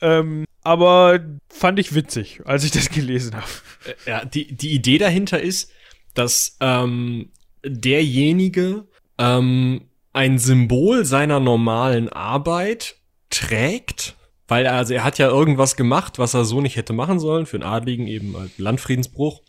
Ähm, 0.00 0.44
aber 0.62 1.20
fand 1.48 1.78
ich 1.78 1.94
witzig, 1.94 2.42
als 2.44 2.64
ich 2.64 2.70
das 2.70 2.90
gelesen 2.90 3.36
habe. 3.36 3.46
Äh, 3.86 4.10
ja, 4.10 4.24
die, 4.24 4.54
die 4.54 4.74
Idee 4.74 4.98
dahinter 4.98 5.40
ist, 5.40 5.70
dass 6.14 6.56
ähm, 6.60 7.30
derjenige 7.64 8.86
ähm, 9.18 9.88
ein 10.12 10.38
Symbol 10.38 11.04
seiner 11.04 11.40
normalen 11.40 12.08
Arbeit 12.08 12.96
trägt, 13.30 14.16
weil 14.46 14.66
er, 14.66 14.74
also 14.74 14.94
er 14.94 15.04
hat 15.04 15.18
ja 15.18 15.28
irgendwas 15.28 15.76
gemacht, 15.76 16.18
was 16.18 16.34
er 16.34 16.44
so 16.44 16.60
nicht 16.60 16.76
hätte 16.76 16.92
machen 16.92 17.20
sollen, 17.20 17.46
für 17.46 17.56
einen 17.56 17.64
Adligen 17.64 18.06
eben 18.06 18.34
Landfriedensbruch, 18.56 19.42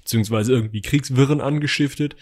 beziehungsweise 0.00 0.52
irgendwie 0.52 0.80
Kriegswirren 0.80 1.40
angestiftet. 1.40 2.16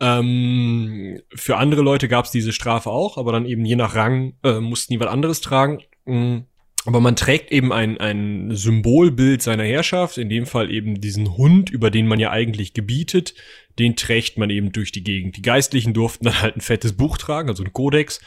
Ähm, 0.00 1.20
für 1.34 1.56
andere 1.56 1.82
Leute 1.82 2.08
gab 2.08 2.24
es 2.24 2.30
diese 2.30 2.52
Strafe 2.52 2.90
auch, 2.90 3.18
aber 3.18 3.32
dann 3.32 3.46
eben 3.46 3.64
je 3.64 3.76
nach 3.76 3.94
Rang 3.94 4.34
äh, 4.42 4.60
mussten 4.60 4.92
die 4.92 5.00
was 5.00 5.08
anderes 5.08 5.40
tragen. 5.40 5.80
Mhm. 6.04 6.44
Aber 6.84 7.00
man 7.00 7.16
trägt 7.16 7.50
eben 7.50 7.72
ein, 7.72 7.98
ein 7.98 8.54
Symbolbild 8.54 9.42
seiner 9.42 9.64
Herrschaft, 9.64 10.16
in 10.16 10.28
dem 10.28 10.46
Fall 10.46 10.70
eben 10.70 11.00
diesen 11.00 11.36
Hund, 11.36 11.70
über 11.70 11.90
den 11.90 12.06
man 12.06 12.20
ja 12.20 12.30
eigentlich 12.30 12.72
gebietet, 12.72 13.34
den 13.78 13.96
trägt 13.96 14.38
man 14.38 14.50
eben 14.50 14.72
durch 14.72 14.92
die 14.92 15.04
Gegend. 15.04 15.36
Die 15.36 15.42
Geistlichen 15.42 15.92
durften 15.92 16.26
dann 16.26 16.40
halt 16.40 16.56
ein 16.56 16.60
fettes 16.60 16.96
Buch 16.96 17.18
tragen, 17.18 17.48
also 17.48 17.62
ein 17.62 17.72
Kodex, 17.72 18.20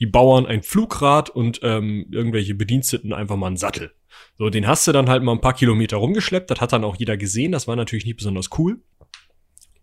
die 0.00 0.06
Bauern 0.06 0.46
ein 0.46 0.62
Flugrad 0.62 1.30
und 1.30 1.60
ähm, 1.62 2.06
irgendwelche 2.10 2.54
Bediensteten 2.54 3.12
einfach 3.12 3.36
mal 3.36 3.48
einen 3.48 3.56
Sattel. 3.56 3.92
So, 4.36 4.50
den 4.50 4.66
hast 4.66 4.86
du 4.86 4.92
dann 4.92 5.08
halt 5.08 5.22
mal 5.22 5.32
ein 5.32 5.40
paar 5.40 5.54
Kilometer 5.54 5.98
rumgeschleppt, 5.98 6.50
das 6.50 6.60
hat 6.60 6.72
dann 6.72 6.84
auch 6.84 6.96
jeder 6.96 7.16
gesehen, 7.16 7.52
das 7.52 7.68
war 7.68 7.76
natürlich 7.76 8.06
nicht 8.06 8.16
besonders 8.16 8.50
cool. 8.58 8.80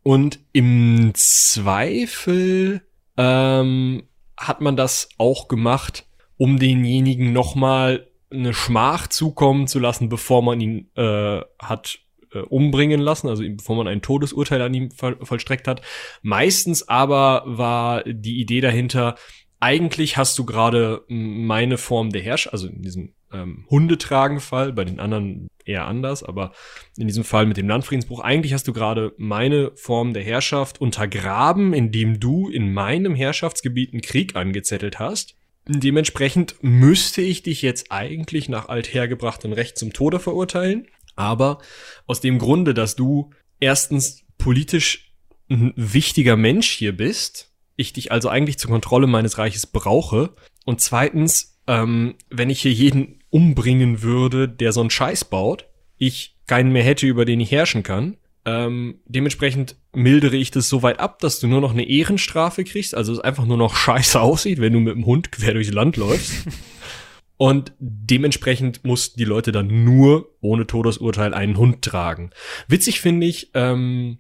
Und 0.03 0.39
im 0.51 1.11
Zweifel 1.15 2.82
ähm, 3.17 4.03
hat 4.38 4.61
man 4.61 4.76
das 4.76 5.09
auch 5.17 5.47
gemacht, 5.47 6.05
um 6.38 6.59
denjenigen 6.59 7.34
nochmal 7.34 8.07
eine 8.36 8.53
Schmach 8.53 9.07
zukommen 9.07 9.67
zu 9.67 9.79
lassen, 9.79 10.09
bevor 10.09 10.41
man 10.41 10.59
ihn 10.61 10.89
äh, 10.95 11.41
hat 11.59 11.99
äh, 12.33 12.39
umbringen 12.39 12.99
lassen, 12.99 13.29
also 13.29 13.43
bevor 13.47 13.75
man 13.75 13.88
ein 13.88 14.01
Todesurteil 14.01 14.61
an 14.61 14.73
ihm 14.73 14.91
voll, 14.91 15.17
vollstreckt 15.21 15.67
hat. 15.67 15.81
Meistens 16.21 16.88
aber 16.88 17.43
war 17.45 18.03
die 18.03 18.39
Idee 18.39 18.61
dahinter, 18.61 19.15
eigentlich 19.59 20.17
hast 20.17 20.38
du 20.38 20.45
gerade 20.45 21.03
meine 21.07 21.77
Form 21.77 22.11
der 22.11 22.21
Herrschaft, 22.21 22.53
also 22.53 22.67
in 22.67 22.81
diesem 22.81 23.13
ähm, 23.31 23.65
Hundetragenfall, 23.69 24.73
bei 24.73 24.83
den 24.83 24.99
anderen 24.99 25.47
eher 25.65 25.88
anders, 25.88 26.23
aber 26.23 26.51
in 26.97 27.07
diesem 27.07 27.23
Fall 27.23 27.45
mit 27.45 27.57
dem 27.57 27.67
Landfriedensbruch, 27.67 28.19
eigentlich 28.19 28.53
hast 28.53 28.67
du 28.67 28.73
gerade 28.73 29.13
meine 29.17 29.71
Form 29.75 30.13
der 30.13 30.23
Herrschaft 30.23 30.79
untergraben, 30.79 31.73
indem 31.73 32.19
du 32.19 32.49
in 32.49 32.73
meinem 32.73 33.15
Herrschaftsgebiet 33.15 33.93
einen 33.93 34.01
Krieg 34.01 34.36
angezettelt 34.36 34.99
hast 34.99 35.36
Dementsprechend 35.68 36.55
müsste 36.61 37.22
ich 37.22 37.43
dich 37.43 37.61
jetzt 37.61 37.91
eigentlich 37.91 38.49
nach 38.49 38.70
althergebrachtem 38.70 39.51
Recht 39.51 39.78
zum 39.78 39.93
Tode 39.93 40.20
verurteilen. 40.20 40.88
Aber 41.16 41.59
aus 42.05 42.22
dem 42.22 42.39
Grunde, 42.39 42.74
dass 42.74 42.95
du 42.95 43.32
erstens 43.59 44.24
politisch 44.38 45.13
ein 45.49 45.74
wichtiger 45.76 46.36
Mensch 46.36 46.70
hier 46.70 46.95
bist, 46.95 47.51
ich 47.76 47.93
dich 47.93 48.11
also 48.11 48.30
eigentlich 48.30 48.57
zur 48.57 48.72
Kontrolle 48.72 49.07
meines 49.07 49.38
Reiches 49.38 49.68
brauche. 49.68 50.36
Und 50.66 50.82
zweitens, 50.82 51.59
ähm, 51.68 52.16
wenn 52.30 52.49
ich 52.49 52.61
hier 52.61 52.72
jeden 52.72 53.24
umbringen 53.30 54.01
würde, 54.01 54.47
der 54.47 54.72
so 54.72 54.82
einen 54.82 54.89
Scheiß 54.89 55.26
baut, 55.26 55.68
ich 55.97 56.38
keinen 56.47 56.72
mehr 56.72 56.84
hätte, 56.84 57.07
über 57.07 57.26
den 57.26 57.39
ich 57.39 57.51
herrschen 57.51 57.84
kann, 57.84 58.18
ähm, 58.45 58.99
dementsprechend 59.05 59.78
mildere 59.95 60.35
ich 60.35 60.51
das 60.51 60.69
so 60.69 60.83
weit 60.83 60.99
ab, 60.99 61.19
dass 61.19 61.39
du 61.39 61.47
nur 61.47 61.61
noch 61.61 61.71
eine 61.71 61.87
Ehrenstrafe 61.87 62.63
kriegst, 62.63 62.95
also 62.95 63.13
es 63.13 63.19
einfach 63.19 63.45
nur 63.45 63.57
noch 63.57 63.75
scheiße 63.75 64.19
aussieht, 64.19 64.59
wenn 64.59 64.73
du 64.73 64.79
mit 64.79 64.95
dem 64.95 65.05
Hund 65.05 65.31
quer 65.31 65.53
durchs 65.53 65.71
Land 65.71 65.97
läufst. 65.97 66.33
Und 67.37 67.73
dementsprechend 67.79 68.85
mussten 68.85 69.19
die 69.19 69.25
Leute 69.25 69.51
dann 69.51 69.83
nur 69.83 70.35
ohne 70.39 70.67
Todesurteil 70.67 71.33
einen 71.33 71.57
Hund 71.57 71.81
tragen. 71.81 72.29
Witzig 72.69 73.01
finde 73.01 73.27
ich, 73.27 73.51
ähm, 73.53 74.19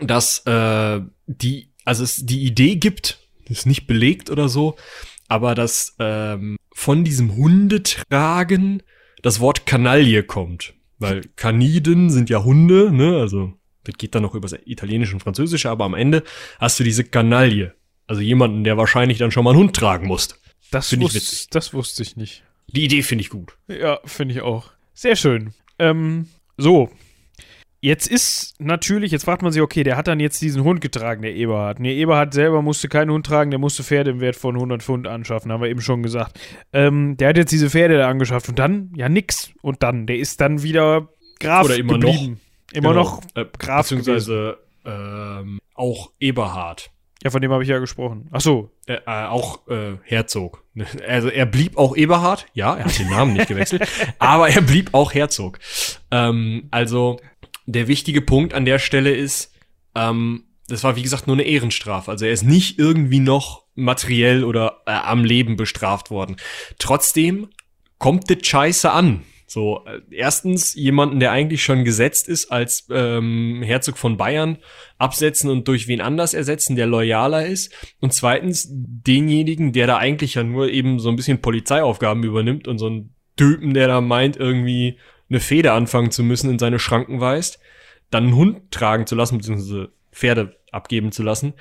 dass 0.00 0.44
äh, 0.46 1.00
die, 1.26 1.72
also 1.84 2.02
es 2.02 2.26
die 2.26 2.44
Idee 2.44 2.76
gibt, 2.76 3.20
ist 3.48 3.66
nicht 3.66 3.86
belegt 3.86 4.28
oder 4.28 4.48
so, 4.48 4.76
aber 5.28 5.54
dass 5.54 5.94
ähm, 6.00 6.56
von 6.72 7.04
diesem 7.04 7.36
Hundetragen 7.36 8.82
das 9.22 9.40
Wort 9.40 9.66
Kanaille 9.66 10.24
kommt. 10.24 10.74
Weil 10.98 11.22
Kaniden 11.36 12.10
sind 12.10 12.30
ja 12.30 12.42
Hunde, 12.42 12.90
ne? 12.90 13.18
Also, 13.18 13.52
das 13.86 13.96
geht 13.98 14.14
dann 14.14 14.22
noch 14.22 14.34
übers 14.34 14.54
Italienische 14.64 15.14
und 15.14 15.20
Französische, 15.20 15.70
aber 15.70 15.84
am 15.84 15.94
Ende 15.94 16.22
hast 16.58 16.78
du 16.80 16.84
diese 16.84 17.04
Kanaille. 17.04 17.74
Also 18.06 18.22
jemanden, 18.22 18.64
der 18.64 18.76
wahrscheinlich 18.76 19.18
dann 19.18 19.30
schon 19.30 19.44
mal 19.44 19.50
einen 19.50 19.60
Hund 19.60 19.76
tragen 19.76 20.06
musste. 20.06 20.36
Das, 20.70 20.88
find 20.88 21.02
wusste, 21.02 21.18
ich 21.18 21.50
das 21.50 21.74
wusste 21.74 22.02
ich 22.02 22.16
nicht. 22.16 22.42
Die 22.68 22.84
Idee 22.84 23.02
finde 23.02 23.22
ich 23.22 23.30
gut. 23.30 23.56
Ja, 23.68 24.00
finde 24.04 24.34
ich 24.34 24.42
auch. 24.42 24.70
Sehr 24.94 25.16
schön. 25.16 25.54
Ähm, 25.78 26.28
so, 26.56 26.90
Jetzt 27.86 28.08
ist 28.08 28.54
natürlich, 28.58 29.12
jetzt 29.12 29.24
fragt 29.24 29.42
man 29.42 29.52
sich, 29.52 29.60
okay, 29.62 29.84
der 29.84 29.96
hat 29.96 30.08
dann 30.08 30.18
jetzt 30.18 30.40
diesen 30.40 30.64
Hund 30.64 30.80
getragen, 30.80 31.22
der 31.22 31.36
Eberhard. 31.36 31.78
Der 31.78 31.92
Eberhard 31.92 32.32
selber 32.32 32.62
musste 32.62 32.88
keinen 32.88 33.12
Hund 33.12 33.26
tragen, 33.26 33.50
der 33.50 33.60
musste 33.60 33.84
Pferde 33.84 34.10
im 34.10 34.20
Wert 34.20 34.34
von 34.34 34.56
100 34.56 34.82
Pfund 34.82 35.06
anschaffen, 35.06 35.52
haben 35.52 35.62
wir 35.62 35.68
eben 35.68 35.82
schon 35.82 36.02
gesagt. 36.02 36.40
Ähm, 36.72 37.16
der 37.16 37.28
hat 37.28 37.36
jetzt 37.36 37.52
diese 37.52 37.70
Pferde 37.70 37.98
da 37.98 38.08
angeschafft 38.08 38.48
und 38.48 38.58
dann, 38.58 38.92
ja, 38.96 39.08
nix. 39.08 39.52
Und 39.60 39.82
dann, 39.82 40.06
der 40.06 40.18
ist 40.18 40.40
dann 40.40 40.62
wieder 40.62 41.10
Graf 41.38 41.66
Oder 41.66 41.76
immer 41.76 41.92
geblieben. 41.92 42.32
Noch, 42.32 42.45
immer 42.72 42.90
genau, 42.90 43.02
noch 43.02 43.22
äh, 43.34 43.44
Graf 43.58 43.88
Beziehungsweise 43.88 44.58
ähm, 44.84 45.58
auch 45.74 46.10
Eberhard. 46.20 46.90
Ja, 47.22 47.30
von 47.30 47.40
dem 47.40 47.50
habe 47.50 47.62
ich 47.62 47.68
ja 47.68 47.78
gesprochen. 47.78 48.28
Ach 48.30 48.40
so. 48.40 48.70
Äh, 48.86 48.98
äh, 49.06 49.26
auch 49.26 49.66
äh, 49.68 49.96
Herzog. 50.02 50.62
Also 51.08 51.28
er 51.28 51.46
blieb 51.46 51.78
auch 51.78 51.96
Eberhard. 51.96 52.46
Ja, 52.52 52.76
er 52.76 52.84
hat 52.84 52.98
den 52.98 53.08
Namen 53.08 53.32
nicht 53.32 53.48
gewechselt. 53.48 53.88
aber 54.18 54.48
er 54.48 54.60
blieb 54.60 54.90
auch 54.92 55.14
Herzog. 55.14 55.58
Ähm, 56.10 56.68
also 56.70 57.18
der 57.64 57.88
wichtige 57.88 58.20
Punkt 58.20 58.54
an 58.54 58.64
der 58.64 58.78
Stelle 58.78 59.14
ist, 59.14 59.54
ähm, 59.94 60.44
das 60.68 60.84
war 60.84 60.96
wie 60.96 61.02
gesagt 61.02 61.26
nur 61.26 61.36
eine 61.36 61.44
Ehrenstrafe. 61.44 62.10
Also 62.10 62.26
er 62.26 62.32
ist 62.32 62.42
nicht 62.42 62.78
irgendwie 62.78 63.20
noch 63.20 63.64
materiell 63.74 64.44
oder 64.44 64.82
äh, 64.86 64.92
am 64.92 65.24
Leben 65.24 65.56
bestraft 65.56 66.10
worden. 66.10 66.36
Trotzdem 66.78 67.48
kommt 67.98 68.30
das 68.30 68.46
Scheiße 68.46 68.90
an. 68.90 69.24
So, 69.46 69.84
äh, 69.86 70.00
erstens 70.10 70.74
jemanden, 70.74 71.20
der 71.20 71.30
eigentlich 71.30 71.62
schon 71.62 71.84
gesetzt 71.84 72.28
ist 72.28 72.50
als 72.50 72.86
ähm, 72.90 73.62
Herzog 73.62 73.96
von 73.96 74.16
Bayern, 74.16 74.58
absetzen 74.98 75.50
und 75.50 75.68
durch 75.68 75.86
wen 75.86 76.00
anders 76.00 76.34
ersetzen, 76.34 76.74
der 76.74 76.86
loyaler 76.86 77.46
ist. 77.46 77.72
Und 78.00 78.12
zweitens 78.12 78.68
denjenigen, 78.70 79.72
der 79.72 79.86
da 79.86 79.98
eigentlich 79.98 80.34
ja 80.34 80.42
nur 80.42 80.68
eben 80.70 80.98
so 80.98 81.08
ein 81.08 81.16
bisschen 81.16 81.40
Polizeiaufgaben 81.40 82.24
übernimmt 82.24 82.66
und 82.66 82.78
so 82.78 82.88
ein 82.88 83.14
Typen, 83.36 83.74
der 83.74 83.86
da 83.86 84.00
meint, 84.00 84.36
irgendwie 84.36 84.98
eine 85.28 85.40
Feder 85.40 85.74
anfangen 85.74 86.10
zu 86.10 86.24
müssen, 86.24 86.50
in 86.50 86.58
seine 86.58 86.78
Schranken 86.78 87.20
weist, 87.20 87.60
dann 88.10 88.24
einen 88.24 88.36
Hund 88.36 88.70
tragen 88.70 89.06
zu 89.06 89.14
lassen, 89.14 89.38
beziehungsweise 89.38 89.92
Pferde 90.10 90.56
abgeben 90.72 91.12
zu 91.12 91.22
lassen. 91.22 91.54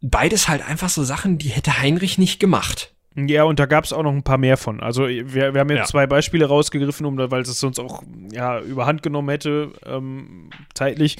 Beides 0.00 0.48
halt 0.48 0.66
einfach 0.66 0.88
so 0.88 1.04
Sachen, 1.04 1.38
die 1.38 1.48
hätte 1.48 1.80
Heinrich 1.80 2.18
nicht 2.18 2.40
gemacht. 2.40 2.94
Ja, 3.16 3.44
und 3.44 3.58
da 3.58 3.66
gab 3.66 3.84
es 3.84 3.92
auch 3.92 4.02
noch 4.02 4.12
ein 4.12 4.22
paar 4.22 4.38
mehr 4.38 4.56
von. 4.56 4.80
Also 4.80 5.08
wir, 5.08 5.54
wir 5.54 5.60
haben 5.60 5.70
jetzt 5.70 5.78
ja. 5.78 5.84
zwei 5.86 6.06
Beispiele 6.06 6.46
rausgegriffen, 6.46 7.04
um, 7.04 7.18
weil 7.18 7.42
es 7.42 7.64
uns 7.64 7.78
auch 7.78 8.02
ja, 8.30 8.60
überhand 8.60 9.02
genommen 9.02 9.28
hätte, 9.30 9.72
ähm, 9.86 10.50
zeitlich. 10.74 11.16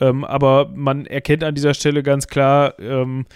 Ähm, 0.00 0.24
aber 0.24 0.70
man 0.74 1.06
erkennt 1.06 1.42
an 1.42 1.54
dieser 1.54 1.74
Stelle 1.74 2.02
ganz 2.02 2.28
klar, 2.28 2.78
ähm, 2.78 3.26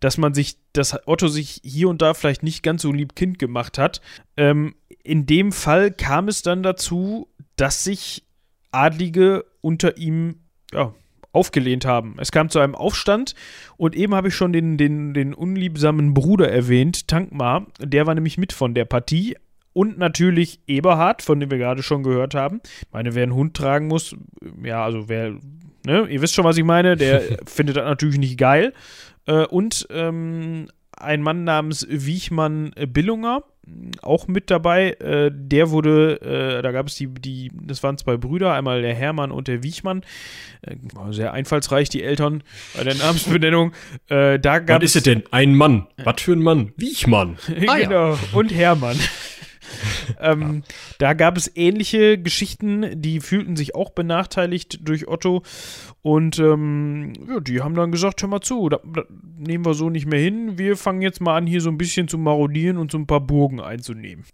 dass 0.00 0.18
man 0.18 0.34
sich, 0.34 0.56
dass 0.72 0.98
Otto 1.06 1.28
sich 1.28 1.60
hier 1.64 1.88
und 1.88 2.02
da 2.02 2.12
vielleicht 2.12 2.42
nicht 2.42 2.62
ganz 2.62 2.82
so 2.82 2.92
lieb 2.92 3.14
Kind 3.14 3.38
gemacht 3.38 3.78
hat. 3.78 4.02
Ähm, 4.36 4.74
in 5.02 5.26
dem 5.26 5.52
Fall 5.52 5.92
kam 5.92 6.28
es 6.28 6.42
dann 6.42 6.62
dazu, 6.62 7.28
dass 7.56 7.84
sich 7.84 8.24
Adlige 8.72 9.44
unter 9.60 9.96
ihm 9.96 10.40
ja, 10.72 10.92
aufgelehnt 11.32 11.84
haben. 11.84 12.16
Es 12.18 12.30
kam 12.30 12.50
zu 12.50 12.58
einem 12.58 12.74
Aufstand 12.74 13.34
und 13.76 13.96
eben 13.96 14.14
habe 14.14 14.28
ich 14.28 14.34
schon 14.34 14.52
den, 14.52 14.76
den, 14.76 15.14
den 15.14 15.34
unliebsamen 15.34 16.14
Bruder 16.14 16.50
erwähnt, 16.50 17.08
Tankmar, 17.08 17.66
der 17.80 18.06
war 18.06 18.14
nämlich 18.14 18.38
mit 18.38 18.52
von 18.52 18.74
der 18.74 18.84
Partie. 18.84 19.36
Und 19.74 19.96
natürlich 19.96 20.60
Eberhard, 20.66 21.22
von 21.22 21.40
dem 21.40 21.50
wir 21.50 21.56
gerade 21.56 21.82
schon 21.82 22.02
gehört 22.02 22.34
haben. 22.34 22.60
Ich 22.82 22.92
meine, 22.92 23.14
wer 23.14 23.22
einen 23.22 23.34
Hund 23.34 23.54
tragen 23.56 23.86
muss, 23.86 24.14
ja, 24.62 24.84
also 24.84 25.08
wer, 25.08 25.30
ne, 25.86 26.06
ihr 26.10 26.20
wisst 26.20 26.34
schon, 26.34 26.44
was 26.44 26.58
ich 26.58 26.64
meine, 26.64 26.94
der 26.96 27.22
findet 27.46 27.78
das 27.78 27.84
natürlich 27.86 28.18
nicht 28.18 28.36
geil. 28.36 28.74
Äh, 29.26 29.46
und 29.46 29.86
ähm, 29.90 30.68
ein 30.94 31.22
Mann 31.22 31.44
namens 31.44 31.86
Wiechmann 31.88 32.72
Billunger, 32.88 33.44
auch 34.02 34.26
mit 34.28 34.50
dabei. 34.50 34.92
Äh, 34.92 35.30
der 35.32 35.70
wurde, 35.70 36.20
äh, 36.20 36.62
da 36.62 36.72
gab 36.72 36.88
es 36.88 36.96
die, 36.96 37.06
die, 37.08 37.50
das 37.54 37.82
waren 37.82 37.96
zwei 37.96 38.16
Brüder, 38.16 38.52
einmal 38.54 38.82
der 38.82 38.94
Hermann 38.94 39.30
und 39.30 39.48
der 39.48 39.62
Wiechmann. 39.62 40.02
Äh, 40.62 40.76
sehr 41.10 41.32
einfallsreich, 41.32 41.88
die 41.88 42.02
Eltern 42.02 42.42
bei 42.76 42.84
der 42.84 42.94
Namensbenennung. 42.94 43.72
Äh, 44.08 44.38
da 44.38 44.58
gab 44.58 44.82
Was 44.82 44.90
ist 44.90 44.96
es 44.96 45.02
denn? 45.04 45.22
Ein 45.30 45.54
Mann. 45.54 45.86
Was 46.02 46.22
für 46.22 46.32
ein 46.32 46.42
Mann? 46.42 46.72
Wiechmann. 46.76 47.38
Ah, 47.68 47.76
genau. 47.78 48.12
Ja. 48.14 48.18
Und 48.32 48.52
Hermann. 48.52 48.98
ähm, 50.20 50.62
da 50.98 51.14
gab 51.14 51.36
es 51.36 51.50
ähnliche 51.54 52.18
Geschichten, 52.18 53.00
die 53.00 53.20
fühlten 53.20 53.56
sich 53.56 53.74
auch 53.74 53.90
benachteiligt 53.90 54.80
durch 54.86 55.08
Otto. 55.08 55.42
Und 56.02 56.38
ähm, 56.38 57.12
ja, 57.28 57.40
die 57.40 57.60
haben 57.60 57.74
dann 57.74 57.92
gesagt, 57.92 58.22
hör 58.22 58.28
mal 58.28 58.40
zu, 58.40 58.68
da, 58.68 58.80
da 58.84 59.02
nehmen 59.38 59.64
wir 59.64 59.74
so 59.74 59.88
nicht 59.88 60.06
mehr 60.06 60.18
hin. 60.18 60.58
Wir 60.58 60.76
fangen 60.76 61.02
jetzt 61.02 61.20
mal 61.20 61.36
an, 61.36 61.46
hier 61.46 61.60
so 61.60 61.70
ein 61.70 61.78
bisschen 61.78 62.08
zu 62.08 62.18
marodieren 62.18 62.76
und 62.76 62.90
so 62.90 62.98
ein 62.98 63.06
paar 63.06 63.20
Burgen 63.20 63.60
einzunehmen. 63.60 64.24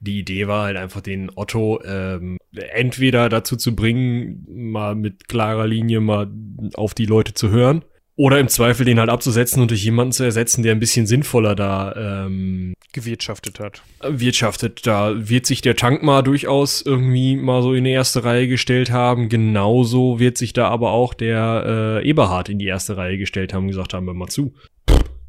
Die 0.00 0.18
Idee 0.18 0.48
war 0.48 0.64
halt 0.64 0.76
einfach, 0.76 1.02
den 1.02 1.30
Otto 1.34 1.82
ähm, 1.84 2.38
entweder 2.52 3.28
dazu 3.28 3.56
zu 3.56 3.76
bringen, 3.76 4.46
mal 4.48 4.94
mit 4.94 5.28
klarer 5.28 5.66
Linie 5.66 6.00
mal 6.00 6.30
auf 6.74 6.94
die 6.94 7.06
Leute 7.06 7.34
zu 7.34 7.50
hören 7.50 7.84
oder 8.18 8.40
im 8.40 8.48
Zweifel 8.48 8.84
den 8.84 8.98
halt 8.98 9.10
abzusetzen 9.10 9.62
und 9.62 9.70
durch 9.70 9.84
jemanden 9.84 10.10
zu 10.10 10.24
ersetzen, 10.24 10.64
der 10.64 10.72
ein 10.72 10.80
bisschen 10.80 11.06
sinnvoller 11.06 11.54
da 11.54 12.24
ähm, 12.26 12.74
gewirtschaftet 12.92 13.60
hat. 13.60 13.80
Wirtschaftet. 14.02 14.84
Da 14.88 15.14
wird 15.16 15.46
sich 15.46 15.62
der 15.62 15.76
Tank 15.76 16.02
mal 16.02 16.22
durchaus 16.22 16.82
irgendwie 16.82 17.36
mal 17.36 17.62
so 17.62 17.74
in 17.74 17.84
die 17.84 17.92
erste 17.92 18.24
Reihe 18.24 18.48
gestellt 18.48 18.90
haben. 18.90 19.28
Genauso 19.28 20.18
wird 20.18 20.36
sich 20.36 20.52
da 20.52 20.66
aber 20.68 20.90
auch 20.90 21.14
der 21.14 22.00
äh, 22.02 22.08
Eberhard 22.08 22.48
in 22.48 22.58
die 22.58 22.66
erste 22.66 22.96
Reihe 22.96 23.18
gestellt 23.18 23.54
haben 23.54 23.62
und 23.62 23.68
gesagt 23.68 23.94
haben, 23.94 24.06
hör 24.06 24.14
mal 24.14 24.26
zu. 24.26 24.52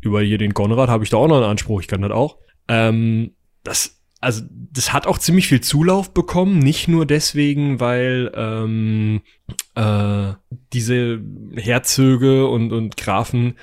Über 0.02 0.24
hier 0.24 0.40
den 0.40 0.56
Konrad 0.56 0.90
habe 0.90 1.04
ich 1.04 1.12
da 1.12 1.18
auch 1.18 1.28
noch 1.28 1.38
einen 1.38 1.46
Anspruch, 1.46 1.82
ich 1.82 1.88
kann 1.88 2.02
das 2.02 2.12
auch. 2.12 2.40
Ähm, 2.68 3.36
das 3.64 3.99
also 4.20 4.44
das 4.50 4.92
hat 4.92 5.08
auch 5.08 5.18
ziemlich 5.18 5.48
viel 5.48 5.62
Zulauf 5.62 6.14
bekommen, 6.14 6.60
nicht 6.60 6.88
nur 6.88 7.06
deswegen, 7.06 7.80
weil 7.80 8.32
ähm, 8.36 9.22
äh, 9.76 10.34
diese 10.74 11.22
Herzöge 11.56 12.48
und, 12.48 12.74
und 12.74 12.98
Grafen 12.98 13.56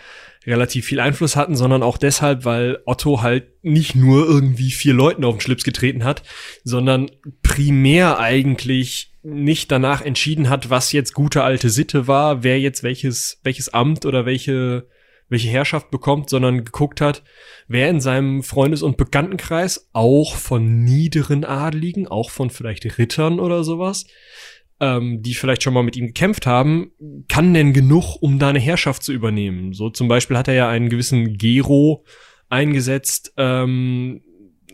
relativ 0.47 0.87
viel 0.87 1.01
Einfluss 1.01 1.37
hatten, 1.37 1.57
sondern 1.57 1.83
auch 1.83 1.99
deshalb, 1.99 2.45
weil 2.45 2.79
Otto 2.87 3.21
halt 3.21 3.49
nicht 3.63 3.95
nur 3.95 4.27
irgendwie 4.27 4.71
vier 4.71 4.95
Leuten 4.95 5.25
auf 5.25 5.37
den 5.37 5.41
Schlips 5.41 5.65
getreten 5.65 6.05
hat, 6.05 6.23
sondern 6.65 7.11
primär 7.43 8.19
eigentlich 8.19 9.13
nicht 9.23 9.73
danach 9.73 10.03
entschieden 10.03 10.49
hat, 10.49 10.71
was 10.71 10.93
jetzt 10.93 11.15
gute 11.15 11.43
alte 11.43 11.69
Sitte 11.69 12.07
war, 12.07 12.45
wer 12.45 12.61
jetzt 12.61 12.85
welches, 12.85 13.41
welches 13.43 13.75
Amt 13.75 14.07
oder 14.07 14.25
welche 14.25 14.87
welche 15.29 15.49
Herrschaft 15.49 15.91
bekommt, 15.91 16.31
sondern 16.31 16.65
geguckt 16.65 17.01
hat, 17.01 17.23
wer 17.69 17.91
in 17.91 18.01
seinem 18.01 18.43
Freundes- 18.43 18.83
und 18.83 18.97
Bekanntenkreis 18.97 19.89
auch 19.93 20.37
von 20.37 20.85
niederen 20.85 21.45
Adligen, 21.45 22.07
auch 22.07 22.31
von 22.31 22.51
vielleicht 22.51 22.99
Rittern 22.99 23.41
oder 23.41 23.65
sowas, 23.65 24.07
ähm, 24.81 25.23
die 25.23 25.35
vielleicht 25.35 25.63
schon 25.63 25.75
mal 25.75 25.83
mit 25.83 25.97
ihm 25.97 26.09
gekämpft 26.09 26.47
haben, 26.47 26.93
kann 27.29 27.55
denn 27.55 27.73
genug, 27.73 28.17
um 28.21 28.39
da 28.39 28.51
eine 28.51 28.61
Herrschaft 28.61 29.03
zu 29.03 29.13
übernehmen? 29.13 29.73
So 29.73 29.91
zum 29.91 30.09
Beispiel 30.09 30.37
hat 30.37 30.49
er 30.49 30.55
ja 30.55 30.69
einen 30.69 30.89
gewissen 30.89 31.37
Gero 31.39 32.05
eingesetzt, 32.49 33.33
ähm, 33.37 34.23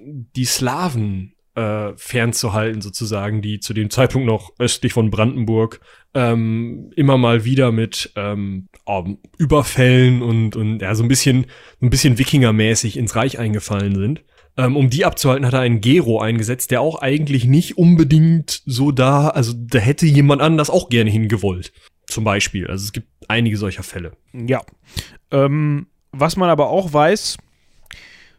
die 0.05 0.45
Slawen 0.45 1.32
äh, 1.55 1.93
fernzuhalten, 1.97 2.81
sozusagen, 2.81 3.43
die 3.43 3.61
zu 3.61 3.75
dem 3.75 3.91
Zeitpunkt 3.91 4.27
noch 4.27 4.53
östlich 4.59 4.93
von 4.93 5.11
Brandenburg 5.11 5.81
ähm, 6.15 6.91
immer 6.97 7.19
mal 7.19 7.45
wieder 7.45 7.73
mit 7.73 8.13
ähm, 8.17 8.69
um, 8.85 9.19
Überfällen 9.39 10.23
und, 10.23 10.57
und 10.57 10.81
ja, 10.81 10.95
so 10.95 11.03
ein 11.03 11.09
bisschen, 11.09 11.47
ein 11.81 11.91
bisschen 11.91 12.19
Wikingermäßig 12.19 12.97
ins 12.97 13.17
Reich 13.17 13.39
eingefallen 13.39 13.95
sind. 13.95 14.25
Ähm, 14.57 14.77
um 14.77 14.91
die 14.91 15.07
abzuhalten, 15.07 15.47
hat 15.47 15.55
er 15.55 15.61
einen 15.61 15.81
Gero 15.81 16.21
eingesetzt, 16.21 16.71
der 16.71 16.83
auch 16.83 17.01
eigentlich 17.01 17.47
nicht 17.47 17.79
unbedingt 17.79 18.63
so 18.67 18.93
da, 18.93 19.29
also 19.29 19.55
da 19.57 19.79
hätte 19.79 20.05
jemand 20.07 20.43
anders 20.43 20.69
auch 20.69 20.91
gerne 20.91 21.11
hingewollt. 21.11 21.73
Zum 22.07 22.25
Beispiel. 22.25 22.67
Also 22.67 22.85
es 22.85 22.93
gibt 22.93 23.09
einige 23.29 23.57
solcher 23.57 23.83
Fälle. 23.83 24.13
Ja. 24.35 24.61
Ähm, 25.31 25.87
was 26.11 26.37
man 26.37 26.51
aber 26.51 26.69
auch 26.69 26.93
weiß, 26.93 27.39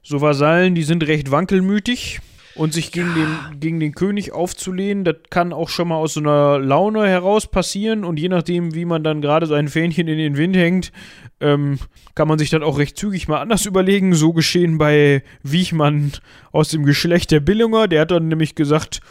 so 0.03 0.21
Vasallen, 0.21 0.75
die 0.75 0.83
sind 0.83 1.07
recht 1.07 1.31
wankelmütig 1.31 2.19
und 2.55 2.73
sich 2.73 2.91
gegen, 2.91 3.09
ja. 3.09 3.49
den, 3.51 3.59
gegen 3.59 3.79
den 3.79 3.95
König 3.95 4.31
aufzulehnen, 4.31 5.03
das 5.03 5.15
kann 5.29 5.53
auch 5.53 5.69
schon 5.69 5.87
mal 5.87 5.95
aus 5.95 6.13
so 6.13 6.19
einer 6.19 6.59
Laune 6.59 7.07
heraus 7.07 7.47
passieren 7.47 8.03
und 8.03 8.19
je 8.19 8.29
nachdem, 8.29 8.75
wie 8.75 8.85
man 8.85 9.03
dann 9.03 9.21
gerade 9.21 9.47
sein 9.47 9.67
Fähnchen 9.67 10.07
in 10.07 10.17
den 10.17 10.37
Wind 10.37 10.55
hängt, 10.55 10.91
ähm, 11.39 11.79
kann 12.15 12.27
man 12.27 12.37
sich 12.37 12.49
dann 12.49 12.63
auch 12.63 12.77
recht 12.77 12.97
zügig 12.97 13.27
mal 13.27 13.41
anders 13.41 13.65
überlegen. 13.65 14.13
So 14.13 14.33
geschehen 14.33 14.77
bei 14.77 15.23
Wiechmann 15.41 16.11
aus 16.51 16.69
dem 16.69 16.85
Geschlecht 16.85 17.31
der 17.31 17.39
Billinger, 17.39 17.87
der 17.87 18.01
hat 18.01 18.11
dann 18.11 18.27
nämlich 18.27 18.55
gesagt, 18.55 19.01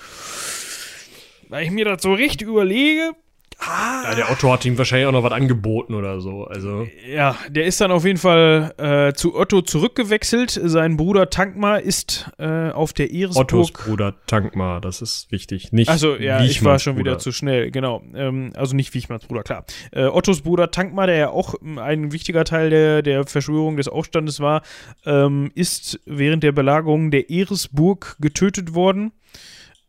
weil 1.49 1.65
ich 1.65 1.71
mir 1.71 1.85
das 1.85 2.03
so 2.03 2.15
recht 2.15 2.43
überlege, 2.43 3.13
Ah. 3.65 4.03
Ja, 4.05 4.15
der 4.15 4.31
Otto 4.31 4.53
hat 4.53 4.65
ihm 4.65 4.77
wahrscheinlich 4.77 5.07
auch 5.07 5.13
noch 5.13 5.23
was 5.23 5.33
angeboten 5.33 5.95
oder 5.95 6.21
so. 6.21 6.45
Also. 6.45 6.89
Ja, 7.09 7.37
der 7.49 7.65
ist 7.67 7.81
dann 7.81 7.93
auf 7.93 8.05
jeden 8.05 8.19
Fall 8.19 8.75
äh, 8.77 9.13
zu 9.15 9.35
Otto 9.37 9.63
zurückgewechselt. 9.63 10.61
Sein 10.63 10.97
Bruder 10.97 11.31
Tankmar 11.31 11.81
ist 11.81 12.31
äh, 12.39 12.71
auf 12.71 12.93
der 12.93 13.11
Irisburg. 13.11 13.53
Ottos 13.53 13.73
Bruder 13.73 14.15
Tankmar, 14.27 14.81
das 14.81 15.01
ist 15.01 15.31
wichtig. 15.31 15.73
Nicht 15.73 15.89
Also 15.89 16.17
ja, 16.17 16.39
Wiechmanns 16.39 16.51
ich 16.51 16.65
war 16.65 16.79
schon 16.79 16.95
Bruder. 16.97 17.13
wieder 17.13 17.19
zu 17.19 17.33
schnell, 17.33 17.71
genau. 17.71 18.03
Ähm, 18.15 18.53
also 18.57 18.75
nicht 18.75 18.93
Wiechmanns 18.95 19.27
Bruder, 19.27 19.43
klar. 19.43 19.65
Äh, 19.93 20.07
Ottos 20.07 20.43
Bruder 20.43 20.71
Tankmar, 20.71 21.07
der 21.07 21.17
ja 21.17 21.31
auch 21.31 21.55
ein 21.77 22.13
wichtiger 22.13 22.45
Teil 22.45 22.71
der, 22.71 23.03
der 23.03 23.27
Verschwörung 23.27 23.77
des 23.77 23.89
Aufstandes 23.89 24.41
war, 24.41 24.63
ähm, 25.07 25.51
ist 25.55 26.01
während 26.07 26.43
der 26.43 26.53
Belagerung 26.53 27.11
der 27.11 27.31
Irisburg 27.31 28.17
getötet 28.21 28.75
worden. 28.75 29.13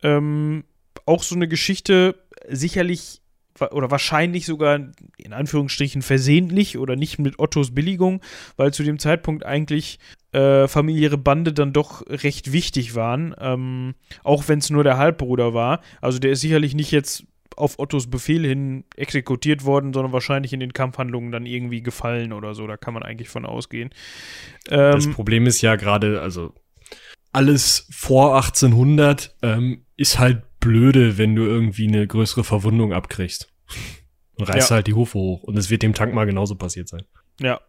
Ähm, 0.02 0.64
auch 1.06 1.22
so 1.22 1.34
eine 1.34 1.48
Geschichte, 1.48 2.14
sicherlich 2.48 3.20
oder 3.60 3.90
wahrscheinlich 3.90 4.46
sogar 4.46 4.80
in 5.16 5.32
Anführungsstrichen 5.32 6.02
versehentlich 6.02 6.78
oder 6.78 6.96
nicht 6.96 7.18
mit 7.18 7.38
Ottos 7.38 7.74
Billigung, 7.74 8.20
weil 8.56 8.72
zu 8.72 8.82
dem 8.82 8.98
Zeitpunkt 8.98 9.46
eigentlich 9.46 9.98
äh, 10.32 10.66
familiäre 10.66 11.18
Bande 11.18 11.52
dann 11.52 11.72
doch 11.72 12.04
recht 12.08 12.52
wichtig 12.52 12.94
waren, 12.94 13.34
ähm, 13.38 13.94
auch 14.24 14.48
wenn 14.48 14.58
es 14.58 14.70
nur 14.70 14.82
der 14.82 14.98
Halbbruder 14.98 15.54
war. 15.54 15.80
Also 16.00 16.18
der 16.18 16.32
ist 16.32 16.40
sicherlich 16.40 16.74
nicht 16.74 16.90
jetzt 16.90 17.24
auf 17.56 17.78
Ottos 17.78 18.10
Befehl 18.10 18.44
hin 18.44 18.84
exekutiert 18.96 19.64
worden, 19.64 19.92
sondern 19.92 20.12
wahrscheinlich 20.12 20.52
in 20.52 20.60
den 20.60 20.72
Kampfhandlungen 20.72 21.30
dann 21.30 21.46
irgendwie 21.46 21.82
gefallen 21.82 22.32
oder 22.32 22.54
so. 22.54 22.66
Da 22.66 22.76
kann 22.76 22.94
man 22.94 23.04
eigentlich 23.04 23.28
von 23.28 23.46
ausgehen. 23.46 23.90
Ähm, 24.68 24.92
das 24.92 25.10
Problem 25.10 25.46
ist 25.46 25.60
ja 25.62 25.76
gerade, 25.76 26.20
also 26.20 26.52
alles 27.32 27.86
vor 27.90 28.36
1800 28.36 29.36
ähm, 29.42 29.84
ist 29.96 30.18
halt 30.18 30.42
blöde, 30.64 31.18
wenn 31.18 31.36
du 31.36 31.42
irgendwie 31.44 31.86
eine 31.86 32.06
größere 32.06 32.42
Verwundung 32.42 32.92
abkriegst. 32.92 33.52
Und 34.36 34.48
reißt 34.48 34.70
ja. 34.70 34.76
halt 34.76 34.88
die 34.88 34.94
Hufe 34.94 35.16
hoch. 35.16 35.44
Und 35.44 35.56
es 35.56 35.70
wird 35.70 35.82
dem 35.82 35.94
Tank 35.94 36.12
mal 36.12 36.26
genauso 36.26 36.56
passiert 36.56 36.88
sein. 36.88 37.02
Ja. 37.38 37.60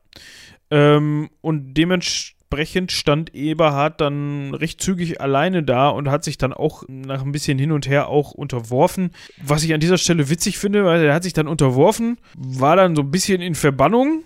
Ähm, 0.71 1.29
und 1.41 1.75
dementsprechend 1.75 2.91
stand 2.91 3.35
Eberhard 3.35 4.01
dann 4.01 4.55
recht 4.55 4.81
zügig 4.81 5.21
alleine 5.21 5.61
da 5.61 5.89
und 5.89 6.09
hat 6.09 6.23
sich 6.23 6.39
dann 6.39 6.53
auch 6.53 6.81
nach 6.87 7.21
ein 7.21 7.31
bisschen 7.31 7.59
hin 7.59 7.71
und 7.71 7.87
her 7.87 8.07
auch 8.07 8.31
unterworfen. 8.31 9.11
Was 9.43 9.63
ich 9.63 9.75
an 9.75 9.79
dieser 9.79 9.99
Stelle 9.99 10.27
witzig 10.27 10.57
finde, 10.57 10.85
weil 10.85 11.03
er 11.03 11.13
hat 11.13 11.21
sich 11.21 11.33
dann 11.33 11.47
unterworfen, 11.47 12.17
war 12.35 12.75
dann 12.75 12.95
so 12.95 13.03
ein 13.03 13.11
bisschen 13.11 13.43
in 13.43 13.53
Verbannung 13.53 14.23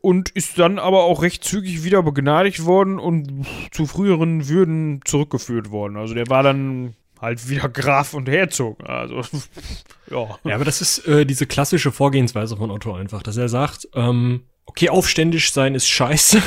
und 0.00 0.30
ist 0.30 0.58
dann 0.58 0.80
aber 0.80 1.04
auch 1.04 1.22
recht 1.22 1.44
zügig 1.44 1.84
wieder 1.84 2.02
begnadigt 2.02 2.64
worden 2.64 2.98
und 2.98 3.46
zu 3.70 3.86
früheren 3.86 4.48
Würden 4.48 5.00
zurückgeführt 5.04 5.70
worden. 5.70 5.96
Also 5.96 6.14
der 6.14 6.28
war 6.28 6.42
dann 6.42 6.96
halt 7.20 7.48
wieder 7.48 7.68
Graf 7.68 8.14
und 8.14 8.28
Herzog. 8.28 8.82
Also, 8.88 9.22
ja. 10.10 10.38
Ja, 10.44 10.54
aber 10.54 10.64
das 10.64 10.80
ist 10.80 11.06
äh, 11.06 11.26
diese 11.26 11.46
klassische 11.46 11.92
Vorgehensweise 11.92 12.56
von 12.56 12.70
Otto 12.70 12.94
einfach, 12.94 13.22
dass 13.22 13.36
er 13.36 13.48
sagt, 13.48 13.88
ähm, 13.94 14.44
okay, 14.66 14.88
aufständisch 14.88 15.52
sein 15.52 15.74
ist 15.74 15.88
scheiße. 15.88 16.42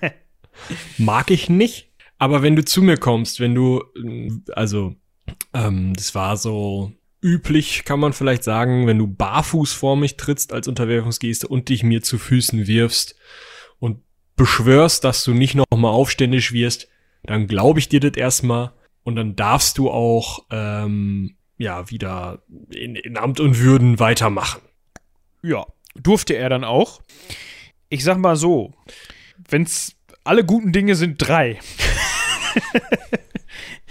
Mag 0.98 1.30
ich 1.30 1.48
nicht. 1.48 1.90
Aber 2.18 2.42
wenn 2.42 2.56
du 2.56 2.64
zu 2.64 2.82
mir 2.82 2.96
kommst, 2.96 3.40
wenn 3.40 3.54
du, 3.54 3.84
also, 4.52 4.94
ähm, 5.52 5.92
das 5.94 6.14
war 6.14 6.36
so 6.36 6.92
üblich, 7.20 7.84
kann 7.84 8.00
man 8.00 8.12
vielleicht 8.12 8.44
sagen, 8.44 8.86
wenn 8.86 8.98
du 8.98 9.06
barfuß 9.06 9.72
vor 9.72 9.96
mich 9.96 10.16
trittst 10.16 10.52
als 10.52 10.68
Unterwerfungsgeste 10.68 11.48
und 11.48 11.68
dich 11.68 11.82
mir 11.82 12.02
zu 12.02 12.18
Füßen 12.18 12.66
wirfst 12.66 13.16
und 13.78 14.02
beschwörst, 14.36 15.04
dass 15.04 15.24
du 15.24 15.32
nicht 15.32 15.54
nochmal 15.54 15.92
aufständisch 15.92 16.52
wirst, 16.52 16.88
dann 17.24 17.46
glaube 17.46 17.80
ich 17.80 17.88
dir 17.88 18.00
das 18.00 18.16
erstmal 18.16 18.72
und 19.06 19.14
dann 19.14 19.36
darfst 19.36 19.78
du 19.78 19.88
auch 19.88 20.44
ähm, 20.50 21.36
ja 21.58 21.88
wieder 21.90 22.42
in, 22.70 22.96
in 22.96 23.16
Amt 23.16 23.38
und 23.38 23.60
Würden 23.60 24.00
weitermachen. 24.00 24.60
Ja, 25.42 25.64
durfte 25.94 26.34
er 26.34 26.48
dann 26.48 26.64
auch. 26.64 27.00
Ich 27.88 28.02
sag 28.02 28.18
mal 28.18 28.34
so, 28.34 28.74
wenn's 29.48 29.94
alle 30.24 30.44
guten 30.44 30.72
Dinge 30.72 30.96
sind 30.96 31.18
drei. 31.18 31.60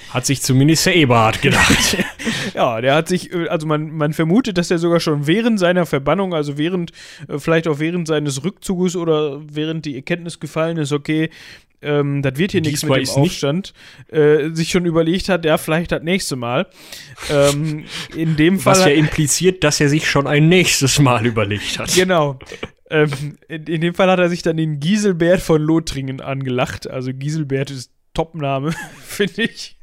Hat 0.09 0.25
sich 0.25 0.41
zumindest 0.41 0.85
der 0.85 0.97
Eberhard 0.97 1.41
gedacht. 1.41 1.97
ja, 2.53 2.79
der 2.79 2.95
hat 2.95 3.09
sich, 3.09 3.33
äh, 3.33 3.47
also 3.47 3.67
man, 3.67 3.91
man 3.91 4.13
vermutet, 4.13 4.57
dass 4.57 4.71
er 4.71 4.77
sogar 4.77 5.01
schon 5.01 5.27
während 5.27 5.59
seiner 5.59 5.85
Verbannung, 5.85 6.33
also 6.33 6.57
während, 6.57 6.91
äh, 7.27 7.37
vielleicht 7.37 7.67
auch 7.67 7.79
während 7.79 8.07
seines 8.07 8.43
Rückzuges 8.43 8.95
oder 8.95 9.41
während 9.45 9.85
die 9.85 9.95
Erkenntnis 9.95 10.39
gefallen 10.39 10.77
ist, 10.77 10.93
okay, 10.93 11.29
ähm, 11.81 12.21
das 12.21 12.37
wird 12.37 12.51
hier 12.51 12.61
nichts 12.61 12.83
mit 12.83 13.07
dem 13.07 13.09
Aufstand, 13.09 13.73
äh, 14.07 14.49
sich 14.51 14.71
schon 14.71 14.85
überlegt 14.85 15.29
hat, 15.29 15.45
ja, 15.45 15.57
vielleicht 15.57 15.91
das 15.91 16.03
nächste 16.03 16.35
Mal. 16.35 16.67
Ähm, 17.29 17.85
in 18.15 18.35
dem 18.35 18.59
Fall. 18.59 18.73
Was 18.73 18.85
ja 18.85 18.91
impliziert, 18.91 19.63
dass 19.63 19.79
er 19.79 19.89
sich 19.89 20.09
schon 20.09 20.27
ein 20.27 20.49
nächstes 20.49 20.99
Mal 20.99 21.25
überlegt 21.25 21.79
hat. 21.79 21.93
Genau. 21.93 22.39
Ähm, 22.89 23.37
in, 23.47 23.63
in, 23.63 23.81
dem 23.81 23.93
Fall 23.93 24.09
hat 24.09 24.19
er 24.19 24.29
sich 24.29 24.41
dann 24.41 24.57
den 24.57 24.79
Giselbert 24.79 25.41
von 25.41 25.61
Lothringen 25.61 26.21
angelacht. 26.21 26.89
Also 26.89 27.11
Giselbert 27.13 27.71
ist 27.71 27.91
Topname, 28.13 28.73
finde 29.01 29.43
ich. 29.43 29.77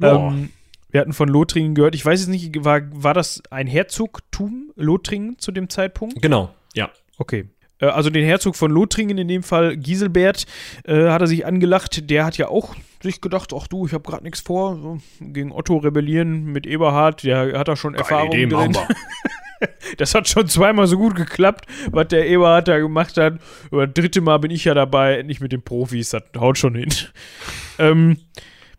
ähm, 0.00 0.50
wir 0.90 1.00
hatten 1.00 1.12
von 1.12 1.28
Lothringen 1.28 1.74
gehört. 1.74 1.94
Ich 1.94 2.04
weiß 2.04 2.20
jetzt 2.20 2.28
nicht, 2.28 2.64
war, 2.64 2.80
war 2.92 3.14
das 3.14 3.42
ein 3.50 3.66
Herzogtum 3.66 4.72
Lothringen 4.76 5.38
zu 5.38 5.52
dem 5.52 5.68
Zeitpunkt? 5.68 6.20
Genau, 6.20 6.54
ja. 6.74 6.90
Okay. 7.18 7.48
Äh, 7.82 7.86
also 7.86 8.08
den 8.08 8.24
Herzog 8.24 8.56
von 8.56 8.70
Lothringen, 8.70 9.18
in 9.18 9.28
dem 9.28 9.42
Fall 9.42 9.76
Giselbert, 9.76 10.46
äh, 10.84 11.08
hat 11.08 11.20
er 11.20 11.26
sich 11.26 11.44
angelacht. 11.44 12.08
Der 12.08 12.24
hat 12.24 12.38
ja 12.38 12.48
auch 12.48 12.74
sich 13.02 13.20
gedacht, 13.20 13.52
ach 13.54 13.66
du, 13.66 13.86
ich 13.86 13.92
habe 13.92 14.08
gerade 14.08 14.22
nichts 14.22 14.40
vor, 14.40 14.76
so, 14.76 14.98
gegen 15.20 15.52
Otto 15.52 15.76
rebellieren 15.78 16.44
mit 16.44 16.66
Eberhard, 16.66 17.24
der 17.24 17.58
hat 17.58 17.66
da 17.66 17.74
schon 17.74 17.94
Geile 17.94 18.04
Erfahrung 18.04 18.32
Idee, 18.32 18.46
drin. 18.46 18.76
das 19.98 20.14
hat 20.14 20.28
schon 20.28 20.46
zweimal 20.46 20.86
so 20.86 20.96
gut 20.96 21.16
geklappt, 21.16 21.66
was 21.90 22.08
der 22.08 22.28
Eberhard 22.28 22.68
da 22.68 22.78
gemacht 22.78 23.16
hat. 23.16 23.40
Aber 23.72 23.88
das 23.88 23.94
dritte 23.94 24.20
Mal 24.20 24.38
bin 24.38 24.52
ich 24.52 24.64
ja 24.64 24.74
dabei, 24.74 25.18
endlich 25.18 25.40
mit 25.40 25.50
den 25.50 25.62
Profis, 25.62 26.10
das 26.10 26.22
haut 26.38 26.58
schon 26.58 26.76
hin. 26.76 26.90
ähm, 27.78 28.18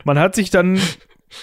man 0.05 0.17
hat 0.17 0.35
sich 0.35 0.49
dann 0.49 0.79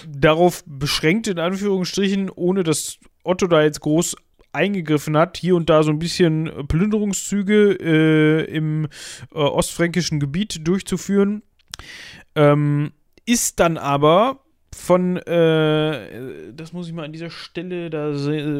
darauf 0.07 0.63
beschränkt, 0.65 1.27
in 1.27 1.37
Anführungsstrichen, 1.37 2.31
ohne 2.31 2.63
dass 2.63 2.97
Otto 3.23 3.45
da 3.45 3.61
jetzt 3.61 3.81
groß 3.81 4.15
eingegriffen 4.53 5.17
hat, 5.17 5.37
hier 5.37 5.55
und 5.55 5.69
da 5.69 5.83
so 5.83 5.91
ein 5.91 5.99
bisschen 5.99 6.67
Plünderungszüge 6.67 7.77
äh, 7.79 8.43
im 8.45 8.85
äh, 9.33 9.37
ostfränkischen 9.37 10.19
Gebiet 10.19 10.67
durchzuführen. 10.67 11.43
Ähm, 12.35 12.91
ist 13.25 13.59
dann 13.59 13.77
aber 13.77 14.41
von, 14.73 15.17
äh, 15.17 16.53
das 16.53 16.73
muss 16.73 16.87
ich 16.87 16.93
mal 16.93 17.05
an 17.05 17.11
dieser 17.11 17.29
Stelle, 17.29 17.89
da 17.89 18.13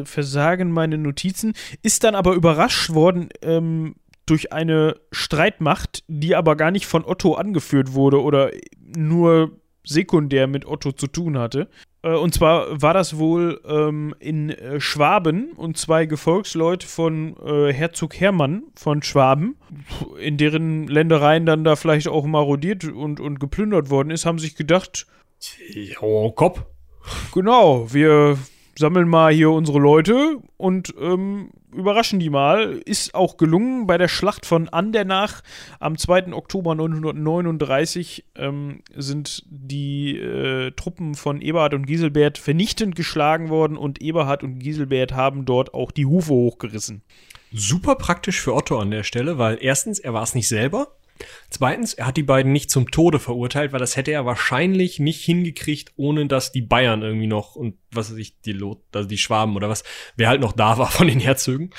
versagen 0.04 0.70
meine 0.70 0.98
Notizen, 0.98 1.54
ist 1.82 2.04
dann 2.04 2.14
aber 2.14 2.34
überrascht 2.34 2.90
worden 2.90 3.30
ähm, 3.40 3.94
durch 4.26 4.52
eine 4.52 5.00
Streitmacht, 5.10 6.04
die 6.08 6.36
aber 6.36 6.56
gar 6.56 6.70
nicht 6.70 6.86
von 6.86 7.04
Otto 7.04 7.34
angeführt 7.34 7.94
wurde 7.94 8.22
oder 8.22 8.50
nur 8.78 9.58
sekundär 9.84 10.46
mit 10.46 10.64
Otto 10.66 10.92
zu 10.92 11.06
tun 11.06 11.38
hatte. 11.38 11.68
Äh, 12.02 12.14
und 12.14 12.34
zwar 12.34 12.80
war 12.80 12.94
das 12.94 13.18
wohl 13.18 13.60
ähm, 13.66 14.14
in 14.18 14.50
äh, 14.50 14.80
Schwaben 14.80 15.52
und 15.52 15.78
zwei 15.78 16.06
Gefolgsleute 16.06 16.86
von 16.86 17.36
äh, 17.44 17.72
Herzog 17.72 18.18
Hermann 18.18 18.64
von 18.74 19.02
Schwaben, 19.02 19.56
in 20.18 20.36
deren 20.36 20.86
Ländereien 20.86 21.46
dann 21.46 21.64
da 21.64 21.76
vielleicht 21.76 22.08
auch 22.08 22.26
marodiert 22.26 22.84
und, 22.84 23.20
und 23.20 23.40
geplündert 23.40 23.90
worden 23.90 24.10
ist, 24.10 24.26
haben 24.26 24.38
sich 24.38 24.56
gedacht, 24.56 25.06
oh, 26.00 26.30
Kopf. 26.32 26.64
Genau, 27.32 27.92
wir 27.92 28.38
sammeln 28.78 29.08
mal 29.08 29.32
hier 29.32 29.50
unsere 29.50 29.78
Leute 29.78 30.38
und 30.56 30.94
ähm, 31.00 31.50
überraschen 31.74 32.20
die 32.20 32.30
mal. 32.30 32.80
Ist 32.84 33.14
auch 33.14 33.36
gelungen 33.36 33.86
bei 33.86 33.98
der 33.98 34.08
Schlacht 34.08 34.46
von 34.46 34.68
Andernach 34.68 35.42
am 35.80 35.96
2. 35.96 36.32
Oktober 36.32 36.74
939 36.74 38.24
ähm, 38.36 38.82
sind 38.94 39.44
die 39.48 40.18
äh, 40.18 40.70
Truppen 40.72 41.14
von 41.14 41.40
Eberhard 41.40 41.74
und 41.74 41.86
Giselbert 41.86 42.38
vernichtend 42.38 42.94
geschlagen 42.94 43.48
worden 43.48 43.76
und 43.76 44.00
Eberhard 44.00 44.42
und 44.42 44.58
Giselbert 44.58 45.12
haben 45.12 45.44
dort 45.44 45.74
auch 45.74 45.90
die 45.90 46.06
Hufe 46.06 46.32
hochgerissen. 46.32 47.02
Super 47.52 47.96
praktisch 47.96 48.40
für 48.40 48.54
Otto 48.54 48.78
an 48.78 48.90
der 48.90 49.02
Stelle, 49.02 49.36
weil 49.36 49.58
erstens, 49.60 49.98
er 49.98 50.14
war 50.14 50.22
es 50.22 50.34
nicht 50.34 50.48
selber. 50.48 50.88
Zweitens, 51.50 51.94
er 51.94 52.06
hat 52.06 52.16
die 52.16 52.22
beiden 52.22 52.52
nicht 52.52 52.70
zum 52.70 52.90
Tode 52.90 53.18
verurteilt, 53.18 53.72
weil 53.72 53.80
das 53.80 53.96
hätte 53.96 54.12
er 54.12 54.26
wahrscheinlich 54.26 54.98
nicht 54.98 55.22
hingekriegt, 55.24 55.92
ohne 55.96 56.26
dass 56.26 56.52
die 56.52 56.62
Bayern 56.62 57.02
irgendwie 57.02 57.26
noch 57.26 57.56
und 57.56 57.76
was 57.90 58.10
weiß 58.10 58.18
ich, 58.18 58.40
die 58.40 58.52
Lot, 58.52 58.82
also 58.92 59.08
die 59.08 59.18
Schwaben 59.18 59.56
oder 59.56 59.68
was, 59.68 59.84
wer 60.16 60.28
halt 60.28 60.40
noch 60.40 60.52
da 60.52 60.78
war 60.78 60.90
von 60.90 61.06
den 61.06 61.20
Herzögen, 61.20 61.70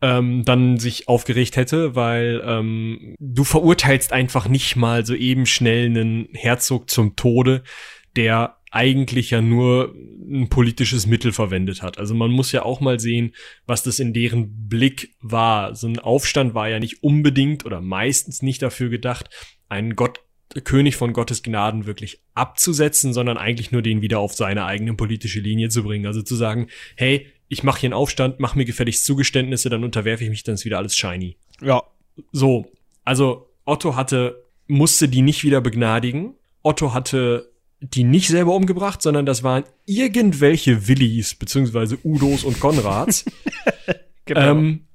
ähm, 0.00 0.44
dann 0.44 0.78
sich 0.78 1.08
aufgeregt 1.08 1.56
hätte, 1.56 1.94
weil 1.94 2.42
ähm, 2.44 3.16
du 3.18 3.44
verurteilst 3.44 4.12
einfach 4.12 4.48
nicht 4.48 4.76
mal 4.76 5.04
so 5.04 5.14
eben 5.14 5.46
schnell 5.46 5.86
einen 5.86 6.28
Herzog 6.32 6.90
zum 6.90 7.16
Tode, 7.16 7.62
der 8.16 8.55
eigentlich 8.70 9.30
ja 9.30 9.40
nur 9.40 9.94
ein 9.94 10.48
politisches 10.48 11.06
Mittel 11.06 11.32
verwendet 11.32 11.82
hat. 11.82 11.98
Also 11.98 12.14
man 12.14 12.30
muss 12.30 12.52
ja 12.52 12.64
auch 12.64 12.80
mal 12.80 12.98
sehen, 12.98 13.32
was 13.66 13.82
das 13.82 13.98
in 13.98 14.12
deren 14.12 14.68
Blick 14.68 15.14
war. 15.20 15.74
So 15.74 15.86
ein 15.86 15.98
Aufstand 15.98 16.54
war 16.54 16.68
ja 16.68 16.80
nicht 16.80 17.02
unbedingt 17.02 17.64
oder 17.64 17.80
meistens 17.80 18.42
nicht 18.42 18.62
dafür 18.62 18.88
gedacht, 18.88 19.30
einen 19.68 19.94
Gott, 19.94 20.20
König 20.64 20.96
von 20.96 21.12
Gottes 21.12 21.42
Gnaden 21.42 21.86
wirklich 21.86 22.20
abzusetzen, 22.34 23.12
sondern 23.12 23.36
eigentlich 23.36 23.72
nur 23.72 23.82
den 23.82 24.00
wieder 24.00 24.18
auf 24.18 24.34
seine 24.34 24.64
eigene 24.64 24.94
politische 24.94 25.40
Linie 25.40 25.68
zu 25.68 25.82
bringen. 25.82 26.06
Also 26.06 26.22
zu 26.22 26.34
sagen, 26.34 26.68
hey, 26.96 27.26
ich 27.48 27.62
mache 27.62 27.80
hier 27.80 27.88
einen 27.88 27.94
Aufstand, 27.94 28.40
mach 28.40 28.54
mir 28.54 28.64
gefälligst 28.64 29.04
Zugeständnisse, 29.04 29.70
dann 29.70 29.84
unterwerfe 29.84 30.24
ich 30.24 30.30
mich, 30.30 30.42
dann 30.42 30.54
ist 30.54 30.64
wieder 30.64 30.78
alles 30.78 30.96
shiny. 30.96 31.36
Ja. 31.60 31.82
So, 32.32 32.72
also 33.04 33.48
Otto 33.64 33.94
hatte, 33.94 34.44
musste 34.66 35.08
die 35.08 35.22
nicht 35.22 35.44
wieder 35.44 35.60
begnadigen. 35.60 36.34
Otto 36.62 36.94
hatte 36.94 37.52
die 37.80 38.04
nicht 38.04 38.28
selber 38.28 38.54
umgebracht, 38.54 39.02
sondern 39.02 39.26
das 39.26 39.42
waren 39.42 39.64
irgendwelche 39.84 40.88
Willis, 40.88 41.34
beziehungsweise 41.34 41.98
Udos 42.04 42.44
und 42.44 42.58
Konrads. 42.58 43.24
genau. 44.24 44.50
Ähm, 44.50 44.86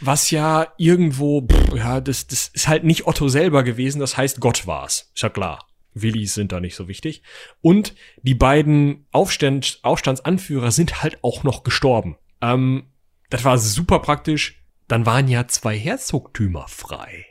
was 0.00 0.30
ja 0.30 0.68
irgendwo, 0.76 1.42
pff, 1.42 1.74
ja, 1.74 2.00
das, 2.00 2.26
das 2.26 2.48
ist 2.48 2.68
halt 2.68 2.84
nicht 2.84 3.06
Otto 3.06 3.28
selber 3.28 3.62
gewesen, 3.62 4.00
das 4.00 4.16
heißt 4.16 4.40
Gott 4.40 4.66
war's. 4.66 5.10
Ist 5.14 5.22
ja 5.22 5.28
klar. 5.28 5.66
Willis 5.94 6.34
sind 6.34 6.52
da 6.52 6.60
nicht 6.60 6.76
so 6.76 6.86
wichtig. 6.86 7.22
Und 7.60 7.94
die 8.22 8.34
beiden 8.34 9.06
Aufstand, 9.10 9.80
Aufstandsanführer 9.82 10.70
sind 10.70 11.02
halt 11.02 11.18
auch 11.22 11.44
noch 11.44 11.64
gestorben. 11.64 12.16
Ähm, 12.40 12.84
das 13.30 13.44
war 13.44 13.58
super 13.58 13.98
praktisch. 13.98 14.62
Dann 14.86 15.06
waren 15.06 15.28
ja 15.28 15.48
zwei 15.48 15.76
Herzogtümer 15.76 16.66
frei. 16.68 17.26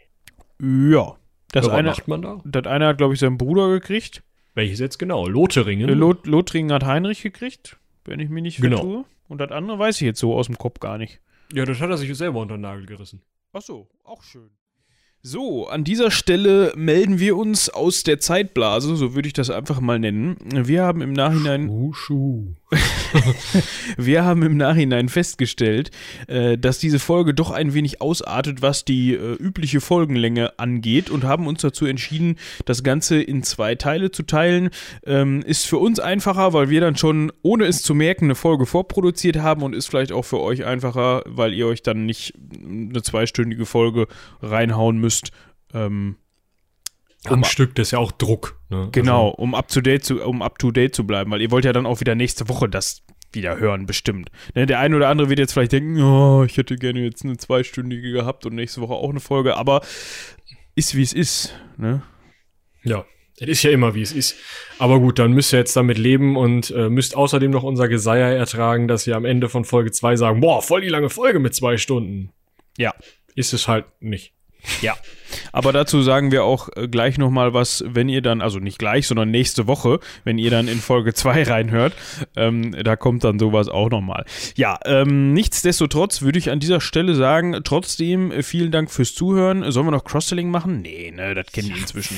Ja. 0.62 1.16
Das 1.52 1.66
ja, 1.66 1.74
eine, 1.74 1.89
macht 1.89 2.08
man 2.08 2.22
da? 2.22 2.41
Das 2.45 2.66
eine 2.66 2.88
hat, 2.88 2.98
glaube 2.98 3.14
ich, 3.14 3.20
seinen 3.20 3.38
Bruder 3.38 3.70
gekriegt. 3.70 4.24
Welches 4.58 4.80
jetzt 4.80 4.97
genau? 4.97 5.28
Lothringen? 5.28 5.88
Lot 5.88 6.26
Lothringen 6.26 6.72
hat 6.72 6.84
Heinrich 6.84 7.22
gekriegt, 7.22 7.78
wenn 8.05 8.20
ich 8.20 8.28
mich 8.30 8.41
nicht 8.41 8.60
genau. 8.60 8.78
vertue. 8.78 9.05
Und 9.28 9.38
das 9.39 9.51
andere 9.51 9.78
weiß 9.78 9.97
ich 9.97 10.01
jetzt 10.01 10.20
so 10.20 10.34
aus 10.34 10.47
dem 10.47 10.58
Kopf 10.58 10.80
gar 10.80 10.97
nicht. 10.97 11.22
Ja, 11.53 11.64
das 11.64 11.80
hat 11.80 11.91
er 11.91 11.97
sich 11.97 12.12
selber 12.18 12.39
unter 12.39 12.58
den 12.58 12.62
Nagel 12.62 12.88
gerissen. 12.88 13.22
Ach 13.53 13.62
so, 13.62 13.88
auch 14.03 14.24
schön. 14.24 14.49
So, 15.30 15.67
an 15.67 15.84
dieser 15.84 16.09
Stelle 16.09 16.71
melden 16.78 17.19
wir 17.19 17.36
uns 17.36 17.67
aus 17.67 18.03
der 18.03 18.21
Zeitblase, 18.21 18.95
so 18.95 19.13
würde 19.13 19.28
ich 19.28 19.34
das 19.34 19.49
einfach 19.49 19.82
mal 19.82 19.99
nennen. 19.99 20.38
Wir 20.41 20.84
haben 20.84 21.01
im 21.01 21.11
Nachhinein. 21.11 21.67
Schuh, 21.67 21.91
schuh. 21.91 22.45
wir 23.97 24.23
haben 24.23 24.43
im 24.43 24.55
Nachhinein 24.55 25.09
festgestellt, 25.09 25.91
äh, 26.28 26.57
dass 26.57 26.80
diese 26.80 26.99
Folge 26.99 27.34
doch 27.34 27.51
ein 27.51 27.73
wenig 27.73 28.01
ausartet, 28.01 28.61
was 28.61 28.86
die 28.86 29.15
äh, 29.15 29.34
übliche 29.34 29.82
Folgenlänge 29.82 30.57
angeht 30.59 31.09
und 31.09 31.25
haben 31.25 31.47
uns 31.47 31.61
dazu 31.61 31.86
entschieden, 31.86 32.38
das 32.63 32.84
Ganze 32.84 33.21
in 33.21 33.43
zwei 33.43 33.75
Teile 33.75 34.11
zu 34.11 34.23
teilen. 34.23 34.69
Ähm, 35.05 35.41
ist 35.41 35.65
für 35.65 35.78
uns 35.78 35.99
einfacher, 35.99 36.53
weil 36.53 36.69
wir 36.69 36.80
dann 36.80 36.95
schon, 36.95 37.34
ohne 37.41 37.65
es 37.65 37.84
zu 37.84 37.93
merken, 37.93 38.25
eine 38.25 38.36
Folge 38.36 38.65
vorproduziert 38.65 39.38
haben 39.38 39.61
und 39.63 39.75
ist 39.75 39.88
vielleicht 39.88 40.13
auch 40.13 40.23
für 40.23 40.39
euch 40.39 40.63
einfacher, 40.63 41.23
weil 41.25 41.53
ihr 41.53 41.67
euch 41.67 41.84
dann 41.84 42.05
nicht 42.05 42.34
eine 42.68 43.01
zweistündige 43.01 43.65
Folge 43.65 44.07
reinhauen 44.41 44.97
müsst. 44.97 45.32
Ähm, 45.74 46.18
am 47.26 47.43
Stück, 47.43 47.76
das 47.76 47.88
ist 47.88 47.91
ja 47.91 47.99
auch 47.99 48.11
Druck. 48.11 48.59
Ne? 48.70 48.89
Genau, 48.91 49.32
also, 49.32 49.41
um 49.41 49.55
up 49.55 49.68
to 49.68 49.82
date 49.82 50.03
zu, 50.05 50.24
um 50.24 50.41
up 50.41 50.59
to 50.59 50.72
date 50.72 50.95
zu 50.95 51.05
bleiben, 51.05 51.32
weil 51.32 51.41
ihr 51.41 51.51
wollt 51.51 51.65
ja 51.65 51.74
dann 51.74 51.86
auch 51.86 51.99
wieder 51.99 52.15
nächste 52.15 52.47
Woche 52.49 52.70
das 52.70 53.03
wieder 53.34 53.57
hören, 53.57 53.86
bestimmt. 53.86 54.32
Ne, 54.55 54.65
der 54.65 54.80
eine 54.80 54.95
oder 54.95 55.09
andere 55.09 55.30
wird 55.30 55.39
jetzt 55.39 55.53
vielleicht 55.53 55.74
denken, 55.74 56.01
oh, 56.01 56.43
ich 56.43 56.57
hätte 56.57 56.76
gerne 56.76 57.03
jetzt 57.03 57.26
eine 57.26 57.38
zweistündige 57.38 58.11
gehabt 58.11 58.45
und 58.45 58.55
nächste 58.55 58.82
Woche 58.82 58.93
auch 58.93 59.09
eine 59.09 59.20
Folge, 59.20 59.57
aber 59.57 59.82
ist 60.76 60.95
wie 60.95 61.01
es 61.01 61.13
ist, 61.13 61.53
ne? 61.78 62.03
Ja, 62.84 63.05
es 63.39 63.47
ist 63.47 63.63
ja 63.63 63.72
immer 63.72 63.93
wie 63.93 64.01
es 64.01 64.13
ist. 64.13 64.36
Aber 64.80 64.99
gut, 64.99 65.20
dann 65.20 65.34
müsst 65.34 65.53
ihr 65.53 65.59
jetzt 65.59 65.76
damit 65.76 65.97
leben 65.97 66.38
und 66.38 66.72
äh, 66.72 66.89
müsst 66.89 67.15
außerdem 67.15 67.51
noch 67.51 67.63
unser 67.63 67.88
Geseier 67.88 68.30
ertragen, 68.30 68.88
dass 68.88 69.05
wir 69.05 69.15
am 69.15 69.26
Ende 69.26 69.49
von 69.49 69.65
Folge 69.65 69.91
2 69.91 70.15
sagen, 70.15 70.39
boah, 70.39 70.61
voll 70.61 70.82
die 70.82 70.89
lange 70.89 71.09
Folge 71.09 71.39
mit 71.39 71.53
zwei 71.53 71.78
Stunden. 71.78 72.32
Ja. 72.78 72.93
Ist 73.36 73.53
es 73.53 73.67
halt 73.67 73.86
nicht. 73.99 74.34
Ja, 74.82 74.95
aber 75.51 75.71
dazu 75.71 76.01
sagen 76.01 76.32
wir 76.32 76.43
auch 76.43 76.69
äh, 76.75 76.88
gleich 76.88 77.17
nochmal 77.17 77.53
was, 77.53 77.84
wenn 77.88 78.09
ihr 78.09 78.21
dann, 78.21 78.41
also 78.41 78.59
nicht 78.59 78.80
gleich, 78.80 79.07
sondern 79.07 79.32
nächste 79.32 79.67
Woche, 79.67 79.99
wenn 80.23 80.38
ihr 80.38 80.51
dann 80.51 80.67
in 80.67 80.80
Folge 80.80 81.13
2 81.15 81.43
reinhört, 81.43 81.93
ähm, 82.36 82.75
da 82.84 82.95
kommt 82.95 83.23
dann 83.23 83.39
sowas 83.39 83.69
auch 83.69 83.89
nochmal. 83.89 84.25
Ja, 84.55 84.80
ähm, 84.86 85.34
nichtsdestotrotz 85.34 86.21
würde 86.21 86.39
ich 86.39 86.49
an 86.49 86.59
dieser 86.59 86.82
Stelle 86.82 87.15
sagen, 87.15 87.59
trotzdem 87.63 88.32
äh, 88.32 88.43
vielen 88.43 88.71
Dank 88.71 88.91
fürs 88.91 89.13
Zuhören. 89.13 89.69
Sollen 89.71 89.88
wir 89.88 89.91
noch 89.91 90.03
Cross-Selling 90.03 90.49
machen? 90.49 90.82
Nee, 90.82 91.11
ne, 91.11 91.34
das 91.34 91.47
kennen 91.51 91.71
die 91.73 91.80
inzwischen. 91.80 92.17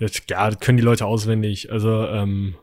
Das, 0.00 0.12
ja, 0.28 0.50
das 0.50 0.60
können 0.60 0.78
die 0.78 0.84
Leute 0.84 1.06
auswendig. 1.06 1.72
Also, 1.72 2.06
ähm, 2.08 2.54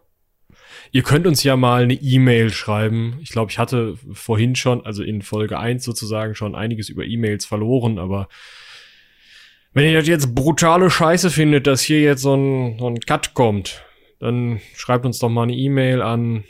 Ihr 0.92 1.04
könnt 1.04 1.28
uns 1.28 1.44
ja 1.44 1.56
mal 1.56 1.84
eine 1.84 1.94
E-Mail 1.94 2.52
schreiben. 2.52 3.20
Ich 3.22 3.30
glaube, 3.30 3.52
ich 3.52 3.60
hatte 3.60 3.96
vorhin 4.14 4.56
schon, 4.56 4.84
also 4.86 5.04
in 5.04 5.22
Folge 5.22 5.60
1 5.60 5.84
sozusagen 5.84 6.36
schon 6.36 6.56
einiges 6.56 6.90
über 6.90 7.06
E-Mails 7.06 7.46
verloren, 7.46 8.00
aber 8.00 8.28
Wenn 9.76 9.92
ihr 9.92 10.00
das 10.00 10.08
jetzt 10.08 10.34
brutale 10.34 10.90
Scheiße 10.90 11.30
findet, 11.30 11.68
dass 11.68 11.82
hier 11.82 12.00
jetzt 12.00 12.22
so 12.22 12.34
ein, 12.34 12.80
so 12.80 12.88
ein 12.88 12.98
Cut 13.02 13.34
kommt, 13.34 13.84
dann 14.20 14.62
schreibt 14.74 15.06
uns 15.06 15.20
doch 15.20 15.28
mal 15.28 15.44
eine 15.44 15.54
E-Mail 15.54 16.02
an 16.02 16.46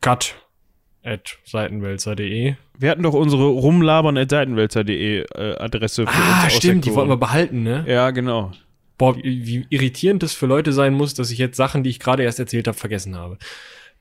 cut.seitenwälzer.de. 0.00 2.54
Wir 2.78 2.90
hatten 2.90 3.02
doch 3.02 3.14
unsere 3.14 3.46
rumlabern.seitenwälzer.de 3.46 5.22
äh, 5.22 5.56
Adresse 5.58 6.06
für 6.06 6.12
ah, 6.12 6.44
uns. 6.44 6.44
Ah, 6.44 6.50
stimmt, 6.50 6.84
die 6.84 6.94
wollten 6.94 7.10
wir 7.10 7.16
behalten, 7.16 7.64
ne? 7.64 7.84
Ja, 7.88 8.12
genau. 8.12 8.52
Boah, 8.96 9.16
wie, 9.16 9.44
wie 9.44 9.66
irritierend 9.70 10.22
das 10.22 10.34
für 10.34 10.46
Leute 10.46 10.72
sein 10.72 10.94
muss, 10.94 11.14
dass 11.14 11.32
ich 11.32 11.38
jetzt 11.38 11.56
Sachen, 11.56 11.82
die 11.82 11.90
ich 11.90 11.98
gerade 11.98 12.22
erst 12.22 12.38
erzählt 12.38 12.68
habe, 12.68 12.78
vergessen 12.78 13.16
habe. 13.16 13.38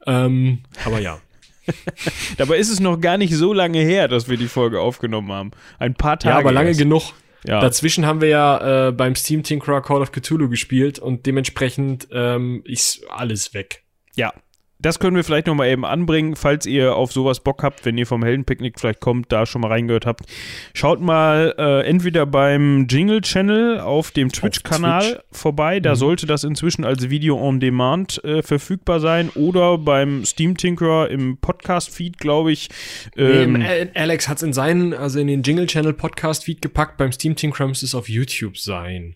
Ähm, 0.08 0.60
aber 0.86 1.00
ja. 1.00 1.20
Dabei 2.38 2.58
ist 2.58 2.70
es 2.70 2.80
noch 2.80 3.00
gar 3.00 3.18
nicht 3.18 3.34
so 3.36 3.54
lange 3.54 3.80
her, 3.80 4.08
dass 4.08 4.30
wir 4.30 4.38
die 4.38 4.48
Folge 4.48 4.80
aufgenommen 4.80 5.32
haben. 5.32 5.52
Ein 5.80 5.96
paar 5.96 6.18
Tage. 6.18 6.34
Ja, 6.34 6.40
aber 6.40 6.52
lange 6.52 6.70
erst. 6.70 6.80
genug. 6.80 7.14
Ja. 7.46 7.60
Dazwischen 7.62 8.06
haben 8.06 8.22
wir 8.22 8.30
ja 8.30 8.88
äh, 8.88 8.92
beim 8.92 9.16
Steam 9.16 9.44
Tinkerer 9.44 9.82
Call 9.82 10.02
of 10.02 10.12
Cthulhu 10.12 10.50
gespielt 10.50 11.00
und 11.00 11.26
dementsprechend 11.26 12.08
ähm, 12.12 12.62
ist 12.66 13.06
alles 13.10 13.54
weg. 13.54 13.84
Ja, 14.16 14.34
das 14.80 15.00
können 15.00 15.16
wir 15.16 15.24
vielleicht 15.24 15.48
noch 15.48 15.56
mal 15.56 15.68
eben 15.68 15.86
anbringen, 15.86 16.36
falls 16.36 16.66
ihr 16.66 16.96
auf 16.96 17.12
sowas 17.12 17.40
Bock 17.40 17.64
habt, 17.64 17.86
wenn 17.86 17.98
ihr 17.98 18.06
vom 18.06 18.24
Heldenpicknick 18.24 18.80
vielleicht 18.80 19.00
kommt, 19.00 19.32
da 19.32 19.46
schon 19.46 19.62
mal 19.62 19.70
reingehört 19.70 20.06
habt. 20.06 20.26
Schaut 20.74 21.02
mal 21.02 21.56
äh, 21.58 21.88
entweder 21.88 22.26
beim 22.26 22.88
Jingle 22.88 23.22
Channel 23.22 23.80
auf 23.80 24.12
dem 24.12 24.32
Twitch-Kanal 24.32 25.14
Twitch. 25.14 25.24
vorbei, 25.32 25.80
da 25.80 25.92
mhm. 25.92 25.96
sollte 25.96 26.28
das 26.28 26.44
inzwischen 26.44 26.86
als 26.86 27.10
Video 27.10 27.40
on 27.40 27.60
Demand 27.60 28.24
äh, 28.24 28.44
verfügbar 28.44 29.00
sein, 29.00 29.30
oder 29.30 29.78
beim 29.78 30.26
Steam 30.26 30.58
Tinkerer 30.58 31.10
im 31.10 31.38
Podcast-Feed, 31.38 32.18
glaube 32.18 32.52
ich. 32.52 32.70
Ähm, 33.16 33.54
nee, 33.54 33.90
Alex 33.96 34.28
hat 34.28 34.38
es 34.38 34.44
in 34.44 34.54
seinen, 34.54 34.94
also 34.94 35.20
in 35.20 35.28
den 35.28 35.44
Jingle 35.44 35.68
Channel 35.68 35.94
Podcast-Feed 35.94 36.62
gepackt, 36.62 36.98
beim 36.98 37.12
Steam 37.12 37.36
Tinkerer 37.36 37.68
müsste 37.68 37.86
es 37.86 37.96
auf 37.96 38.10
YouTube 38.10 38.58
sein. 38.58 39.16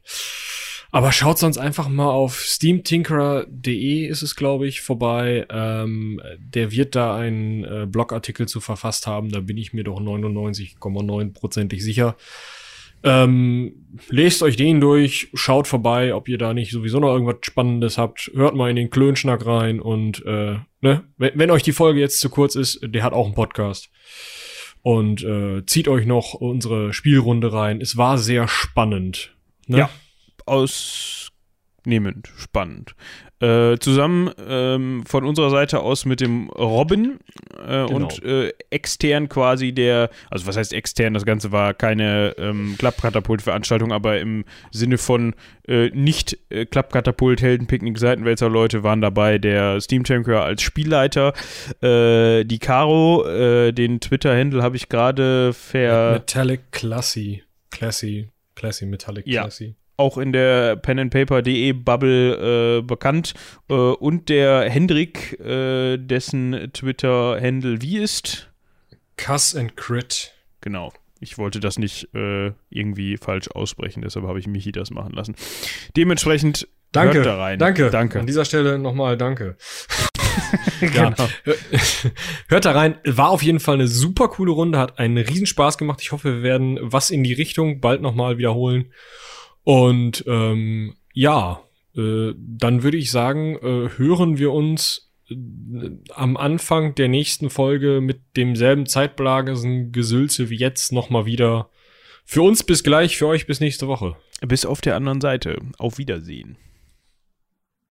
Aber 0.94 1.14
schaut 1.14 1.39
sonst 1.39 1.58
einfach 1.58 1.88
mal 1.88 2.10
auf 2.10 2.42
steamtinkerer.de 2.42 4.06
ist 4.06 4.24
es, 4.24 4.36
glaube 4.36 4.68
ich, 4.68 4.82
vorbei. 4.82 5.46
Ähm, 5.50 6.22
der 6.38 6.72
wird 6.74 6.96
da 6.96 7.16
einen 7.16 7.64
äh, 7.64 7.88
Blogartikel 7.89 8.48
zu 8.48 8.60
verfasst 8.60 9.08
haben. 9.08 9.32
Da 9.32 9.39
bin 9.39 9.58
ich 9.58 9.72
mir 9.72 9.86
doch 9.86 10.02
99,9%ig 10.02 11.82
sicher. 11.82 12.18
Ähm, 13.04 13.88
lest 14.10 14.44
euch 14.44 14.58
den 14.58 14.80
durch, 14.80 15.30
schaut 15.34 15.68
vorbei, 15.68 16.14
ob 16.14 16.28
ihr 16.28 16.38
da 16.38 16.54
nicht 16.54 16.72
sowieso 16.72 17.00
noch 17.00 17.14
irgendwas 17.14 17.38
Spannendes 17.42 17.98
habt. 17.98 18.30
Hört 18.36 18.56
mal 18.56 18.70
in 18.70 18.76
den 18.76 18.92
Klönschnack 18.92 19.46
rein 19.46 19.80
und 19.80 20.24
äh, 20.26 20.58
ne, 20.82 21.04
wenn, 21.18 21.32
wenn 21.36 21.52
euch 21.52 21.64
die 21.64 21.72
Folge 21.72 22.00
jetzt 22.00 22.20
zu 22.20 22.30
kurz 22.30 22.56
ist, 22.56 22.80
der 22.84 23.04
hat 23.04 23.14
auch 23.14 23.26
einen 23.26 23.34
Podcast. 23.34 23.89
Und 24.84 25.24
äh, 25.24 25.64
zieht 25.66 25.88
euch 25.88 26.06
noch 26.06 26.34
unsere 26.34 26.92
Spielrunde 26.92 27.54
rein. 27.54 27.82
Es 27.82 27.98
war 27.98 28.18
sehr 28.18 28.48
spannend. 28.48 29.36
Ne? 29.68 29.78
Ja, 29.78 29.89
ausnehmend 30.52 32.30
spannend. 32.36 32.95
Äh, 33.39 33.80
zusammen 33.80 34.30
ähm, 34.47 35.04
von 35.08 35.26
unserer 35.26 35.49
Seite 35.49 35.80
aus 35.80 36.06
mit 36.06 36.22
dem 36.22 36.49
Robin 36.49 37.18
äh, 37.58 37.88
genau. 37.88 37.88
und 37.88 38.24
äh, 38.24 38.54
extern 38.70 39.30
quasi 39.30 39.72
der, 39.72 40.12
also 40.30 40.45
was 40.45 40.58
heißt 40.58 40.74
extern, 40.74 41.16
das 41.16 41.26
Ganze 41.26 41.52
war 41.52 41.74
keine 41.74 42.36
ähm, 42.38 42.76
Klappkatapult-Veranstaltung, 42.78 43.91
aber 43.91 44.20
im 44.20 44.45
Sinne 44.70 44.99
von 44.99 45.34
äh, 45.68 45.89
nicht 45.89 46.38
äh, 46.52 46.68
Klappkatapult, 46.68 47.41
Heldenpicknick, 47.41 47.97
Seitenwälzer 47.97 48.47
Leute 48.47 48.84
waren 48.84 49.02
dabei, 49.02 49.39
der 49.39 49.82
Steam 49.82 50.06
Champion 50.06 50.38
als 50.38 50.62
Spielleiter, 50.62 51.34
äh, 51.82 52.43
die 52.43 52.60
Caro, 52.60 53.24
den 53.72 53.99
Twitter-Handle 53.99 54.62
habe 54.62 54.76
ich 54.76 54.88
gerade 54.88 55.54
ver... 55.54 56.14
Metallic 56.14 56.72
Classy, 56.72 57.43
Classy, 57.72 58.30
Classy, 58.54 58.86
Metallic 58.86 59.26
ja. 59.26 59.49
Auch 60.02 60.18
in 60.18 60.34
der 60.34 60.78
penandpaper.de 60.78 61.74
Bubble 61.74 62.80
äh, 62.80 62.82
bekannt. 62.82 63.36
Äh, 63.70 63.74
und 63.76 64.30
der 64.30 64.68
Hendrik, 64.68 65.39
äh, 65.39 65.97
dessen 65.97 66.72
Twitter-Handle 66.74 67.84
wie 67.84 67.99
ist? 67.99 68.49
Cuss 69.18 69.56
and 69.56 69.78
Crit. 69.78 70.34
Genau. 70.62 70.91
Ich 71.20 71.38
wollte 71.38 71.60
das 71.60 71.78
nicht 71.78 72.10
äh, 72.16 72.52
irgendwie 72.72 73.18
falsch 73.18 73.49
aussprechen, 73.49 74.02
deshalb 74.02 74.26
habe 74.26 74.39
ich 74.39 74.47
Michi 74.47 74.72
das 74.72 74.89
machen 74.89 75.14
lassen. 75.14 75.36
Dementsprechend 75.95 76.68
danke, 76.91 77.18
hört 77.18 77.28
da 77.28 77.38
rein. 77.38 77.60
Danke. 77.60 77.91
Danke. 77.91 78.20
An 78.22 78.26
dieser 78.26 78.43
Stelle 78.43 78.80
nochmal 78.80 79.18
danke. 79.18 79.56
genau. 80.80 81.14
Hört 82.47 82.66
da 82.66 82.72
rein. 82.72 82.97
War 83.06 83.30
auf 83.30 83.43
jeden 83.43 83.60
Fall 83.60 83.76
eine 83.76 83.88
super 83.88 84.30
coole 84.30 84.52
Runde, 84.52 84.80
hat 84.80 84.97
einen 84.97 85.18
Riesenspaß 85.18 85.78
gemacht. 85.78 85.99
Ich 86.02 86.12
hoffe, 86.12 86.38
wir 86.38 86.43
werden 86.43 86.80
was 86.82 87.12
in 87.12 87.24
die 87.24 87.34
Richtung 87.34 87.82
bald 87.82 88.02
nochmal 88.02 88.39
wiederholen. 88.39 88.91
Und 89.64 90.24
ähm, 90.28 90.95
ja, 91.14 91.62
äh, 91.95 92.34
dann 92.38 92.84
würde 92.84 92.97
ich 92.97 93.12
sagen, 93.12 93.55
äh, 93.57 93.89
hören 93.97 94.38
wir 94.38 94.51
uns 94.51 95.12
äh, 95.30 95.36
am 96.14 96.38
Anfang 96.38 96.95
der 96.95 97.07
nächsten 97.07 97.49
Folge 97.49 98.01
mit 98.01 98.22
demselben 98.38 98.86
zeitbelagerten 98.86 99.91
Gesülze 99.91 100.49
wie 100.49 100.57
jetzt 100.57 100.91
nochmal 100.91 101.26
wieder. 101.26 101.70
Für 102.26 102.43
uns 102.43 102.64
bis 102.64 102.84
gleich, 102.84 103.18
für 103.18 103.28
euch 103.28 103.45
bis 103.45 103.59
nächste 103.59 103.88
Woche. 103.88 104.16
Bis 104.41 104.66
auf 104.66 104.82
der 104.82 104.95
anderen 104.95 105.22
Seite. 105.22 105.59
Auf 105.78 105.97
Wiedersehen. 105.97 106.57